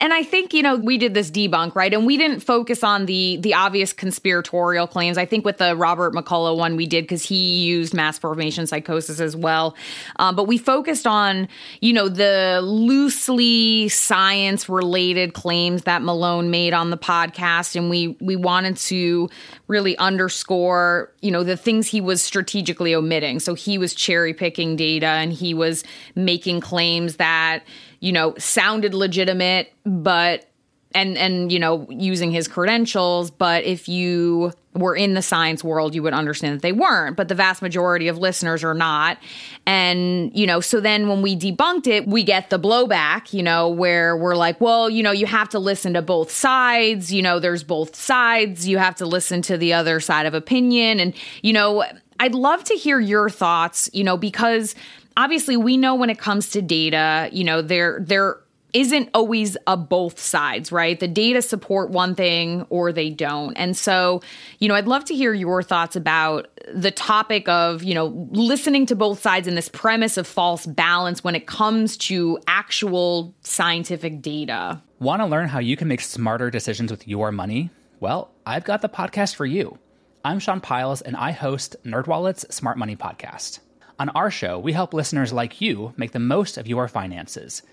and 0.00 0.14
I 0.14 0.22
think, 0.22 0.54
you 0.54 0.62
know, 0.62 0.76
we 0.76 0.96
did 0.96 1.12
this 1.12 1.30
debunk, 1.30 1.74
right? 1.74 1.92
And 1.92 2.06
we 2.06 2.16
didn't 2.16 2.40
focus 2.40 2.82
on 2.82 3.06
the 3.06 3.36
the 3.40 3.54
obvious 3.54 3.92
conspiratorial 3.92 4.86
claims. 4.86 5.18
I 5.18 5.26
think 5.26 5.44
with 5.44 5.58
the 5.58 5.76
Robert 5.76 6.14
McCullough 6.14 6.56
one 6.56 6.76
we 6.76 6.86
did 6.86 7.04
because 7.04 7.22
he 7.22 7.64
used 7.64 7.92
mass 7.92 8.18
formation 8.18 8.66
psychosis 8.66 9.20
as 9.20 9.36
well. 9.36 9.76
Um, 10.16 10.34
but 10.34 10.44
we 10.44 10.56
focused 10.56 10.93
focused 10.94 11.06
on, 11.06 11.48
you 11.80 11.92
know, 11.92 12.08
the 12.08 12.60
loosely 12.62 13.88
science 13.88 14.68
related 14.68 15.34
claims 15.34 15.82
that 15.82 16.02
Malone 16.02 16.50
made 16.50 16.72
on 16.72 16.90
the 16.90 16.96
podcast. 16.96 17.74
And 17.74 17.90
we, 17.90 18.16
we 18.20 18.36
wanted 18.36 18.76
to 18.76 19.28
really 19.66 19.96
underscore, 19.98 21.12
you 21.20 21.30
know, 21.30 21.42
the 21.42 21.56
things 21.56 21.88
he 21.88 22.00
was 22.00 22.22
strategically 22.22 22.94
omitting. 22.94 23.40
So 23.40 23.54
he 23.54 23.76
was 23.76 23.94
cherry 23.94 24.34
picking 24.34 24.76
data 24.76 25.06
and 25.06 25.32
he 25.32 25.52
was 25.52 25.82
making 26.14 26.60
claims 26.60 27.16
that, 27.16 27.64
you 28.00 28.12
know, 28.12 28.34
sounded 28.38 28.94
legitimate, 28.94 29.72
but 29.84 30.46
and 30.94 31.18
and 31.18 31.50
you 31.52 31.58
know 31.58 31.86
using 31.90 32.30
his 32.30 32.48
credentials 32.48 33.30
but 33.30 33.64
if 33.64 33.88
you 33.88 34.52
were 34.74 34.96
in 34.96 35.14
the 35.14 35.22
science 35.22 35.62
world 35.62 35.94
you 35.94 36.02
would 36.02 36.12
understand 36.12 36.54
that 36.54 36.62
they 36.62 36.72
weren't 36.72 37.16
but 37.16 37.28
the 37.28 37.34
vast 37.34 37.62
majority 37.62 38.08
of 38.08 38.18
listeners 38.18 38.64
are 38.64 38.74
not. 38.74 39.18
And 39.66 40.36
you 40.36 40.46
know 40.46 40.60
so 40.60 40.80
then 40.80 41.08
when 41.08 41.22
we 41.22 41.36
debunked 41.36 41.86
it 41.86 42.06
we 42.06 42.22
get 42.22 42.50
the 42.50 42.58
blowback 42.58 43.32
you 43.32 43.42
know 43.42 43.68
where 43.68 44.16
we're 44.16 44.36
like 44.36 44.60
well 44.60 44.88
you 44.88 45.02
know 45.02 45.12
you 45.12 45.26
have 45.26 45.48
to 45.50 45.58
listen 45.58 45.94
to 45.94 46.02
both 46.02 46.30
sides 46.30 47.12
you 47.12 47.22
know 47.22 47.38
there's 47.38 47.64
both 47.64 47.96
sides 47.96 48.66
you 48.68 48.78
have 48.78 48.94
to 48.96 49.06
listen 49.06 49.42
to 49.42 49.56
the 49.56 49.72
other 49.72 50.00
side 50.00 50.26
of 50.26 50.34
opinion. 50.34 51.00
And 51.00 51.14
you 51.42 51.52
know 51.52 51.84
I'd 52.20 52.34
love 52.34 52.62
to 52.64 52.74
hear 52.74 53.00
your 53.00 53.28
thoughts 53.28 53.90
you 53.92 54.04
know 54.04 54.16
because 54.16 54.74
obviously 55.16 55.56
we 55.56 55.76
know 55.76 55.94
when 55.94 56.10
it 56.10 56.18
comes 56.18 56.50
to 56.50 56.62
data 56.62 57.28
you 57.32 57.44
know 57.44 57.62
there 57.62 57.98
there 58.00 58.38
isn't 58.74 59.08
always 59.14 59.56
a 59.68 59.76
both 59.76 60.18
sides, 60.18 60.72
right? 60.72 60.98
The 60.98 61.06
data 61.06 61.40
support 61.40 61.90
one 61.90 62.16
thing 62.16 62.66
or 62.70 62.92
they 62.92 63.08
don't. 63.08 63.54
And 63.54 63.76
so, 63.76 64.20
you 64.58 64.68
know, 64.68 64.74
I'd 64.74 64.88
love 64.88 65.04
to 65.06 65.14
hear 65.14 65.32
your 65.32 65.62
thoughts 65.62 65.94
about 65.94 66.48
the 66.74 66.90
topic 66.90 67.48
of, 67.48 67.84
you 67.84 67.94
know, 67.94 68.06
listening 68.32 68.84
to 68.86 68.96
both 68.96 69.20
sides 69.20 69.46
and 69.46 69.56
this 69.56 69.68
premise 69.68 70.16
of 70.16 70.26
false 70.26 70.66
balance 70.66 71.22
when 71.22 71.36
it 71.36 71.46
comes 71.46 71.96
to 71.98 72.38
actual 72.48 73.32
scientific 73.42 74.20
data. 74.20 74.82
Want 74.98 75.22
to 75.22 75.26
learn 75.26 75.48
how 75.48 75.60
you 75.60 75.76
can 75.76 75.86
make 75.86 76.00
smarter 76.00 76.50
decisions 76.50 76.90
with 76.90 77.06
your 77.06 77.30
money? 77.30 77.70
Well, 78.00 78.32
I've 78.44 78.64
got 78.64 78.82
the 78.82 78.88
podcast 78.88 79.36
for 79.36 79.46
you. 79.46 79.78
I'm 80.24 80.40
Sean 80.40 80.60
Pyles 80.60 81.00
and 81.00 81.16
I 81.16 81.30
host 81.30 81.76
NerdWallet's 81.84 82.52
Smart 82.52 82.76
Money 82.76 82.96
Podcast. 82.96 83.60
On 84.00 84.08
our 84.08 84.32
show, 84.32 84.58
we 84.58 84.72
help 84.72 84.92
listeners 84.92 85.32
like 85.32 85.60
you 85.60 85.94
make 85.96 86.10
the 86.10 86.18
most 86.18 86.58
of 86.58 86.66
your 86.66 86.88
finances– 86.88 87.62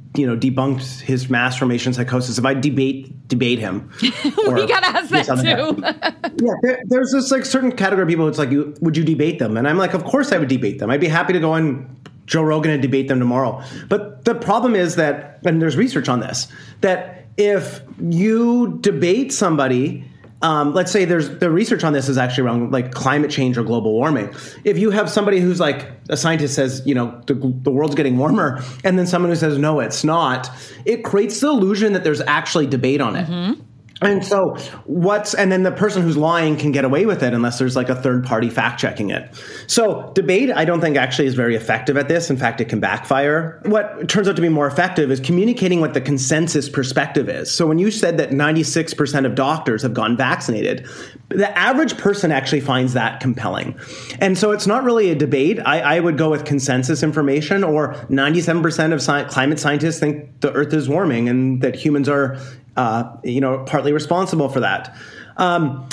you 0.15 0.27
know 0.27 0.35
debunked 0.35 0.99
his 1.01 1.29
mass 1.29 1.57
formation 1.57 1.93
psychosis 1.93 2.37
if 2.37 2.45
i 2.45 2.53
debate 2.53 3.27
debate 3.27 3.59
him. 3.59 3.89
We 4.01 4.67
gotta 4.67 4.87
ask 4.87 5.09
that 5.09 5.25
too. 5.25 6.45
yeah 6.45 6.53
there, 6.61 6.81
there's 6.85 7.11
this 7.13 7.31
like 7.31 7.45
certain 7.45 7.71
category 7.71 8.03
of 8.03 8.09
people 8.09 8.27
it's 8.27 8.37
like 8.37 8.49
would 8.81 8.97
you 8.97 9.03
debate 9.05 9.39
them? 9.39 9.55
And 9.55 9.67
i'm 9.67 9.77
like 9.77 9.93
of 9.93 10.03
course 10.03 10.31
i 10.31 10.37
would 10.37 10.49
debate 10.49 10.79
them. 10.79 10.89
I'd 10.89 10.99
be 10.99 11.07
happy 11.07 11.33
to 11.33 11.39
go 11.39 11.53
on 11.53 11.95
joe 12.25 12.43
rogan 12.43 12.71
and 12.71 12.81
debate 12.81 13.07
them 13.07 13.19
tomorrow. 13.19 13.61
But 13.87 14.25
the 14.25 14.35
problem 14.35 14.75
is 14.75 14.95
that 14.97 15.39
and 15.45 15.61
there's 15.61 15.77
research 15.77 16.09
on 16.09 16.19
this 16.19 16.47
that 16.81 17.25
if 17.37 17.81
you 17.99 18.77
debate 18.81 19.31
somebody 19.31 20.03
um, 20.41 20.73
let's 20.73 20.91
say 20.91 21.05
there's 21.05 21.29
the 21.39 21.51
research 21.51 21.83
on 21.83 21.93
this 21.93 22.09
is 22.09 22.17
actually 22.17 22.45
around 22.45 22.71
like 22.71 22.91
climate 22.93 23.31
change 23.31 23.57
or 23.57 23.63
global 23.63 23.93
warming. 23.93 24.33
If 24.63 24.77
you 24.77 24.91
have 24.91 25.09
somebody 25.09 25.39
who's 25.39 25.59
like 25.59 25.87
a 26.09 26.17
scientist 26.17 26.55
says, 26.55 26.81
you 26.85 26.95
know, 26.95 27.21
the, 27.27 27.33
the 27.33 27.71
world's 27.71 27.95
getting 27.95 28.17
warmer, 28.17 28.63
and 28.83 28.97
then 28.97 29.05
someone 29.07 29.29
who 29.29 29.35
says, 29.35 29.57
no, 29.57 29.79
it's 29.79 30.03
not, 30.03 30.49
it 30.85 31.03
creates 31.03 31.39
the 31.39 31.49
illusion 31.49 31.93
that 31.93 32.03
there's 32.03 32.21
actually 32.21 32.67
debate 32.67 33.01
on 33.01 33.15
it. 33.15 33.27
Mm-hmm. 33.27 33.61
And 34.01 34.25
so 34.25 34.55
what's 34.85 35.35
and 35.35 35.51
then 35.51 35.63
the 35.63 35.71
person 35.71 36.01
who's 36.01 36.17
lying 36.17 36.57
can 36.57 36.71
get 36.71 36.85
away 36.85 37.05
with 37.05 37.21
it 37.21 37.33
unless 37.33 37.59
there's 37.59 37.75
like 37.75 37.89
a 37.89 37.95
third 37.95 38.25
party 38.25 38.49
fact 38.49 38.79
checking 38.79 39.11
it. 39.11 39.29
So 39.67 40.11
debate 40.15 40.51
I 40.51 40.65
don't 40.65 40.81
think 40.81 40.97
actually 40.97 41.27
is 41.27 41.35
very 41.35 41.55
effective 41.55 41.97
at 41.97 42.07
this. 42.07 42.29
In 42.29 42.37
fact, 42.37 42.61
it 42.61 42.65
can 42.65 42.79
backfire. 42.79 43.61
What 43.65 44.09
turns 44.09 44.27
out 44.27 44.35
to 44.35 44.41
be 44.41 44.49
more 44.49 44.65
effective 44.65 45.11
is 45.11 45.19
communicating 45.19 45.81
what 45.81 45.93
the 45.93 46.01
consensus 46.01 46.67
perspective 46.67 47.29
is. 47.29 47.51
So 47.51 47.67
when 47.67 47.77
you 47.77 47.91
said 47.91 48.17
that 48.17 48.31
96% 48.31 49.25
of 49.25 49.35
doctors 49.35 49.83
have 49.83 49.93
gone 49.93 50.17
vaccinated, 50.17 50.87
the 51.29 51.55
average 51.57 51.97
person 51.97 52.31
actually 52.31 52.61
finds 52.61 52.93
that 52.93 53.19
compelling. 53.19 53.77
And 54.19 54.37
so 54.37 54.51
it's 54.51 54.65
not 54.65 54.83
really 54.83 55.11
a 55.11 55.15
debate. 55.15 55.59
I, 55.63 55.97
I 55.97 55.99
would 55.99 56.17
go 56.17 56.29
with 56.29 56.43
consensus 56.43 57.03
information 57.03 57.63
or 57.63 57.93
97% 58.09 58.93
of 58.93 59.01
sci- 59.01 59.25
climate 59.25 59.59
scientists 59.59 59.99
think 59.99 60.41
the 60.41 60.51
earth 60.53 60.73
is 60.73 60.89
warming 60.89 61.29
and 61.29 61.61
that 61.61 61.75
humans 61.75 62.09
are 62.09 62.37
uh, 62.81 63.15
you 63.23 63.39
know, 63.39 63.63
partly 63.67 63.93
responsible 63.93 64.49
for 64.49 64.61
that. 64.61 64.95
Um, 65.37 65.87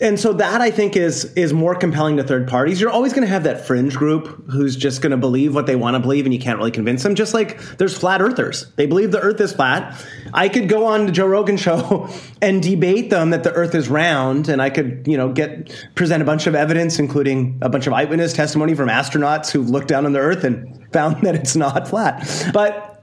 and 0.00 0.20
so 0.20 0.32
that 0.34 0.60
I 0.60 0.70
think 0.70 0.94
is 0.94 1.24
is 1.34 1.52
more 1.52 1.74
compelling 1.74 2.18
to 2.18 2.22
third 2.22 2.46
parties. 2.46 2.80
You're 2.80 2.92
always 2.92 3.12
going 3.12 3.26
to 3.26 3.28
have 3.28 3.42
that 3.42 3.66
fringe 3.66 3.96
group 3.96 4.48
who's 4.48 4.76
just 4.76 5.02
going 5.02 5.10
to 5.10 5.16
believe 5.16 5.56
what 5.56 5.66
they 5.66 5.74
want 5.74 5.96
to 5.96 5.98
believe, 5.98 6.24
and 6.24 6.32
you 6.32 6.38
can't 6.38 6.56
really 6.56 6.70
convince 6.70 7.02
them. 7.02 7.16
Just 7.16 7.34
like 7.34 7.60
there's 7.78 7.98
flat 7.98 8.22
earthers, 8.22 8.72
they 8.76 8.86
believe 8.86 9.10
the 9.10 9.18
Earth 9.18 9.40
is 9.40 9.52
flat. 9.52 10.00
I 10.32 10.48
could 10.48 10.68
go 10.68 10.86
on 10.86 11.06
the 11.06 11.12
Joe 11.12 11.26
Rogan 11.26 11.56
show 11.66 12.08
and 12.40 12.62
debate 12.62 13.10
them 13.10 13.30
that 13.30 13.42
the 13.42 13.52
Earth 13.52 13.74
is 13.74 13.88
round, 13.88 14.48
and 14.48 14.62
I 14.62 14.70
could 14.70 15.02
you 15.08 15.16
know 15.16 15.32
get 15.32 15.74
present 15.96 16.22
a 16.22 16.24
bunch 16.24 16.46
of 16.46 16.54
evidence, 16.54 17.00
including 17.00 17.58
a 17.60 17.68
bunch 17.68 17.88
of 17.88 17.92
eyewitness 17.92 18.32
testimony 18.32 18.76
from 18.76 18.88
astronauts 18.88 19.50
who've 19.50 19.68
looked 19.68 19.88
down 19.88 20.06
on 20.06 20.12
the 20.12 20.20
Earth 20.20 20.44
and 20.44 20.86
found 20.92 21.20
that 21.24 21.34
it's 21.34 21.56
not 21.56 21.88
flat. 21.88 22.24
But 22.54 22.97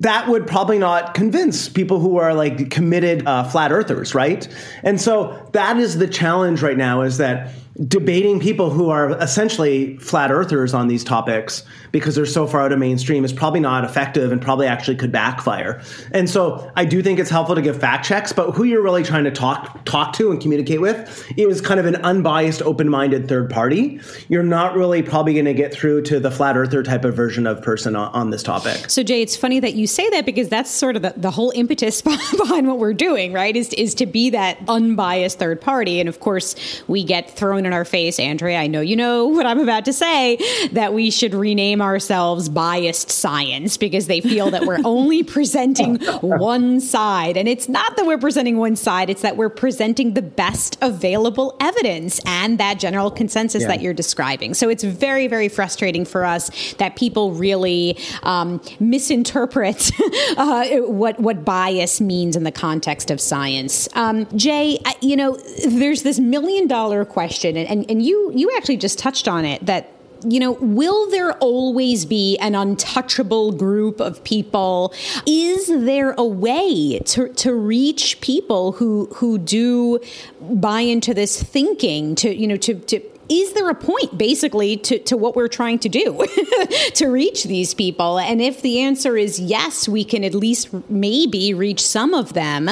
that 0.00 0.28
would 0.28 0.46
probably 0.46 0.78
not 0.78 1.14
convince 1.14 1.68
people 1.68 2.00
who 2.00 2.18
are 2.18 2.34
like 2.34 2.70
committed 2.70 3.26
uh, 3.26 3.44
flat 3.44 3.72
earthers, 3.72 4.14
right? 4.14 4.46
And 4.82 5.00
so 5.00 5.48
that 5.52 5.78
is 5.78 5.98
the 5.98 6.06
challenge 6.06 6.62
right 6.62 6.76
now 6.76 7.02
is 7.02 7.18
that 7.18 7.52
debating 7.84 8.40
people 8.40 8.70
who 8.70 8.88
are 8.88 9.10
essentially 9.20 9.98
flat 9.98 10.30
earthers 10.30 10.72
on 10.72 10.88
these 10.88 11.04
topics 11.04 11.62
because 11.92 12.14
they're 12.14 12.24
so 12.24 12.46
far 12.46 12.62
out 12.62 12.72
of 12.72 12.78
mainstream 12.78 13.24
is 13.24 13.32
probably 13.32 13.60
not 13.60 13.84
effective 13.84 14.32
and 14.32 14.40
probably 14.40 14.66
actually 14.66 14.96
could 14.96 15.12
backfire. 15.12 15.82
And 16.12 16.28
so 16.28 16.70
I 16.74 16.86
do 16.86 17.02
think 17.02 17.18
it's 17.18 17.28
helpful 17.28 17.54
to 17.54 17.62
give 17.62 17.78
fact 17.78 18.06
checks, 18.06 18.32
but 18.32 18.52
who 18.52 18.64
you're 18.64 18.82
really 18.82 19.02
trying 19.02 19.24
to 19.24 19.30
talk 19.30 19.84
talk 19.84 20.14
to 20.14 20.30
and 20.30 20.40
communicate 20.40 20.80
with 20.80 21.24
is 21.36 21.60
kind 21.60 21.78
of 21.78 21.86
an 21.86 21.96
unbiased, 21.96 22.62
open-minded 22.62 23.28
third 23.28 23.50
party. 23.50 24.00
You're 24.28 24.42
not 24.42 24.74
really 24.74 25.02
probably 25.02 25.34
going 25.34 25.44
to 25.44 25.54
get 25.54 25.72
through 25.72 26.02
to 26.02 26.18
the 26.18 26.30
flat 26.30 26.56
earther 26.56 26.82
type 26.82 27.04
of 27.04 27.14
version 27.14 27.46
of 27.46 27.60
person 27.62 27.94
on, 27.94 28.10
on 28.12 28.30
this 28.30 28.42
topic. 28.42 28.88
So 28.90 29.02
Jay, 29.02 29.20
it's 29.20 29.36
funny 29.36 29.60
that 29.60 29.74
you 29.74 29.86
say 29.86 30.08
that 30.10 30.24
because 30.24 30.48
that's 30.48 30.70
sort 30.70 30.96
of 30.96 31.02
the, 31.02 31.14
the 31.16 31.30
whole 31.30 31.52
impetus 31.54 32.00
behind 32.02 32.68
what 32.68 32.78
we're 32.78 32.94
doing, 32.94 33.32
right? 33.32 33.54
Is 33.54 33.72
is 33.74 33.94
to 33.96 34.06
be 34.06 34.30
that 34.30 34.58
unbiased 34.66 35.38
third 35.38 35.60
party. 35.60 36.00
And 36.00 36.08
of 36.08 36.20
course, 36.20 36.54
we 36.88 37.04
get 37.04 37.30
thrown 37.30 37.65
in 37.66 37.72
our 37.72 37.84
face, 37.84 38.18
Andrea. 38.18 38.58
I 38.58 38.66
know 38.66 38.80
you 38.80 38.96
know 38.96 39.26
what 39.36 39.46
I'm 39.46 39.60
about 39.60 39.84
to 39.86 39.92
say 39.92 40.38
that 40.72 40.94
we 40.94 41.10
should 41.10 41.34
rename 41.34 41.82
ourselves 41.82 42.48
biased 42.48 43.10
science 43.10 43.76
because 43.76 44.06
they 44.06 44.20
feel 44.20 44.50
that 44.50 44.64
we're 44.64 44.80
only 44.84 45.22
presenting 45.22 45.96
one 46.22 46.80
side. 46.80 47.36
And 47.36 47.48
it's 47.48 47.68
not 47.68 47.96
that 47.96 48.06
we're 48.06 48.18
presenting 48.18 48.56
one 48.56 48.76
side, 48.76 49.10
it's 49.10 49.22
that 49.22 49.36
we're 49.36 49.48
presenting 49.48 50.14
the 50.14 50.22
best 50.22 50.78
available 50.80 51.56
evidence 51.60 52.20
and 52.24 52.58
that 52.58 52.78
general 52.78 53.10
consensus 53.10 53.62
yeah. 53.62 53.68
that 53.68 53.80
you're 53.80 53.94
describing. 53.94 54.54
So 54.54 54.68
it's 54.68 54.84
very, 54.84 55.26
very 55.26 55.48
frustrating 55.48 56.04
for 56.04 56.24
us 56.24 56.74
that 56.74 56.96
people 56.96 57.32
really 57.32 57.98
um, 58.22 58.60
misinterpret 58.80 59.90
uh, 60.36 60.66
what 60.82 61.18
what 61.18 61.44
bias 61.44 62.00
means 62.00 62.36
in 62.36 62.44
the 62.44 62.52
context 62.52 63.10
of 63.10 63.20
science. 63.20 63.88
Um, 63.94 64.26
Jay, 64.36 64.78
you 65.00 65.16
know, 65.16 65.36
there's 65.66 66.02
this 66.02 66.18
million 66.18 66.66
dollar 66.66 67.04
question, 67.04 67.55
and, 67.58 67.90
and, 67.90 68.02
you 68.02 68.32
you 68.34 68.50
actually 68.56 68.76
just 68.76 68.98
touched 68.98 69.28
on 69.28 69.44
it 69.44 69.64
that 69.66 69.90
you 70.24 70.40
know, 70.40 70.52
will 70.52 71.10
there 71.10 71.34
always 71.34 72.04
be 72.04 72.38
an 72.38 72.54
untouchable 72.54 73.52
group 73.52 74.00
of 74.00 74.22
people? 74.24 74.92
Is 75.26 75.66
there 75.68 76.14
a 76.16 76.24
way 76.24 76.98
to, 77.00 77.28
to 77.28 77.54
reach 77.54 78.20
people 78.20 78.72
who 78.72 79.06
who 79.14 79.38
do 79.38 80.00
buy 80.40 80.80
into 80.80 81.14
this 81.14 81.42
thinking 81.42 82.14
to 82.16 82.34
you 82.34 82.46
know 82.46 82.56
to 82.56 82.74
to 82.74 83.00
is 83.28 83.52
there 83.54 83.68
a 83.68 83.74
point 83.74 84.16
basically 84.16 84.76
to, 84.76 84.98
to 85.00 85.16
what 85.16 85.34
we're 85.34 85.48
trying 85.48 85.78
to 85.80 85.88
do 85.88 86.26
to 86.94 87.06
reach 87.08 87.44
these 87.44 87.74
people? 87.74 88.18
And 88.18 88.40
if 88.40 88.62
the 88.62 88.80
answer 88.80 89.16
is 89.16 89.40
yes, 89.40 89.88
we 89.88 90.04
can 90.04 90.24
at 90.24 90.34
least 90.34 90.68
maybe 90.88 91.54
reach 91.54 91.80
some 91.80 92.14
of 92.14 92.32
them. 92.34 92.70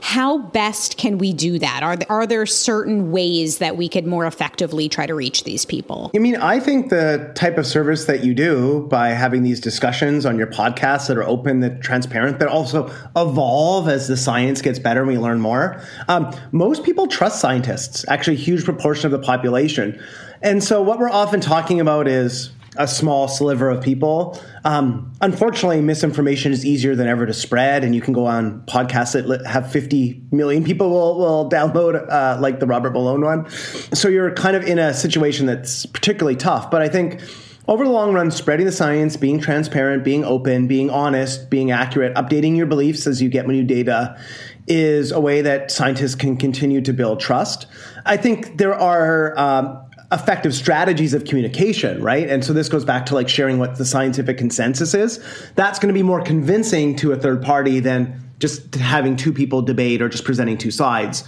How 0.00 0.38
best 0.38 0.96
can 0.96 1.18
we 1.18 1.32
do 1.32 1.58
that? 1.58 1.82
Are, 1.82 1.96
are 2.08 2.26
there 2.26 2.44
certain 2.46 3.10
ways 3.10 3.58
that 3.58 3.76
we 3.76 3.88
could 3.88 4.06
more 4.06 4.26
effectively 4.26 4.88
try 4.88 5.06
to 5.06 5.14
reach 5.14 5.44
these 5.44 5.64
people? 5.64 6.10
I 6.14 6.18
mean, 6.18 6.36
I 6.36 6.60
think 6.60 6.90
the 6.90 7.32
type 7.34 7.58
of 7.58 7.66
service 7.66 8.04
that 8.04 8.24
you 8.24 8.34
do 8.34 8.86
by 8.90 9.10
having 9.10 9.42
these 9.42 9.60
discussions 9.60 10.26
on 10.26 10.38
your 10.38 10.46
podcasts 10.46 11.08
that 11.08 11.16
are 11.16 11.24
open, 11.24 11.60
that 11.60 11.80
transparent, 11.80 12.38
that 12.40 12.48
also 12.48 12.90
evolve 13.16 13.88
as 13.88 14.08
the 14.08 14.16
science 14.16 14.60
gets 14.60 14.78
better 14.78 15.00
and 15.00 15.08
we 15.08 15.18
learn 15.18 15.40
more. 15.40 15.80
Um, 16.08 16.34
most 16.52 16.84
people 16.84 17.06
trust 17.06 17.40
scientists, 17.40 18.04
actually, 18.08 18.36
a 18.36 18.40
huge 18.40 18.64
proportion 18.64 19.06
of 19.06 19.12
the 19.12 19.24
population. 19.24 19.93
And 20.42 20.62
so, 20.62 20.82
what 20.82 20.98
we're 20.98 21.10
often 21.10 21.40
talking 21.40 21.80
about 21.80 22.08
is 22.08 22.50
a 22.76 22.88
small 22.88 23.28
sliver 23.28 23.70
of 23.70 23.82
people. 23.82 24.40
Um, 24.64 25.12
unfortunately, 25.20 25.80
misinformation 25.80 26.52
is 26.52 26.66
easier 26.66 26.96
than 26.96 27.06
ever 27.06 27.26
to 27.26 27.32
spread, 27.32 27.84
and 27.84 27.94
you 27.94 28.00
can 28.00 28.12
go 28.12 28.26
on 28.26 28.62
podcasts 28.62 29.12
that 29.12 29.46
have 29.46 29.70
50 29.70 30.22
million 30.32 30.64
people 30.64 30.90
will, 30.90 31.18
will 31.18 31.50
download, 31.50 32.10
uh, 32.10 32.38
like 32.40 32.60
the 32.60 32.66
Robert 32.66 32.92
Malone 32.92 33.20
one. 33.20 33.48
So 33.50 34.08
you're 34.08 34.32
kind 34.32 34.56
of 34.56 34.64
in 34.64 34.78
a 34.78 34.92
situation 34.92 35.46
that's 35.46 35.86
particularly 35.86 36.36
tough. 36.36 36.70
But 36.70 36.82
I 36.82 36.88
think 36.88 37.20
over 37.66 37.84
the 37.84 37.90
long 37.90 38.12
run, 38.12 38.30
spreading 38.30 38.66
the 38.66 38.72
science, 38.72 39.16
being 39.16 39.40
transparent, 39.40 40.04
being 40.04 40.24
open, 40.24 40.66
being 40.66 40.90
honest, 40.90 41.48
being 41.48 41.70
accurate, 41.70 42.14
updating 42.14 42.56
your 42.56 42.66
beliefs 42.66 43.06
as 43.06 43.22
you 43.22 43.28
get 43.28 43.46
new 43.46 43.64
data 43.64 44.18
is 44.66 45.12
a 45.12 45.20
way 45.20 45.42
that 45.42 45.70
scientists 45.70 46.14
can 46.14 46.36
continue 46.36 46.80
to 46.80 46.92
build 46.92 47.20
trust. 47.20 47.66
I 48.06 48.16
think 48.16 48.58
there 48.58 48.74
are 48.74 49.38
um, 49.38 49.83
effective 50.12 50.54
strategies 50.54 51.14
of 51.14 51.24
communication, 51.24 52.02
right? 52.02 52.28
And 52.28 52.44
so 52.44 52.52
this 52.52 52.68
goes 52.68 52.84
back 52.84 53.06
to 53.06 53.14
like 53.14 53.28
sharing 53.28 53.58
what 53.58 53.76
the 53.76 53.84
scientific 53.84 54.38
consensus 54.38 54.94
is. 54.94 55.24
That's 55.54 55.78
going 55.78 55.88
to 55.88 55.94
be 55.94 56.02
more 56.02 56.20
convincing 56.20 56.96
to 56.96 57.12
a 57.12 57.16
third 57.16 57.42
party 57.42 57.80
than 57.80 58.20
just 58.38 58.74
having 58.74 59.16
two 59.16 59.32
people 59.32 59.62
debate 59.62 60.02
or 60.02 60.08
just 60.08 60.24
presenting 60.24 60.58
two 60.58 60.70
sides. 60.70 61.24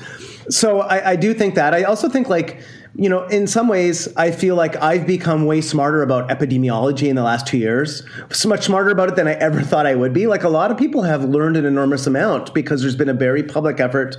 So 0.48 0.80
I, 0.80 1.12
I 1.12 1.16
do 1.16 1.32
think 1.34 1.54
that. 1.54 1.74
I 1.74 1.84
also 1.84 2.08
think 2.08 2.28
like 2.28 2.60
you 2.98 3.10
know, 3.10 3.26
in 3.26 3.46
some 3.46 3.68
ways, 3.68 4.08
I 4.16 4.30
feel 4.30 4.54
like 4.54 4.74
I've 4.76 5.06
become 5.06 5.44
way 5.44 5.60
smarter 5.60 6.02
about 6.02 6.30
epidemiology 6.30 7.08
in 7.08 7.16
the 7.16 7.22
last 7.22 7.46
two 7.46 7.58
years. 7.58 8.02
So 8.30 8.48
much 8.48 8.64
smarter 8.64 8.88
about 8.88 9.10
it 9.10 9.16
than 9.16 9.28
I 9.28 9.34
ever 9.34 9.60
thought 9.60 9.86
I 9.86 9.94
would 9.94 10.14
be. 10.14 10.26
Like 10.26 10.44
a 10.44 10.48
lot 10.48 10.70
of 10.70 10.78
people 10.78 11.02
have 11.02 11.22
learned 11.22 11.58
an 11.58 11.66
enormous 11.66 12.06
amount 12.06 12.54
because 12.54 12.80
there's 12.80 12.96
been 12.96 13.10
a 13.10 13.14
very 13.14 13.42
public 13.42 13.80
effort 13.80 14.16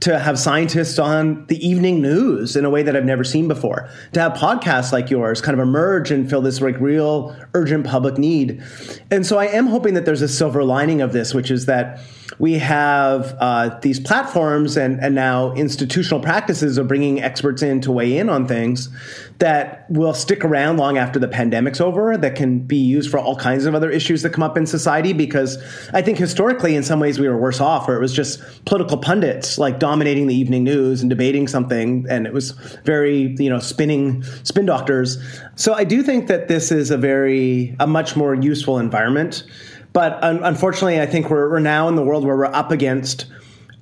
to 0.00 0.18
have 0.18 0.38
scientists 0.38 0.98
on 0.98 1.46
the 1.46 1.66
evening 1.66 2.02
news 2.02 2.56
in 2.56 2.64
a 2.64 2.70
way 2.70 2.82
that 2.82 2.94
I've 2.94 3.04
never 3.04 3.24
seen 3.24 3.48
before. 3.48 3.88
To 4.12 4.20
have 4.20 4.32
podcasts 4.32 4.92
like 4.92 5.10
yours 5.10 5.40
kind 5.40 5.58
of 5.58 5.66
emerge 5.66 6.10
and 6.10 6.28
fill 6.28 6.42
this 6.42 6.60
like 6.60 6.78
real 6.80 7.34
urgent 7.54 7.86
public 7.86 8.18
need. 8.18 8.62
And 9.10 9.24
so 9.24 9.38
I 9.38 9.46
am 9.46 9.66
hoping 9.66 9.94
that 9.94 10.04
there's 10.04 10.22
a 10.22 10.28
silver 10.28 10.64
lining 10.64 11.00
of 11.00 11.12
this, 11.12 11.32
which 11.32 11.50
is 11.50 11.66
that 11.66 12.00
we 12.38 12.54
have 12.54 13.34
uh, 13.40 13.78
these 13.80 13.98
platforms 13.98 14.76
and, 14.76 15.00
and 15.00 15.14
now 15.14 15.52
institutional 15.52 16.20
practices 16.20 16.76
of 16.76 16.88
bringing 16.88 17.22
experts 17.22 17.62
in 17.62 17.80
to 17.82 17.92
weigh 17.92 18.18
in 18.18 18.28
on 18.28 18.46
things 18.46 18.90
that 19.38 19.84
will 19.90 20.14
stick 20.14 20.44
around 20.44 20.78
long 20.78 20.96
after 20.96 21.18
the 21.18 21.28
pandemic's 21.28 21.80
over, 21.80 22.16
that 22.16 22.34
can 22.34 22.60
be 22.60 22.76
used 22.76 23.10
for 23.10 23.18
all 23.18 23.36
kinds 23.36 23.66
of 23.66 23.74
other 23.74 23.90
issues 23.90 24.22
that 24.22 24.30
come 24.30 24.42
up 24.42 24.56
in 24.56 24.66
society. 24.66 25.12
Because 25.12 25.58
I 25.92 26.02
think 26.02 26.18
historically, 26.18 26.74
in 26.74 26.82
some 26.82 27.00
ways, 27.00 27.18
we 27.18 27.28
were 27.28 27.36
worse 27.36 27.60
off, 27.60 27.86
where 27.86 27.96
it 27.96 28.00
was 28.00 28.12
just 28.12 28.40
political 28.64 28.96
pundits 28.96 29.58
like 29.58 29.78
dominating 29.78 30.26
the 30.26 30.34
evening 30.34 30.64
news 30.64 31.02
and 31.02 31.10
debating 31.10 31.48
something, 31.48 32.06
and 32.08 32.26
it 32.26 32.32
was 32.32 32.52
very, 32.84 33.34
you 33.38 33.50
know, 33.50 33.58
spinning 33.58 34.22
spin 34.42 34.66
doctors. 34.66 35.18
So 35.56 35.74
I 35.74 35.84
do 35.84 36.02
think 36.02 36.28
that 36.28 36.48
this 36.48 36.72
is 36.72 36.90
a 36.90 36.96
very, 36.96 37.76
a 37.78 37.86
much 37.86 38.16
more 38.16 38.34
useful 38.34 38.78
environment. 38.78 39.44
But 39.92 40.22
un- 40.22 40.42
unfortunately, 40.42 41.00
I 41.00 41.06
think 41.06 41.30
we're, 41.30 41.50
we're 41.50 41.58
now 41.58 41.88
in 41.88 41.94
the 41.94 42.02
world 42.02 42.24
where 42.24 42.36
we're 42.36 42.46
up 42.46 42.70
against 42.70 43.26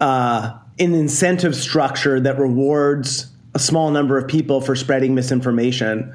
uh, 0.01 0.57
an 0.79 0.95
incentive 0.95 1.55
structure 1.55 2.21
that 2.21 2.39
rewards 2.39 3.27
a 3.55 3.59
small 3.59 3.91
number 3.91 4.19
of 4.19 4.29
people 4.29 4.61
for 4.61 4.75
spreading 4.75 5.15
misinformation. 5.15 6.13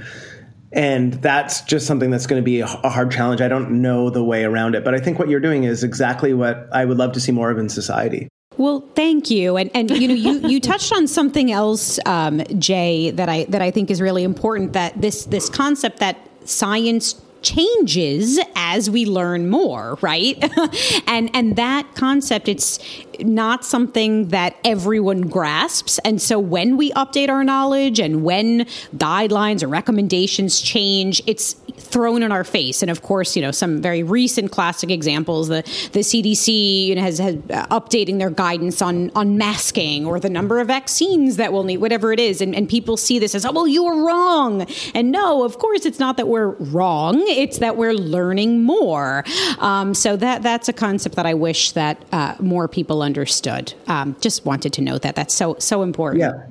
And 0.71 1.13
that's 1.15 1.61
just 1.61 1.87
something 1.87 2.11
that's 2.11 2.27
going 2.27 2.41
to 2.41 2.45
be 2.45 2.59
a 2.59 2.67
hard 2.67 3.11
challenge. 3.11 3.41
I 3.41 3.47
don't 3.47 3.81
know 3.81 4.09
the 4.09 4.23
way 4.23 4.43
around 4.43 4.75
it, 4.75 4.83
but 4.83 4.93
I 4.93 4.99
think 4.99 5.17
what 5.17 5.27
you're 5.27 5.39
doing 5.39 5.63
is 5.63 5.83
exactly 5.83 6.33
what 6.33 6.67
I 6.71 6.85
would 6.85 6.97
love 6.97 7.13
to 7.13 7.19
see 7.19 7.31
more 7.31 7.49
of 7.49 7.57
in 7.57 7.69
society. 7.69 8.29
Well, 8.57 8.87
thank 8.93 9.31
you, 9.31 9.55
and 9.55 9.71
and 9.73 9.89
you 9.89 10.07
know 10.09 10.13
you 10.13 10.47
you 10.47 10.59
touched 10.59 10.91
on 10.91 11.07
something 11.07 11.49
else, 11.49 11.97
um, 12.05 12.43
Jay, 12.59 13.09
that 13.11 13.29
I 13.29 13.45
that 13.45 13.61
I 13.61 13.71
think 13.71 13.89
is 13.89 14.01
really 14.01 14.23
important. 14.23 14.73
That 14.73 14.99
this 15.01 15.25
this 15.25 15.49
concept 15.49 15.99
that 15.99 16.17
science 16.43 17.13
changes 17.41 18.39
as 18.55 18.89
we 18.89 19.05
learn 19.05 19.49
more 19.49 19.97
right? 20.01 20.37
And 21.07 21.29
and 21.33 21.55
that 21.55 21.95
concept 21.95 22.47
it's 22.47 22.79
not 23.19 23.65
something 23.65 24.29
that 24.29 24.55
everyone 24.63 25.21
grasps. 25.21 25.99
And 25.99 26.21
so 26.21 26.39
when 26.39 26.77
we 26.77 26.91
update 26.91 27.29
our 27.29 27.43
knowledge 27.43 27.99
and 27.99 28.23
when 28.23 28.65
guidelines 28.95 29.63
or 29.63 29.67
recommendations 29.67 30.61
change 30.61 31.21
it's 31.25 31.55
thrown 31.89 32.23
in 32.23 32.31
our 32.31 32.43
face 32.43 32.81
and 32.81 32.91
of 32.91 33.01
course 33.01 33.35
you 33.35 33.41
know 33.41 33.51
some 33.51 33.81
very 33.81 34.03
recent 34.03 34.51
classic 34.51 34.89
examples 34.89 35.47
the 35.47 35.61
the 35.93 35.99
CDC 35.99 36.87
you 36.87 36.95
know 36.95 37.01
has, 37.01 37.17
has 37.19 37.35
uh, 37.35 37.65
updating 37.67 38.19
their 38.19 38.29
guidance 38.29 38.81
on 38.81 39.11
on 39.15 39.37
masking 39.37 40.05
or 40.05 40.19
the 40.19 40.29
number 40.29 40.59
of 40.59 40.67
vaccines 40.67 41.37
that 41.37 41.51
we'll 41.51 41.63
need 41.63 41.77
whatever 41.77 42.11
it 42.13 42.19
is 42.19 42.41
and, 42.41 42.55
and 42.55 42.69
people 42.69 42.97
see 42.97 43.19
this 43.19 43.35
as 43.35 43.45
oh 43.45 43.51
well 43.51 43.67
you 43.67 43.83
were 43.83 44.05
wrong 44.05 44.65
and 44.93 45.11
no 45.11 45.43
of 45.43 45.57
course 45.57 45.85
it's 45.85 45.99
not 45.99 46.17
that 46.17 46.27
we're 46.27 46.49
wrong 46.59 47.23
it's 47.27 47.59
that 47.59 47.75
we're 47.75 47.93
learning 47.93 48.63
more. 48.63 49.23
Um, 49.59 49.93
so 49.93 50.15
that 50.17 50.43
that's 50.43 50.69
a 50.69 50.73
concept 50.73 51.15
that 51.15 51.25
I 51.25 51.33
wish 51.33 51.71
that 51.71 52.03
uh, 52.11 52.35
more 52.39 52.67
people 52.67 53.01
understood. 53.01 53.73
Um, 53.87 54.15
just 54.21 54.45
wanted 54.45 54.73
to 54.73 54.81
note 54.81 55.01
that 55.03 55.15
that's 55.15 55.33
so 55.33 55.55
so 55.59 55.81
important. 55.81 56.21
Yeah, 56.21 56.45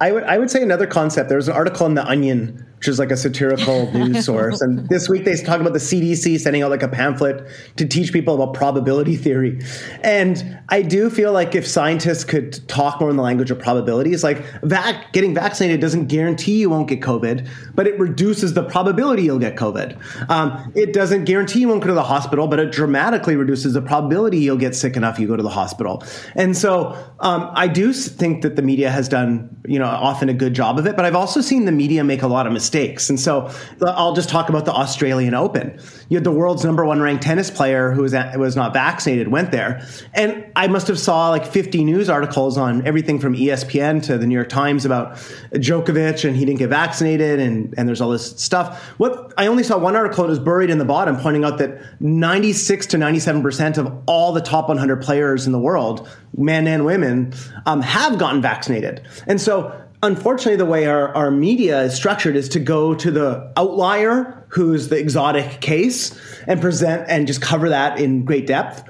I 0.00 0.12
would 0.12 0.24
I 0.24 0.38
would 0.38 0.50
say 0.50 0.62
another 0.62 0.86
concept. 0.86 1.28
There 1.28 1.38
was 1.38 1.48
an 1.48 1.54
article 1.54 1.86
in 1.86 1.94
the 1.94 2.04
Onion 2.06 2.66
which 2.80 2.88
is 2.88 2.98
like 2.98 3.10
a 3.10 3.16
satirical 3.16 3.92
news 3.92 4.24
source. 4.24 4.62
And 4.62 4.88
this 4.88 5.06
week 5.06 5.26
they 5.26 5.36
talk 5.36 5.60
about 5.60 5.74
the 5.74 5.78
CDC 5.78 6.40
sending 6.40 6.62
out 6.62 6.70
like 6.70 6.82
a 6.82 6.88
pamphlet 6.88 7.46
to 7.76 7.84
teach 7.84 8.10
people 8.10 8.34
about 8.34 8.54
probability 8.54 9.16
theory. 9.16 9.60
And 10.00 10.58
I 10.70 10.80
do 10.80 11.10
feel 11.10 11.30
like 11.30 11.54
if 11.54 11.66
scientists 11.66 12.24
could 12.24 12.66
talk 12.68 12.98
more 12.98 13.10
in 13.10 13.16
the 13.16 13.22
language 13.22 13.50
of 13.50 13.58
probabilities, 13.58 14.24
like 14.24 14.42
vac- 14.62 15.12
getting 15.12 15.34
vaccinated 15.34 15.82
doesn't 15.82 16.06
guarantee 16.06 16.58
you 16.58 16.70
won't 16.70 16.88
get 16.88 17.02
COVID, 17.02 17.46
but 17.74 17.86
it 17.86 17.98
reduces 17.98 18.54
the 18.54 18.62
probability 18.62 19.24
you'll 19.24 19.38
get 19.38 19.56
COVID. 19.56 20.30
Um, 20.30 20.72
it 20.74 20.94
doesn't 20.94 21.26
guarantee 21.26 21.60
you 21.60 21.68
won't 21.68 21.82
go 21.82 21.88
to 21.88 21.92
the 21.92 22.02
hospital, 22.02 22.48
but 22.48 22.60
it 22.60 22.72
dramatically 22.72 23.36
reduces 23.36 23.74
the 23.74 23.82
probability 23.82 24.38
you'll 24.38 24.56
get 24.56 24.74
sick 24.74 24.96
enough 24.96 25.18
you 25.18 25.28
go 25.28 25.36
to 25.36 25.42
the 25.42 25.50
hospital. 25.50 26.02
And 26.34 26.56
so 26.56 26.96
um, 27.20 27.50
I 27.52 27.68
do 27.68 27.92
think 27.92 28.40
that 28.40 28.56
the 28.56 28.62
media 28.62 28.90
has 28.90 29.06
done, 29.06 29.54
you 29.66 29.78
know, 29.78 29.84
often 29.84 30.30
a 30.30 30.34
good 30.34 30.54
job 30.54 30.78
of 30.78 30.86
it, 30.86 30.96
but 30.96 31.04
I've 31.04 31.14
also 31.14 31.42
seen 31.42 31.66
the 31.66 31.72
media 31.72 32.02
make 32.04 32.22
a 32.22 32.26
lot 32.26 32.46
of 32.46 32.54
mistakes 32.54 32.69
And 33.10 33.18
so 33.18 33.50
I'll 33.82 34.14
just 34.14 34.28
talk 34.28 34.48
about 34.48 34.64
the 34.64 34.72
Australian 34.72 35.34
Open. 35.34 35.78
You 36.08 36.16
had 36.16 36.24
the 36.24 36.32
world's 36.32 36.64
number 36.64 36.84
one 36.84 37.00
ranked 37.00 37.22
tennis 37.22 37.50
player 37.50 37.92
who 37.92 38.02
was 38.02 38.14
at, 38.14 38.38
was 38.38 38.56
not 38.56 38.72
vaccinated 38.72 39.28
went 39.28 39.52
there, 39.52 39.86
and 40.14 40.44
I 40.56 40.66
must 40.66 40.88
have 40.88 40.98
saw 40.98 41.30
like 41.30 41.46
50 41.46 41.84
news 41.84 42.08
articles 42.08 42.58
on 42.58 42.86
everything 42.86 43.18
from 43.18 43.34
ESPN 43.34 44.02
to 44.04 44.18
the 44.18 44.26
New 44.26 44.34
York 44.34 44.48
Times 44.48 44.84
about 44.84 45.14
Djokovic 45.52 46.26
and 46.26 46.36
he 46.36 46.44
didn't 46.44 46.58
get 46.58 46.70
vaccinated 46.70 47.40
and 47.40 47.74
and 47.76 47.88
there's 47.88 48.00
all 48.00 48.10
this 48.10 48.32
stuff. 48.40 48.82
What 48.98 49.32
I 49.36 49.46
only 49.46 49.62
saw 49.62 49.78
one 49.78 49.96
article 49.96 50.24
that 50.24 50.30
was 50.30 50.38
buried 50.38 50.70
in 50.70 50.78
the 50.78 50.84
bottom 50.84 51.16
pointing 51.16 51.44
out 51.44 51.58
that 51.58 51.80
96 52.00 52.86
to 52.86 52.98
97 52.98 53.42
percent 53.42 53.78
of 53.78 53.92
all 54.06 54.32
the 54.32 54.40
top 54.40 54.68
100 54.68 55.02
players 55.02 55.46
in 55.46 55.52
the 55.52 55.60
world, 55.60 56.08
men 56.36 56.66
and 56.66 56.84
women, 56.84 57.32
um, 57.66 57.82
have 57.82 58.18
gotten 58.18 58.42
vaccinated, 58.42 59.02
and 59.26 59.40
so 59.40 59.72
unfortunately, 60.02 60.56
the 60.56 60.66
way 60.66 60.86
our, 60.86 61.14
our 61.14 61.30
media 61.30 61.82
is 61.82 61.94
structured 61.94 62.36
is 62.36 62.48
to 62.50 62.60
go 62.60 62.94
to 62.94 63.10
the 63.10 63.52
outlier, 63.56 64.44
who's 64.48 64.88
the 64.88 64.98
exotic 64.98 65.60
case, 65.60 66.18
and 66.46 66.60
present 66.60 67.04
and 67.08 67.26
just 67.26 67.40
cover 67.40 67.68
that 67.68 68.00
in 68.00 68.24
great 68.24 68.46
depth. 68.46 68.84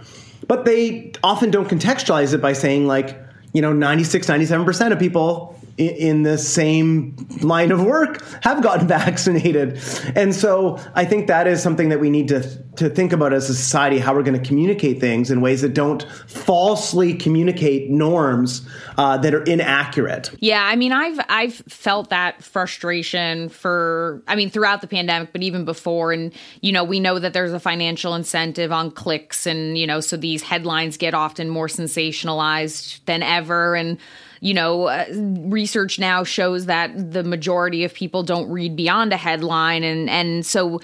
But 0.47 0.65
they 0.65 1.13
often 1.23 1.51
don't 1.51 1.69
contextualize 1.69 2.35
it 2.35 2.39
by 2.39 2.53
saying, 2.53 2.87
like, 2.87 3.19
you 3.53 3.63
know, 3.63 3.73
96, 3.73 4.27
97% 4.27 4.93
of 4.93 4.99
people 4.99 5.60
in 5.81 6.23
the 6.23 6.37
same 6.37 7.17
line 7.41 7.73
of 7.73 7.83
work 7.83 8.23
have 8.43 8.63
gotten 8.63 8.87
vaccinated. 9.01 9.81
And 10.15 10.35
so 10.35 10.79
I 10.95 11.05
think 11.05 11.27
that 11.29 11.47
is 11.47 11.63
something 11.63 11.89
that 11.89 12.01
we 12.01 12.11
need 12.11 12.29
to, 12.29 12.43
to 12.77 12.91
think 12.91 13.13
about 13.13 13.33
as 13.33 13.49
a 13.49 13.55
society 13.55 13.99
how 13.99 14.15
we're 14.15 14.23
going 14.23 14.41
to 14.41 14.47
communicate 14.47 15.01
things 15.01 15.31
in 15.31 15.41
ways 15.41 15.63
that 15.63 15.75
don't 15.75 16.03
falsely 16.29 17.15
communicate 17.15 17.91
norms 17.91 18.67
uh, 18.99 19.17
that 19.19 19.35
are 19.35 19.43
inaccurate. 19.45 20.31
Yeah, 20.41 20.63
I 20.63 20.77
mean, 20.77 20.93
I've 20.93 21.21
I've 21.29 21.55
felt 21.55 22.11
that 22.11 22.43
frustration 22.43 23.49
for 23.49 24.23
I 24.29 24.37
mean 24.37 24.51
throughout 24.51 24.83
the 24.83 24.87
pandemic, 24.87 25.33
but 25.33 25.43
even 25.43 25.65
before. 25.65 26.13
And 26.13 26.33
you 26.61 26.73
know, 26.73 26.85
we 26.85 27.01
know 27.01 27.19
that 27.19 27.33
there's 27.33 27.53
a 27.53 27.61
financial 27.61 28.15
incentive 28.15 28.73
on 28.73 28.91
clicks, 28.91 29.47
and 29.47 29.79
you 29.79 29.87
know, 29.87 30.01
so 30.01 30.17
these 30.17 30.43
headlines 30.43 30.97
get 30.97 31.15
often 31.15 31.49
more 31.49 31.67
sensationalized 31.69 33.05
than 33.07 33.23
ever, 33.23 33.75
and 33.75 33.99
you 34.41 34.55
know, 34.55 34.85
uh, 34.87 35.05
research 35.13 35.99
now 35.99 36.25
shows 36.25 36.67
that 36.67 37.13
the 37.13 37.23
majority 37.23 37.85
of 37.85 37.95
people 37.95 38.23
don't 38.23 38.51
read 38.51 38.75
beyond 38.75 39.13
a 39.13 39.17
headline. 39.17 39.85
And, 39.85 40.09
and 40.09 40.45
so, 40.45 40.81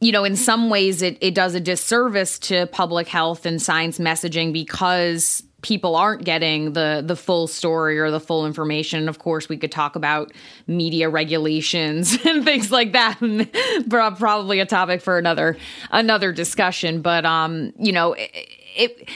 you 0.00 0.12
know, 0.12 0.24
in 0.24 0.36
some 0.36 0.70
ways 0.70 1.02
it, 1.02 1.18
it 1.20 1.34
does 1.34 1.54
a 1.54 1.60
disservice 1.60 2.38
to 2.40 2.66
public 2.66 3.08
health 3.08 3.46
and 3.46 3.60
science 3.60 3.98
messaging 3.98 4.52
because 4.52 5.42
people 5.62 5.96
aren't 5.96 6.24
getting 6.24 6.72
the 6.72 7.02
the 7.04 7.16
full 7.16 7.46
story 7.46 7.98
or 7.98 8.10
the 8.10 8.20
full 8.20 8.46
information. 8.46 9.08
Of 9.08 9.18
course, 9.18 9.48
we 9.48 9.56
could 9.56 9.72
talk 9.72 9.96
about 9.96 10.32
media 10.66 11.08
regulations 11.08 12.16
and 12.24 12.44
things 12.44 12.70
like 12.70 12.92
that. 12.92 13.18
Probably 13.88 14.60
a 14.60 14.66
topic 14.66 15.00
for 15.00 15.18
another 15.18 15.56
another 15.90 16.32
discussion. 16.32 17.02
But 17.02 17.24
um, 17.24 17.72
you 17.78 17.92
know, 17.92 18.12
it, 18.12 18.30
it 18.76 19.08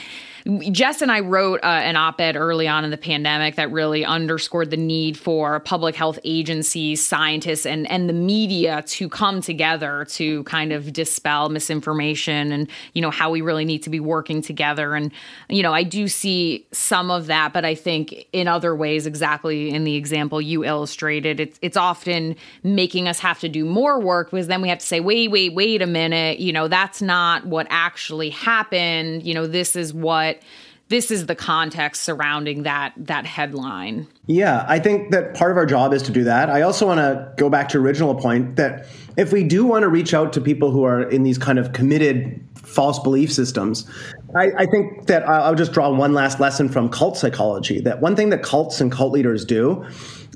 Jess 0.71 1.01
and 1.01 1.09
I 1.09 1.21
wrote 1.21 1.61
uh, 1.63 1.67
an 1.67 1.95
op 1.95 2.19
ed 2.19 2.35
early 2.35 2.67
on 2.67 2.83
in 2.83 2.91
the 2.91 2.97
pandemic 2.97 3.55
that 3.55 3.71
really 3.71 4.03
underscored 4.03 4.71
the 4.71 4.77
need 4.77 5.17
for 5.17 5.61
public 5.61 5.95
health 5.95 6.19
agencies, 6.25 7.05
scientists, 7.05 7.65
and, 7.65 7.89
and 7.89 8.09
the 8.09 8.13
media 8.13 8.83
to 8.87 9.07
come 9.07 9.39
together 9.39 10.05
to 10.09 10.43
kind 10.43 10.73
of 10.73 10.91
dispel 10.91 11.47
misinformation 11.47 12.51
and, 12.51 12.69
you 12.91 13.01
know, 13.01 13.09
how 13.09 13.31
we 13.31 13.39
really 13.39 13.63
need 13.63 13.83
to 13.83 13.89
be 13.89 14.01
working 14.01 14.41
together. 14.41 14.95
And, 14.95 15.13
you 15.47 15.63
know, 15.63 15.73
I 15.73 15.83
do 15.83 16.09
see 16.09 16.67
some 16.73 17.09
of 17.09 17.27
that, 17.27 17.53
but 17.53 17.63
I 17.63 17.73
think 17.73 18.27
in 18.33 18.49
other 18.49 18.75
ways, 18.75 19.07
exactly 19.07 19.69
in 19.69 19.85
the 19.85 19.95
example 19.95 20.41
you 20.41 20.65
illustrated, 20.65 21.39
it's, 21.39 21.57
it's 21.61 21.77
often 21.77 22.35
making 22.63 23.07
us 23.07 23.19
have 23.19 23.39
to 23.39 23.47
do 23.47 23.63
more 23.63 23.97
work 23.97 24.31
because 24.31 24.47
then 24.47 24.61
we 24.61 24.67
have 24.67 24.79
to 24.79 24.85
say, 24.85 24.99
wait, 24.99 25.31
wait, 25.31 25.53
wait 25.53 25.81
a 25.81 25.87
minute, 25.87 26.39
you 26.39 26.51
know, 26.51 26.67
that's 26.67 27.01
not 27.01 27.45
what 27.45 27.65
actually 27.69 28.29
happened. 28.29 29.23
You 29.23 29.33
know, 29.33 29.47
this 29.47 29.77
is 29.77 29.93
what 29.93 30.32
but 30.33 30.43
this 30.89 31.09
is 31.09 31.25
the 31.25 31.35
context 31.35 32.03
surrounding 32.03 32.63
that 32.63 32.93
that 32.97 33.25
headline. 33.25 34.07
Yeah, 34.27 34.65
I 34.67 34.79
think 34.79 35.11
that 35.11 35.33
part 35.33 35.51
of 35.51 35.57
our 35.57 35.65
job 35.65 35.93
is 35.93 36.03
to 36.03 36.11
do 36.11 36.23
that. 36.25 36.49
I 36.49 36.61
also 36.61 36.85
want 36.85 36.99
to 36.99 37.31
go 37.37 37.49
back 37.49 37.69
to 37.69 37.77
original 37.79 38.13
point 38.15 38.57
that 38.57 38.85
if 39.17 39.31
we 39.31 39.43
do 39.43 39.65
want 39.65 39.83
to 39.83 39.89
reach 39.89 40.13
out 40.13 40.33
to 40.33 40.41
people 40.41 40.71
who 40.71 40.83
are 40.83 41.01
in 41.01 41.23
these 41.23 41.37
kind 41.37 41.57
of 41.57 41.73
committed 41.73 42.39
false 42.55 42.99
belief 42.99 43.31
systems, 43.31 43.89
I, 44.35 44.51
I 44.57 44.65
think 44.65 45.07
that 45.07 45.27
I'll 45.27 45.55
just 45.55 45.71
draw 45.71 45.89
one 45.89 46.13
last 46.13 46.39
lesson 46.39 46.69
from 46.69 46.89
cult 46.89 47.17
psychology. 47.17 47.79
That 47.79 48.01
one 48.01 48.15
thing 48.15 48.29
that 48.29 48.43
cults 48.43 48.81
and 48.81 48.91
cult 48.91 49.13
leaders 49.13 49.45
do 49.45 49.85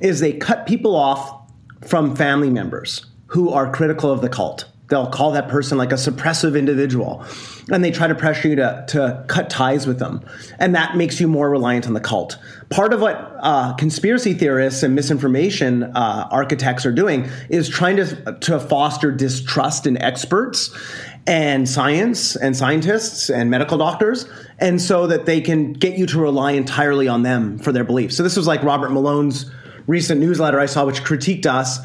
is 0.01 0.19
they 0.19 0.33
cut 0.33 0.65
people 0.65 0.95
off 0.95 1.51
from 1.85 2.15
family 2.15 2.49
members 2.49 3.05
who 3.27 3.51
are 3.51 3.71
critical 3.71 4.11
of 4.11 4.21
the 4.21 4.29
cult 4.29 4.65
they'll 4.89 5.09
call 5.09 5.31
that 5.31 5.47
person 5.47 5.77
like 5.77 5.91
a 5.91 5.95
suppressive 5.95 6.57
individual 6.57 7.25
and 7.69 7.83
they 7.83 7.91
try 7.91 8.07
to 8.07 8.15
pressure 8.15 8.47
you 8.47 8.55
to, 8.55 8.85
to 8.87 9.23
cut 9.27 9.49
ties 9.49 9.85
with 9.85 9.99
them. 9.99 10.25
And 10.59 10.73
that 10.75 10.95
makes 10.95 11.19
you 11.19 11.27
more 11.27 11.49
reliant 11.49 11.85
on 11.85 11.93
the 11.93 11.99
cult. 11.99 12.37
Part 12.69 12.93
of 12.93 13.01
what 13.01 13.35
uh, 13.39 13.73
conspiracy 13.73 14.33
theorists 14.33 14.83
and 14.83 14.95
misinformation 14.95 15.83
uh, 15.83 16.27
architects 16.31 16.85
are 16.85 16.91
doing 16.91 17.29
is 17.49 17.67
trying 17.67 17.97
to, 17.97 18.37
to 18.41 18.59
foster 18.59 19.11
distrust 19.11 19.85
in 19.85 20.01
experts 20.01 20.73
and 21.27 21.67
science 21.67 22.37
and 22.37 22.55
scientists 22.55 23.29
and 23.29 23.51
medical 23.51 23.77
doctors 23.77 24.27
and 24.59 24.81
so 24.81 25.07
that 25.07 25.25
they 25.25 25.41
can 25.41 25.73
get 25.73 25.97
you 25.97 26.05
to 26.05 26.19
rely 26.19 26.53
entirely 26.53 27.07
on 27.07 27.23
them 27.23 27.59
for 27.59 27.73
their 27.73 27.83
beliefs. 27.83 28.15
So 28.15 28.23
this 28.23 28.37
was 28.37 28.47
like 28.47 28.63
robert 28.63 28.91
malone's 28.91 29.51
recent 29.87 30.21
newsletter 30.21 30.59
i 30.59 30.65
saw 30.65 30.85
which 30.85 31.03
critiqued 31.03 31.45
us 31.45 31.79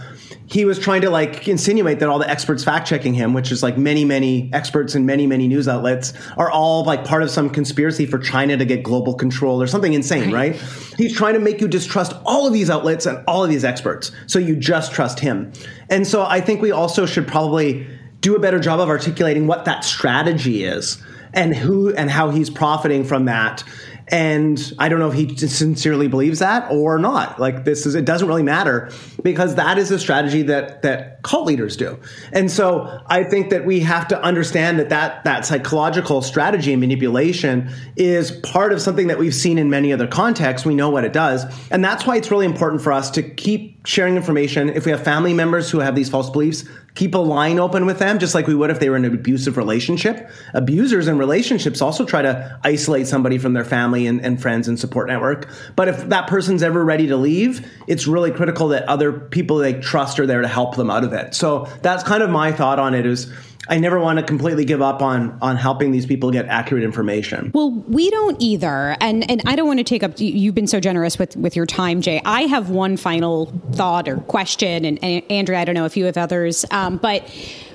he 0.52 0.66
was 0.66 0.78
trying 0.78 1.00
to 1.00 1.08
like 1.08 1.48
insinuate 1.48 1.98
that 2.00 2.10
all 2.10 2.18
the 2.18 2.28
experts 2.28 2.62
fact 2.62 2.86
checking 2.86 3.14
him, 3.14 3.32
which 3.32 3.50
is 3.50 3.62
like 3.62 3.78
many, 3.78 4.04
many 4.04 4.50
experts 4.52 4.94
and 4.94 5.06
many, 5.06 5.26
many 5.26 5.48
news 5.48 5.66
outlets 5.66 6.12
are 6.36 6.50
all 6.50 6.84
like 6.84 7.06
part 7.06 7.22
of 7.22 7.30
some 7.30 7.48
conspiracy 7.48 8.04
for 8.04 8.18
China 8.18 8.58
to 8.58 8.66
get 8.66 8.82
global 8.82 9.14
control 9.14 9.62
or 9.62 9.66
something 9.66 9.94
insane, 9.94 10.30
right? 10.30 10.52
right? 10.52 10.94
He's 10.98 11.16
trying 11.16 11.32
to 11.34 11.40
make 11.40 11.62
you 11.62 11.68
distrust 11.68 12.12
all 12.26 12.46
of 12.46 12.52
these 12.52 12.68
outlets 12.68 13.06
and 13.06 13.24
all 13.26 13.42
of 13.42 13.48
these 13.48 13.64
experts. 13.64 14.12
So 14.26 14.38
you 14.38 14.54
just 14.54 14.92
trust 14.92 15.20
him. 15.20 15.54
And 15.88 16.06
so 16.06 16.22
I 16.22 16.42
think 16.42 16.60
we 16.60 16.70
also 16.70 17.06
should 17.06 17.26
probably 17.26 17.86
do 18.20 18.36
a 18.36 18.38
better 18.38 18.58
job 18.58 18.78
of 18.78 18.90
articulating 18.90 19.46
what 19.46 19.64
that 19.64 19.84
strategy 19.84 20.64
is 20.64 21.02
and 21.32 21.56
who 21.56 21.94
and 21.94 22.10
how 22.10 22.28
he's 22.28 22.50
profiting 22.50 23.04
from 23.04 23.24
that 23.24 23.64
and 24.08 24.72
I 24.78 24.88
don't 24.88 24.98
know 24.98 25.08
if 25.08 25.14
he 25.14 25.36
sincerely 25.36 26.08
believes 26.08 26.40
that 26.40 26.70
or 26.70 26.98
not. 26.98 27.38
Like 27.38 27.64
this 27.64 27.86
is, 27.86 27.94
it 27.94 28.04
doesn't 28.04 28.28
really 28.28 28.42
matter 28.42 28.90
because 29.22 29.54
that 29.54 29.78
is 29.78 29.90
a 29.90 29.98
strategy 29.98 30.42
that 30.42 30.82
that 30.82 31.22
cult 31.22 31.46
leaders 31.46 31.76
do. 31.76 31.98
And 32.32 32.50
so 32.50 33.00
I 33.06 33.24
think 33.24 33.50
that 33.50 33.64
we 33.64 33.80
have 33.80 34.08
to 34.08 34.22
understand 34.22 34.78
that 34.78 34.88
that 34.88 35.24
that 35.24 35.46
psychological 35.46 36.22
strategy 36.22 36.72
and 36.72 36.80
manipulation 36.80 37.70
is 37.96 38.32
part 38.32 38.72
of 38.72 38.80
something 38.80 39.06
that 39.06 39.18
we've 39.18 39.34
seen 39.34 39.58
in 39.58 39.70
many 39.70 39.92
other 39.92 40.06
contexts. 40.06 40.66
We 40.66 40.74
know 40.74 40.90
what 40.90 41.04
it 41.04 41.12
does, 41.12 41.44
and 41.70 41.84
that's 41.84 42.06
why 42.06 42.16
it's 42.16 42.30
really 42.30 42.46
important 42.46 42.82
for 42.82 42.92
us 42.92 43.10
to 43.12 43.22
keep 43.22 43.81
sharing 43.84 44.16
information. 44.16 44.68
If 44.68 44.84
we 44.84 44.92
have 44.92 45.02
family 45.02 45.34
members 45.34 45.70
who 45.70 45.80
have 45.80 45.94
these 45.94 46.08
false 46.08 46.30
beliefs, 46.30 46.64
keep 46.94 47.14
a 47.14 47.18
line 47.18 47.58
open 47.58 47.86
with 47.86 47.98
them, 47.98 48.18
just 48.18 48.34
like 48.34 48.46
we 48.46 48.54
would 48.54 48.70
if 48.70 48.78
they 48.78 48.90
were 48.90 48.96
in 48.96 49.04
an 49.04 49.14
abusive 49.14 49.56
relationship. 49.56 50.30
Abusers 50.54 51.08
in 51.08 51.18
relationships 51.18 51.80
also 51.80 52.04
try 52.04 52.22
to 52.22 52.60
isolate 52.62 53.06
somebody 53.06 53.38
from 53.38 53.54
their 53.54 53.64
family 53.64 54.06
and, 54.06 54.20
and, 54.24 54.40
friends 54.40 54.68
and 54.68 54.78
support 54.78 55.08
network. 55.08 55.48
But 55.74 55.88
if 55.88 56.08
that 56.10 56.28
person's 56.28 56.62
ever 56.62 56.84
ready 56.84 57.08
to 57.08 57.16
leave, 57.16 57.66
it's 57.86 58.06
really 58.06 58.30
critical 58.30 58.68
that 58.68 58.84
other 58.84 59.12
people 59.12 59.56
they 59.58 59.74
trust 59.74 60.20
are 60.20 60.26
there 60.26 60.42
to 60.42 60.48
help 60.48 60.76
them 60.76 60.90
out 60.90 61.04
of 61.04 61.12
it. 61.12 61.34
So 61.34 61.68
that's 61.82 62.02
kind 62.02 62.22
of 62.22 62.30
my 62.30 62.52
thought 62.52 62.78
on 62.78 62.94
it 62.94 63.06
is 63.06 63.32
I 63.68 63.78
never 63.78 64.00
want 64.00 64.18
to 64.18 64.24
completely 64.24 64.64
give 64.64 64.82
up 64.82 65.02
on 65.02 65.38
on 65.40 65.56
helping 65.56 65.92
these 65.92 66.06
people 66.06 66.30
get 66.30 66.46
accurate 66.46 66.82
information. 66.82 67.50
Well, 67.54 67.70
we 67.70 68.10
don't 68.10 68.40
either, 68.40 68.96
and 69.00 69.28
and 69.30 69.40
I 69.46 69.56
don't 69.56 69.66
want 69.66 69.78
to 69.78 69.84
take 69.84 70.02
up. 70.02 70.18
You've 70.18 70.54
been 70.54 70.66
so 70.66 70.80
generous 70.80 71.18
with 71.18 71.36
with 71.36 71.54
your 71.54 71.66
time, 71.66 72.00
Jay. 72.00 72.20
I 72.24 72.42
have 72.42 72.70
one 72.70 72.96
final 72.96 73.46
thought 73.72 74.08
or 74.08 74.16
question, 74.18 74.84
and, 74.84 75.02
and 75.02 75.22
Andrea, 75.30 75.60
I 75.60 75.64
don't 75.64 75.74
know 75.74 75.84
if 75.84 75.96
you 75.96 76.06
have 76.06 76.16
others, 76.16 76.64
um, 76.70 76.96
but 76.96 77.28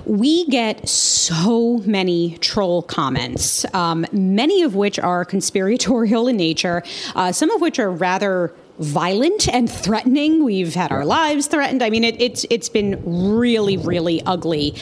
we 0.05 0.45
get 0.47 0.87
so 0.87 1.79
many 1.79 2.37
troll 2.37 2.81
comments, 2.81 3.65
um, 3.73 4.05
many 4.11 4.63
of 4.63 4.73
which 4.75 4.97
are 4.99 5.25
conspiratorial 5.25 6.27
in 6.27 6.37
nature, 6.37 6.81
uh, 7.15 7.31
some 7.31 7.49
of 7.51 7.61
which 7.61 7.77
are 7.77 7.91
rather 7.91 8.53
violent 8.79 9.47
and 9.49 9.69
threatening. 9.69 10.43
We've 10.43 10.75
had 10.75 10.91
our 10.91 11.05
lives 11.05 11.47
threatened. 11.47 11.81
I 11.81 11.89
mean, 11.89 12.03
it, 12.03 12.19
it's 12.21 12.45
it's 12.49 12.69
been 12.69 13.01
really, 13.05 13.77
really 13.77 14.21
ugly. 14.25 14.75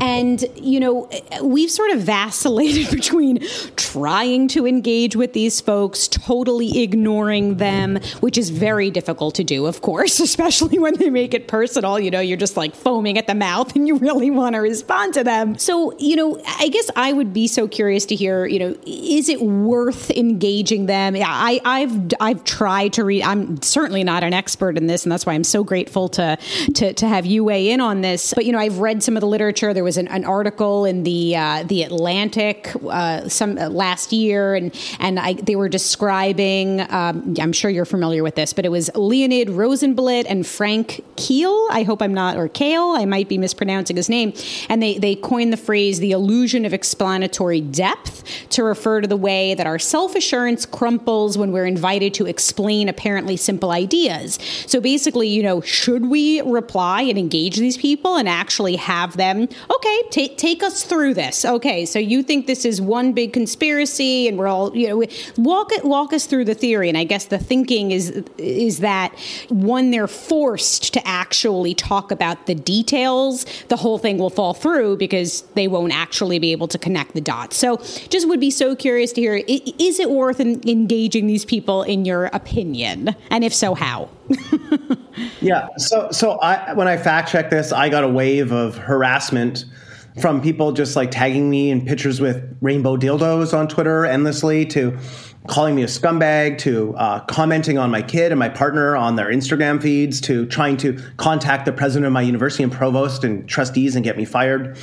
And 0.00 0.44
you 0.56 0.80
know, 0.80 1.08
we've 1.42 1.70
sort 1.70 1.90
of 1.90 2.00
vacillated 2.00 2.90
between 2.94 3.40
trying 3.76 4.48
to 4.48 4.66
engage 4.66 5.16
with 5.16 5.32
these 5.32 5.60
folks, 5.60 6.08
totally 6.08 6.82
ignoring 6.82 7.56
them, 7.56 7.98
which 8.20 8.36
is 8.36 8.50
very 8.50 8.90
difficult 8.90 9.34
to 9.36 9.44
do, 9.44 9.66
of 9.66 9.80
course, 9.80 10.20
especially 10.28 10.78
when 10.78 10.94
they 10.98 11.10
make 11.10 11.34
it 11.34 11.48
personal. 11.48 11.98
You 11.98 12.10
know, 12.10 12.20
you're 12.20 12.36
just 12.36 12.56
like 12.56 12.74
foaming 12.74 13.18
at 13.18 13.26
the 13.26 13.34
mouth 13.34 13.74
and 13.76 13.88
you 13.88 13.96
really 13.96 14.30
want 14.30 14.54
to 14.54 14.58
respond 14.58 15.14
to 15.14 15.24
them. 15.24 15.58
So, 15.58 15.96
you 15.98 16.16
know, 16.16 16.40
I 16.58 16.68
guess 16.68 16.90
I 16.96 17.12
would 17.12 17.32
be 17.32 17.46
so 17.48 17.66
curious 17.66 18.04
to 18.06 18.14
hear, 18.14 18.46
you 18.46 18.58
know, 18.58 18.76
is 18.86 19.28
it 19.28 19.40
worth 19.40 20.10
engaging 20.10 20.86
them? 20.86 21.16
I, 21.16 21.60
I've 21.64 22.12
I've 22.20 22.44
tried 22.44 22.92
to 22.94 23.04
read. 23.04 23.22
I'm 23.22 23.37
certainly 23.62 24.04
not 24.04 24.22
an 24.22 24.32
expert 24.32 24.76
in 24.76 24.86
this, 24.86 25.04
and 25.04 25.12
that's 25.12 25.26
why 25.26 25.34
I'm 25.34 25.44
so 25.44 25.64
grateful 25.64 26.08
to 26.10 26.36
to, 26.74 26.92
to 26.92 27.08
have 27.08 27.26
you 27.26 27.44
weigh 27.44 27.70
in 27.70 27.80
on 27.80 28.00
this. 28.00 28.34
But 28.34 28.44
you 28.44 28.52
know, 28.52 28.58
I've 28.58 28.78
read 28.78 29.02
some 29.02 29.16
of 29.16 29.20
the 29.20 29.26
literature. 29.26 29.72
There 29.74 29.84
was 29.84 29.96
an, 29.96 30.08
an 30.08 30.24
article 30.24 30.84
in 30.84 31.02
the 31.02 31.36
uh, 31.36 31.64
the 31.64 31.82
Atlantic 31.82 32.72
uh, 32.88 33.28
some 33.28 33.58
uh, 33.58 33.68
last 33.68 34.12
year, 34.12 34.54
and 34.54 34.74
and 34.98 35.18
I, 35.18 35.34
they 35.34 35.56
were 35.56 35.68
describing. 35.68 36.80
Um, 36.80 37.34
I'm 37.40 37.52
sure 37.52 37.70
you're 37.70 37.84
familiar 37.84 38.22
with 38.22 38.34
this, 38.34 38.52
but 38.52 38.64
it 38.64 38.70
was 38.70 38.90
Leonid 38.94 39.50
Rosenblatt 39.50 40.26
and 40.26 40.46
Frank 40.46 41.04
Keel. 41.16 41.68
I 41.70 41.82
hope 41.82 42.02
I'm 42.02 42.14
not 42.14 42.36
or 42.36 42.48
Kale. 42.48 42.94
I 42.96 43.04
might 43.04 43.28
be 43.28 43.38
mispronouncing 43.38 43.96
his 43.96 44.08
name, 44.08 44.32
and 44.68 44.82
they 44.82 44.98
they 44.98 45.14
coined 45.14 45.52
the 45.52 45.56
phrase 45.56 46.00
"the 46.00 46.12
illusion 46.12 46.64
of 46.64 46.72
explanatory 46.74 47.60
depth" 47.60 48.24
to 48.50 48.62
refer 48.62 49.00
to 49.00 49.08
the 49.08 49.16
way 49.16 49.54
that 49.54 49.66
our 49.66 49.78
self 49.78 50.14
assurance 50.14 50.66
crumples 50.66 51.36
when 51.38 51.52
we're 51.52 51.66
invited 51.66 52.14
to 52.14 52.26
explain 52.26 52.88
apparently 52.88 53.27
simple 53.36 53.70
ideas. 53.70 54.38
So 54.66 54.80
basically, 54.80 55.28
you 55.28 55.42
know, 55.42 55.60
should 55.60 56.06
we 56.06 56.40
reply 56.42 57.02
and 57.02 57.18
engage 57.18 57.56
these 57.56 57.76
people 57.76 58.16
and 58.16 58.28
actually 58.28 58.76
have 58.76 59.16
them? 59.16 59.48
Okay, 59.70 60.02
take 60.10 60.38
take 60.38 60.62
us 60.62 60.84
through 60.84 61.14
this. 61.14 61.44
Okay, 61.44 61.84
so 61.86 61.98
you 61.98 62.22
think 62.22 62.46
this 62.46 62.64
is 62.64 62.80
one 62.80 63.12
big 63.12 63.32
conspiracy, 63.32 64.28
and 64.28 64.38
we're 64.38 64.48
all 64.48 64.76
you 64.76 64.88
know 64.88 65.04
walk 65.36 65.72
it 65.72 65.84
walk 65.84 66.12
us 66.12 66.26
through 66.26 66.44
the 66.44 66.54
theory. 66.54 66.88
And 66.88 66.98
I 66.98 67.04
guess 67.04 67.26
the 67.26 67.38
thinking 67.38 67.90
is 67.90 68.10
is 68.38 68.80
that 68.80 69.14
when 69.50 69.90
they're 69.90 70.08
forced 70.08 70.92
to 70.94 71.06
actually 71.06 71.74
talk 71.74 72.10
about 72.10 72.46
the 72.46 72.54
details, 72.54 73.46
the 73.68 73.76
whole 73.76 73.98
thing 73.98 74.18
will 74.18 74.30
fall 74.30 74.54
through 74.54 74.96
because 74.96 75.42
they 75.54 75.68
won't 75.68 75.92
actually 75.92 76.38
be 76.38 76.52
able 76.52 76.68
to 76.68 76.78
connect 76.78 77.14
the 77.14 77.20
dots. 77.20 77.56
So 77.56 77.76
just 78.08 78.28
would 78.28 78.40
be 78.40 78.50
so 78.50 78.74
curious 78.76 79.12
to 79.12 79.20
hear 79.20 79.42
is 79.46 79.98
it 79.98 80.10
worth 80.10 80.40
engaging 80.40 81.26
these 81.26 81.44
people 81.44 81.82
in 81.82 82.04
your 82.04 82.26
opinion? 82.26 83.14
And 83.30 83.44
if 83.44 83.54
so, 83.54 83.74
how? 83.74 84.08
yeah. 85.40 85.68
So 85.76 86.10
so 86.10 86.38
I 86.40 86.72
when 86.74 86.88
I 86.88 86.96
fact 86.96 87.30
checked 87.30 87.50
this, 87.50 87.72
I 87.72 87.88
got 87.88 88.04
a 88.04 88.08
wave 88.08 88.52
of 88.52 88.76
harassment 88.76 89.64
from 90.20 90.40
people 90.40 90.72
just 90.72 90.96
like 90.96 91.10
tagging 91.10 91.48
me 91.48 91.70
in 91.70 91.84
pictures 91.84 92.20
with 92.20 92.56
rainbow 92.60 92.96
dildos 92.96 93.56
on 93.56 93.68
Twitter 93.68 94.04
endlessly 94.04 94.66
to 94.66 94.98
calling 95.46 95.74
me 95.74 95.82
a 95.82 95.86
scumbag 95.86 96.58
to 96.58 96.94
uh, 96.96 97.20
commenting 97.20 97.78
on 97.78 97.90
my 97.90 98.02
kid 98.02 98.32
and 98.32 98.38
my 98.38 98.48
partner 98.48 98.96
on 98.96 99.16
their 99.16 99.28
Instagram 99.28 99.80
feeds 99.80 100.20
to 100.20 100.44
trying 100.46 100.76
to 100.76 101.00
contact 101.16 101.64
the 101.64 101.72
president 101.72 102.06
of 102.06 102.12
my 102.12 102.20
university 102.20 102.62
and 102.62 102.72
provost 102.72 103.24
and 103.24 103.48
trustees 103.48 103.94
and 103.94 104.04
get 104.04 104.16
me 104.16 104.24
fired. 104.24 104.76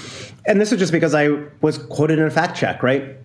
And 0.47 0.59
this 0.59 0.71
is 0.71 0.79
just 0.79 0.91
because 0.91 1.13
I 1.13 1.29
was 1.61 1.77
quoted 1.77 2.17
in 2.17 2.25
a 2.25 2.31
fact 2.31 2.57
check, 2.57 2.81
right? 2.81 3.17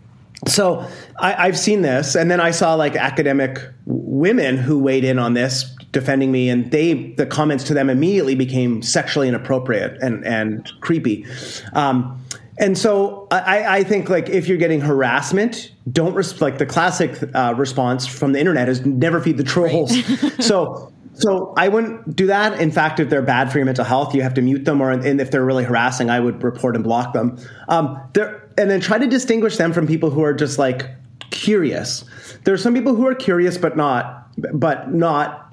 So 0.48 0.86
I, 1.18 1.46
have 1.46 1.58
seen 1.58 1.82
this, 1.82 2.14
and 2.14 2.30
then 2.30 2.40
I 2.40 2.50
saw 2.50 2.74
like 2.74 2.96
academic 2.96 3.60
women 3.84 4.56
who 4.56 4.78
weighed 4.78 5.04
in 5.04 5.18
on 5.18 5.34
this, 5.34 5.74
defending 5.92 6.32
me, 6.32 6.48
and 6.48 6.70
they 6.70 7.12
the 7.14 7.26
comments 7.26 7.64
to 7.64 7.74
them 7.74 7.90
immediately 7.90 8.34
became 8.34 8.82
sexually 8.82 9.28
inappropriate 9.28 9.98
and 10.00 10.24
and 10.26 10.70
creepy. 10.80 11.26
Um, 11.74 12.24
and 12.58 12.76
so 12.76 13.26
I, 13.30 13.78
I, 13.78 13.84
think 13.84 14.10
like 14.10 14.28
if 14.28 14.46
you're 14.46 14.58
getting 14.58 14.82
harassment, 14.82 15.72
don't 15.90 16.12
res- 16.12 16.42
like 16.42 16.58
the 16.58 16.66
classic 16.66 17.18
uh, 17.34 17.54
response 17.56 18.06
from 18.06 18.32
the 18.32 18.38
internet 18.38 18.68
is 18.68 18.84
never 18.84 19.18
feed 19.18 19.38
the 19.38 19.44
trolls. 19.44 19.96
Right. 20.22 20.32
so 20.42 20.92
so 21.20 21.54
I 21.56 21.68
wouldn't 21.68 22.16
do 22.16 22.26
that. 22.26 22.60
In 22.60 22.70
fact, 22.70 23.00
if 23.00 23.10
they're 23.10 23.22
bad 23.22 23.52
for 23.52 23.58
your 23.58 23.64
mental 23.64 23.84
health, 23.84 24.14
you 24.14 24.22
have 24.22 24.34
to 24.34 24.42
mute 24.42 24.64
them, 24.64 24.80
or 24.80 24.90
and 24.90 25.20
if 25.20 25.30
they're 25.30 25.44
really 25.44 25.64
harassing, 25.64 26.10
I 26.10 26.20
would 26.20 26.42
report 26.42 26.74
and 26.74 26.84
block 26.84 27.12
them. 27.12 27.38
Um, 27.68 28.00
there, 28.14 28.48
and 28.58 28.70
then 28.70 28.80
try 28.80 28.98
to 28.98 29.06
distinguish 29.06 29.56
them 29.56 29.72
from 29.72 29.86
people 29.86 30.10
who 30.10 30.22
are 30.22 30.34
just 30.34 30.58
like 30.58 30.88
curious. 31.30 32.04
There 32.44 32.54
are 32.54 32.58
some 32.58 32.74
people 32.74 32.94
who 32.94 33.06
are 33.06 33.14
curious, 33.14 33.58
but 33.58 33.76
not, 33.76 34.28
but 34.36 34.92
not, 34.92 35.52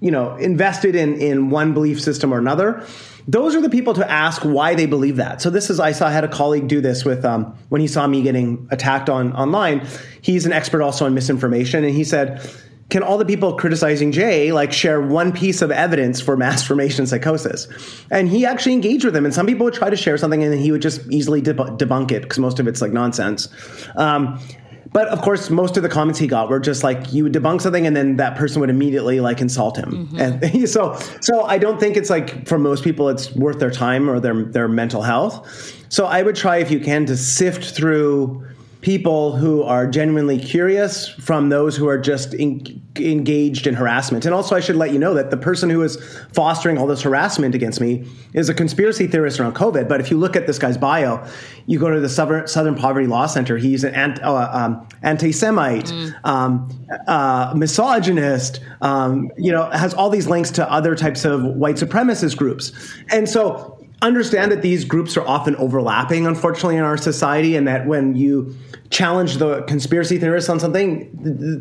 you 0.00 0.10
know, 0.10 0.36
invested 0.36 0.94
in 0.94 1.14
in 1.14 1.50
one 1.50 1.74
belief 1.74 2.00
system 2.00 2.32
or 2.32 2.38
another 2.38 2.84
those 3.26 3.54
are 3.54 3.60
the 3.60 3.70
people 3.70 3.94
to 3.94 4.10
ask 4.10 4.42
why 4.42 4.74
they 4.74 4.86
believe 4.86 5.16
that. 5.16 5.40
So 5.40 5.50
this 5.50 5.70
is 5.70 5.80
I 5.80 5.92
saw 5.92 6.08
I 6.08 6.10
had 6.10 6.24
a 6.24 6.28
colleague 6.28 6.68
do 6.68 6.80
this 6.80 7.04
with 7.04 7.24
um, 7.24 7.56
when 7.70 7.80
he 7.80 7.86
saw 7.86 8.06
me 8.06 8.22
getting 8.22 8.68
attacked 8.70 9.08
on 9.08 9.32
online. 9.34 9.86
He's 10.20 10.46
an 10.46 10.52
expert 10.52 10.82
also 10.82 11.06
on 11.06 11.14
misinformation, 11.14 11.84
and 11.84 11.94
he 11.94 12.04
said, 12.04 12.42
"Can 12.90 13.02
all 13.02 13.18
the 13.18 13.24
people 13.24 13.54
criticizing 13.54 14.12
Jay 14.12 14.52
like 14.52 14.72
share 14.72 15.00
one 15.00 15.32
piece 15.32 15.62
of 15.62 15.70
evidence 15.70 16.20
for 16.20 16.36
mass 16.36 16.62
formation 16.66 17.06
psychosis?" 17.06 17.68
And 18.10 18.28
he 18.28 18.46
actually 18.46 18.72
engaged 18.72 19.04
with 19.04 19.14
them. 19.14 19.24
And 19.24 19.34
some 19.34 19.46
people 19.46 19.64
would 19.64 19.74
try 19.74 19.90
to 19.90 19.96
share 19.96 20.16
something, 20.16 20.42
and 20.42 20.52
then 20.52 20.60
he 20.60 20.72
would 20.72 20.82
just 20.82 21.00
easily 21.10 21.40
deb- 21.40 21.78
debunk 21.78 22.12
it 22.12 22.22
because 22.22 22.38
most 22.38 22.58
of 22.58 22.68
it's 22.68 22.80
like 22.80 22.92
nonsense. 22.92 23.48
Um, 23.96 24.38
but 24.94 25.08
of 25.08 25.22
course, 25.22 25.50
most 25.50 25.76
of 25.76 25.82
the 25.82 25.88
comments 25.88 26.20
he 26.20 26.28
got 26.28 26.48
were 26.48 26.60
just 26.60 26.84
like 26.84 27.12
you 27.12 27.24
would 27.24 27.32
debunk 27.32 27.60
something, 27.60 27.84
and 27.84 27.96
then 27.96 28.16
that 28.16 28.36
person 28.36 28.60
would 28.60 28.70
immediately 28.70 29.18
like 29.18 29.40
insult 29.40 29.76
him. 29.76 30.06
Mm-hmm. 30.06 30.52
And 30.54 30.68
so, 30.70 30.94
so 31.20 31.42
I 31.42 31.58
don't 31.58 31.80
think 31.80 31.96
it's 31.96 32.10
like 32.10 32.46
for 32.46 32.60
most 32.60 32.84
people 32.84 33.08
it's 33.08 33.34
worth 33.34 33.58
their 33.58 33.72
time 33.72 34.08
or 34.08 34.20
their 34.20 34.44
their 34.44 34.68
mental 34.68 35.02
health. 35.02 35.50
So 35.88 36.06
I 36.06 36.22
would 36.22 36.36
try 36.36 36.58
if 36.58 36.70
you 36.70 36.78
can 36.78 37.06
to 37.06 37.16
sift 37.16 37.74
through 37.74 38.46
people 38.84 39.34
who 39.34 39.62
are 39.62 39.86
genuinely 39.86 40.38
curious 40.38 41.08
from 41.08 41.48
those 41.48 41.74
who 41.74 41.88
are 41.88 41.96
just 41.96 42.34
in, 42.34 42.82
engaged 42.96 43.66
in 43.66 43.72
harassment. 43.72 44.26
And 44.26 44.34
also, 44.34 44.54
I 44.54 44.60
should 44.60 44.76
let 44.76 44.92
you 44.92 44.98
know 44.98 45.14
that 45.14 45.30
the 45.30 45.38
person 45.38 45.70
who 45.70 45.80
is 45.80 45.96
fostering 46.34 46.76
all 46.76 46.86
this 46.86 47.00
harassment 47.00 47.54
against 47.54 47.80
me 47.80 48.06
is 48.34 48.50
a 48.50 48.54
conspiracy 48.54 49.06
theorist 49.06 49.40
around 49.40 49.54
COVID. 49.54 49.88
But 49.88 50.02
if 50.02 50.10
you 50.10 50.18
look 50.18 50.36
at 50.36 50.46
this 50.46 50.58
guy's 50.58 50.76
bio, 50.76 51.26
you 51.64 51.78
go 51.78 51.88
to 51.88 51.98
the 51.98 52.10
Southern, 52.10 52.46
Southern 52.46 52.74
Poverty 52.74 53.06
Law 53.06 53.24
Center, 53.24 53.56
he's 53.56 53.84
an 53.84 53.94
ant, 53.94 54.22
uh, 54.22 54.50
um, 54.52 54.86
anti 55.02 55.32
Semite, 55.32 55.86
mm. 55.86 56.14
um, 56.24 56.68
uh, 57.06 57.54
misogynist, 57.56 58.60
um, 58.82 59.30
you 59.38 59.50
know, 59.50 59.70
has 59.70 59.94
all 59.94 60.10
these 60.10 60.26
links 60.26 60.50
to 60.50 60.70
other 60.70 60.94
types 60.94 61.24
of 61.24 61.42
white 61.42 61.76
supremacist 61.76 62.36
groups. 62.36 62.70
And 63.10 63.30
so 63.30 63.73
understand 64.06 64.52
that 64.52 64.62
these 64.62 64.84
groups 64.84 65.16
are 65.16 65.26
often 65.26 65.56
overlapping, 65.56 66.26
unfortunately, 66.26 66.76
in 66.76 66.82
our 66.82 66.96
society, 66.96 67.56
and 67.56 67.66
that 67.66 67.86
when 67.86 68.14
you 68.14 68.54
challenge 68.90 69.38
the 69.38 69.62
conspiracy 69.62 70.18
theorists 70.18 70.48
on 70.48 70.60
something, 70.60 71.10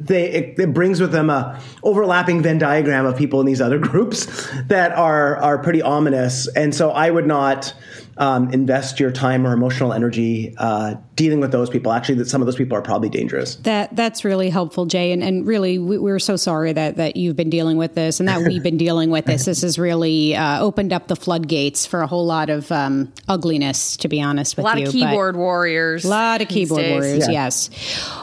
they 0.05 0.29
it, 0.29 0.59
it, 0.59 0.73
brings 0.73 1.01
with 1.01 1.11
them 1.11 1.29
a 1.29 1.59
overlapping 1.81 2.43
Venn 2.43 2.57
diagram 2.57 3.05
of 3.05 3.17
people 3.17 3.39
in 3.39 3.45
these 3.45 3.61
other 3.61 3.79
groups 3.89 4.47
that 4.67 4.91
are 4.91 5.37
are 5.37 5.57
pretty 5.57 5.81
ominous. 5.81 6.47
And 6.49 6.75
so 6.75 6.91
I 6.91 7.09
would 7.09 7.25
not 7.25 7.73
um, 8.17 8.51
invest 8.51 8.99
your 8.99 9.11
time 9.11 9.45
or 9.45 9.53
emotional 9.53 9.93
energy 9.93 10.53
uh, 10.57 10.95
dealing 11.15 11.39
with 11.39 11.51
those 11.51 11.69
people. 11.69 11.91
Actually, 11.91 12.15
that 12.15 12.29
some 12.29 12.41
of 12.41 12.45
those 12.45 12.55
people 12.55 12.77
are 12.77 12.81
probably 12.81 13.09
dangerous. 13.09 13.55
That 13.57 13.95
that's 13.95 14.23
really 14.23 14.49
helpful, 14.49 14.85
Jay. 14.85 15.11
And, 15.11 15.23
and 15.23 15.45
really, 15.45 15.79
we, 15.79 16.11
are 16.11 16.19
so 16.19 16.35
sorry 16.35 16.73
that 16.73 16.97
that 16.97 17.15
you've 17.15 17.35
been 17.35 17.49
dealing 17.49 17.77
with 17.77 17.95
this 17.95 18.19
and 18.19 18.29
that 18.29 18.41
we've 18.41 18.63
been 18.63 18.77
dealing 18.87 19.09
with 19.09 19.25
this. 19.25 19.45
This 19.45 19.61
has 19.61 19.79
really 19.79 20.35
uh, 20.35 20.61
opened 20.61 20.93
up 20.93 21.07
the 21.07 21.15
floodgates 21.15 21.85
for 21.85 22.01
a 22.01 22.07
whole 22.07 22.25
lot 22.25 22.49
of 22.49 22.71
um, 22.71 23.11
ugliness. 23.27 23.97
To 23.97 24.07
be 24.07 24.21
honest 24.21 24.57
with 24.57 24.65
you, 24.65 24.67
a 24.67 24.71
lot 24.71 24.79
you, 24.79 24.87
of 24.87 24.91
keyboard 24.91 25.35
warriors. 25.35 26.05
A 26.05 26.09
lot 26.09 26.41
of 26.41 26.47
keyboard 26.47 26.85
warriors. 26.85 27.27
Yeah. 27.27 27.31
Yes. 27.31 27.69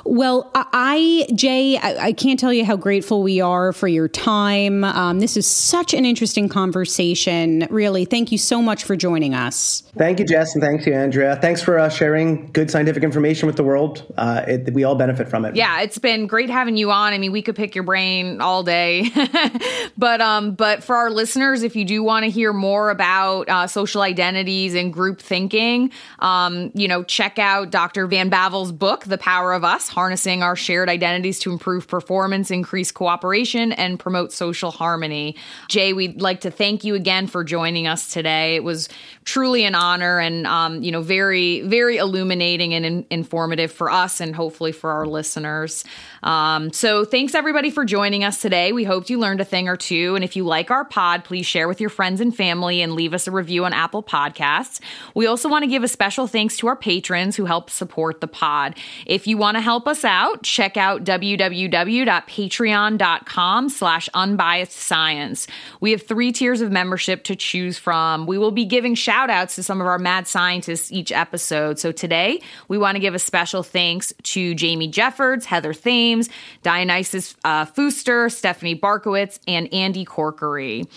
Well, 0.05 0.51
I, 0.55 1.27
Jay, 1.35 1.77
I, 1.77 2.07
I, 2.07 2.13
can't 2.13 2.39
tell 2.39 2.53
you 2.53 2.65
how 2.65 2.77
grateful 2.77 3.23
we 3.23 3.41
are 3.41 3.73
for 3.73 3.89
your 3.89 4.09
time. 4.09 4.85
Um, 4.85 5.21
this 5.21 5.37
is 5.37 5.47
such 5.47 5.95
an 5.95 6.05
interesting 6.05 6.49
conversation. 6.49 7.67
Really, 7.71 8.05
thank 8.05 8.33
you 8.33 8.39
so 8.39 8.63
much 8.63 8.85
for 8.85 8.97
joining 8.97 9.35
us. 9.35 9.83
Thank 9.99 10.21
you, 10.21 10.25
Jess, 10.25 10.55
and 10.55 10.63
thanks 10.63 10.87
you, 10.87 10.95
Andrea. 10.95 11.35
Thanks 11.37 11.61
for 11.61 11.77
uh, 11.77 11.89
sharing 11.89 12.47
good 12.53 12.71
scientific 12.71 13.03
information 13.03 13.49
with 13.49 13.57
the 13.57 13.65
world. 13.65 14.13
Uh, 14.17 14.45
it, 14.47 14.73
we 14.73 14.85
all 14.85 14.95
benefit 14.95 15.29
from 15.29 15.45
it. 15.45 15.57
Yeah, 15.57 15.81
it's 15.81 15.99
been 15.99 16.29
great 16.29 16.49
having 16.49 16.77
you 16.77 16.93
on. 16.93 17.13
I 17.13 17.19
mean, 17.19 17.33
we 17.33 17.43
could 17.43 17.57
pick 17.57 17.75
your 17.75 17.83
brain 17.83 18.41
all 18.41 18.63
day, 18.63 19.11
but 19.99 20.21
um, 20.21 20.55
but 20.55 20.85
for 20.85 20.95
our 20.95 21.11
listeners, 21.11 21.65
if 21.65 21.75
you 21.75 21.85
do 21.85 22.05
want 22.05 22.25
to 22.25 22.31
hear 22.31 22.53
more 22.53 22.91
about 22.91 23.49
uh, 23.49 23.67
social 23.67 24.03
identities 24.03 24.75
and 24.75 24.93
group 24.93 25.21
thinking, 25.21 25.91
um, 26.21 26.71
you 26.75 26.87
know, 26.87 27.03
check 27.03 27.41
out 27.41 27.71
Dr. 27.71 28.07
Van 28.07 28.29
Bavel's 28.29 28.71
book, 28.71 29.07
"The 29.07 29.19
Power 29.19 29.53
of 29.53 29.65
Us: 29.65 29.89
Harnessing 29.89 30.45
Our 30.45 30.55
Shared 30.55 30.89
Identities 30.89 31.41
to 31.41 31.51
Improve 31.51 31.89
Performance, 31.89 32.53
Increase 32.53 32.93
Cooperation, 32.93 33.73
and 33.73 33.99
Promote 33.99 34.33
Social 34.33 34.71
Harmony." 34.71 35.35
Jay, 35.69 35.93
we'd 35.93 36.23
like 36.23 36.43
to 36.43 36.51
thank 36.53 36.85
you 36.85 36.95
again 36.95 37.27
for 37.27 37.43
joining 37.43 37.89
us 37.89 38.13
today. 38.13 38.55
It 38.55 38.63
was 38.63 38.89
truly 39.25 39.65
an 39.65 39.75
honor 39.81 40.21
and, 40.21 40.47
um, 40.47 40.83
you 40.83 40.93
know, 40.93 41.01
very, 41.01 41.63
very 41.63 41.97
illuminating 41.97 42.75
and 42.75 42.85
in- 42.85 43.07
informative 43.11 43.73
for 43.73 43.91
us 43.91 44.21
and 44.21 44.37
hopefully 44.37 44.73
for 44.73 44.91
our 44.91 45.07
listeners. 45.07 45.85
Um, 46.23 46.73
so 46.73 47.05
thanks 47.05 47.35
everybody 47.35 47.71
for 47.71 47.85
joining 47.85 48.25
us 48.25 48.43
today. 48.43 48.73
We 48.73 48.85
hope 48.85 49.09
you 49.09 49.19
learned 49.19 49.41
a 49.41 49.45
thing 49.45 49.69
or 49.69 49.77
two. 49.77 50.15
And 50.15 50.23
if 50.23 50.37
you 50.37 50.45
like 50.45 50.71
our 50.71 50.85
pod, 50.85 51.25
please 51.25 51.47
share 51.47 51.67
with 51.67 51.81
your 51.81 51.91
friends 51.91 52.21
and 52.21 52.37
family 52.37 52.83
and 52.83 52.93
leave 52.93 53.15
us 53.15 53.27
a 53.27 53.31
review 53.31 53.65
on 53.65 53.73
Apple 53.73 54.03
Podcasts. 54.03 54.81
We 55.15 55.27
also 55.27 55.49
want 55.49 55.63
to 55.63 55.71
give 55.71 55.83
a 55.83 55.89
special 55.89 56.27
thanks 56.27 56.59
to 56.59 56.67
our 56.67 56.77
patrons 56.77 57.37
who 57.37 57.47
help 57.47 57.71
support 57.71 58.21
the 58.21 58.29
pod. 58.29 58.77
If 59.07 59.27
you 59.27 59.39
want 59.39 59.57
to 59.57 59.63
help 59.63 59.89
us 59.89 60.05
out, 60.05 60.43
check 60.43 60.77
out 60.77 61.05
www.patreon.com 61.05 63.69
slash 63.69 64.09
unbiased 64.13 64.77
science. 64.77 65.47
We 65.81 65.93
have 65.93 66.03
three 66.03 66.33
tiers 66.33 66.61
of 66.61 66.71
membership 66.71 67.25
to 67.25 67.37
choose 67.37 67.79
from. 67.79 68.27
We 68.27 68.37
will 68.37 68.51
be 68.51 68.67
giving 68.67 68.95
shout 68.95 69.31
outs 69.31 69.55
to 69.55 69.63
some 69.71 69.81
of 69.81 69.87
our 69.87 70.01
mad 70.01 70.27
scientists 70.27 70.91
each 70.91 71.13
episode. 71.13 71.79
So 71.79 71.93
today 71.93 72.43
we 72.67 72.77
want 72.77 72.97
to 72.97 72.99
give 72.99 73.15
a 73.15 73.21
special 73.21 73.63
thanks 73.63 74.13
to 74.25 74.53
Jamie 74.53 74.89
Jeffords, 74.89 75.47
Heather 75.47 75.73
Thames, 75.73 76.29
Dionysus 76.65 77.37
uh, 77.45 77.67
Fooster, 77.67 78.33
Stephanie 78.33 78.75
Barkowitz, 78.75 79.39
and 79.47 79.73
Andy 79.73 80.05
Corkery. 80.05 80.89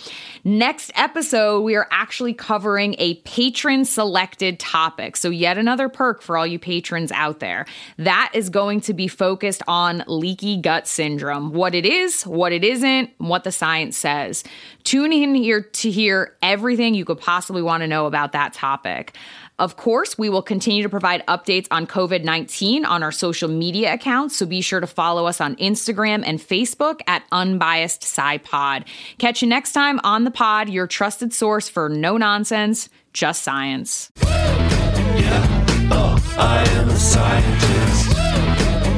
Next 0.44 0.92
episode, 0.96 1.62
we 1.62 1.76
are 1.76 1.88
actually 1.92 2.34
covering 2.34 2.96
a 2.98 3.14
patron 3.18 3.86
selected 3.86 4.60
topic. 4.60 5.18
So, 5.18 5.30
yet 5.30 5.60
another 5.60 5.88
perk 5.88 6.24
for 6.24 6.36
all 6.36 6.48
you 6.48 6.58
patrons 6.58 7.12
out 7.12 7.42
there. 7.42 7.68
That 8.00 8.32
is 8.34 8.50
going 8.50 8.82
to 8.82 8.94
be 8.96 9.08
focused 9.08 9.62
on 9.68 10.04
leaky 10.08 10.58
gut 10.58 10.88
syndrome 10.88 11.54
what 11.54 11.76
it 11.76 11.86
is, 11.86 12.24
what 12.24 12.52
it 12.52 12.64
isn't, 12.64 13.12
what 13.20 13.44
the 13.44 13.52
science 13.52 13.96
says. 13.96 14.44
Tune 14.84 15.14
in 15.14 15.36
here 15.36 15.62
to 15.62 15.92
hear 15.92 16.36
everything 16.42 16.94
you 16.94 17.06
could 17.06 17.20
possibly 17.20 17.62
want 17.62 17.82
to 17.82 17.88
know 17.88 18.06
about 18.06 18.34
that 18.34 18.54
topic. 18.54 19.16
Of 19.60 19.78
course, 19.78 20.18
we 20.18 20.30
will 20.30 20.42
continue 20.42 20.82
to 20.84 20.90
provide 20.90 21.26
updates 21.28 21.68
on 21.70 21.86
COVID 21.86 22.24
19 22.24 22.86
on 22.86 23.04
our 23.04 23.12
social 23.12 23.48
media 23.48 23.94
accounts, 23.94 24.36
so 24.36 24.46
be 24.46 24.62
sure 24.62 24.80
to 24.80 24.88
follow 24.88 25.28
us 25.28 25.40
on 25.40 25.56
Instagram 25.58 26.24
and 26.26 26.40
Facebook 26.40 27.02
at 27.08 27.24
Unbiased 27.32 28.02
SciPod. 28.02 28.86
Catch 29.20 29.42
you 29.42 29.48
next 29.48 29.74
time 29.74 30.00
on 30.04 30.24
the 30.24 30.32
pod, 30.32 30.70
your 30.70 30.88
trusted 30.88 31.34
source 31.34 31.70
for 31.70 31.88
no 31.88 32.18
nonsense, 32.18 32.90
just 33.14 33.44
science. 33.44 34.12
Yeah, 34.22 35.90
oh, 35.92 36.36
I 36.38 36.68
am 36.70 36.90
a 36.90 36.96
scientist. 36.96 38.18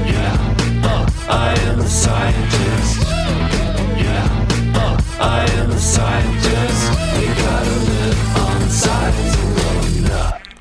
Yeah, 0.07 0.55
oh, 0.85 1.27
I 1.29 1.53
am 1.59 1.79
a 1.79 1.87
scientist. 1.87 3.04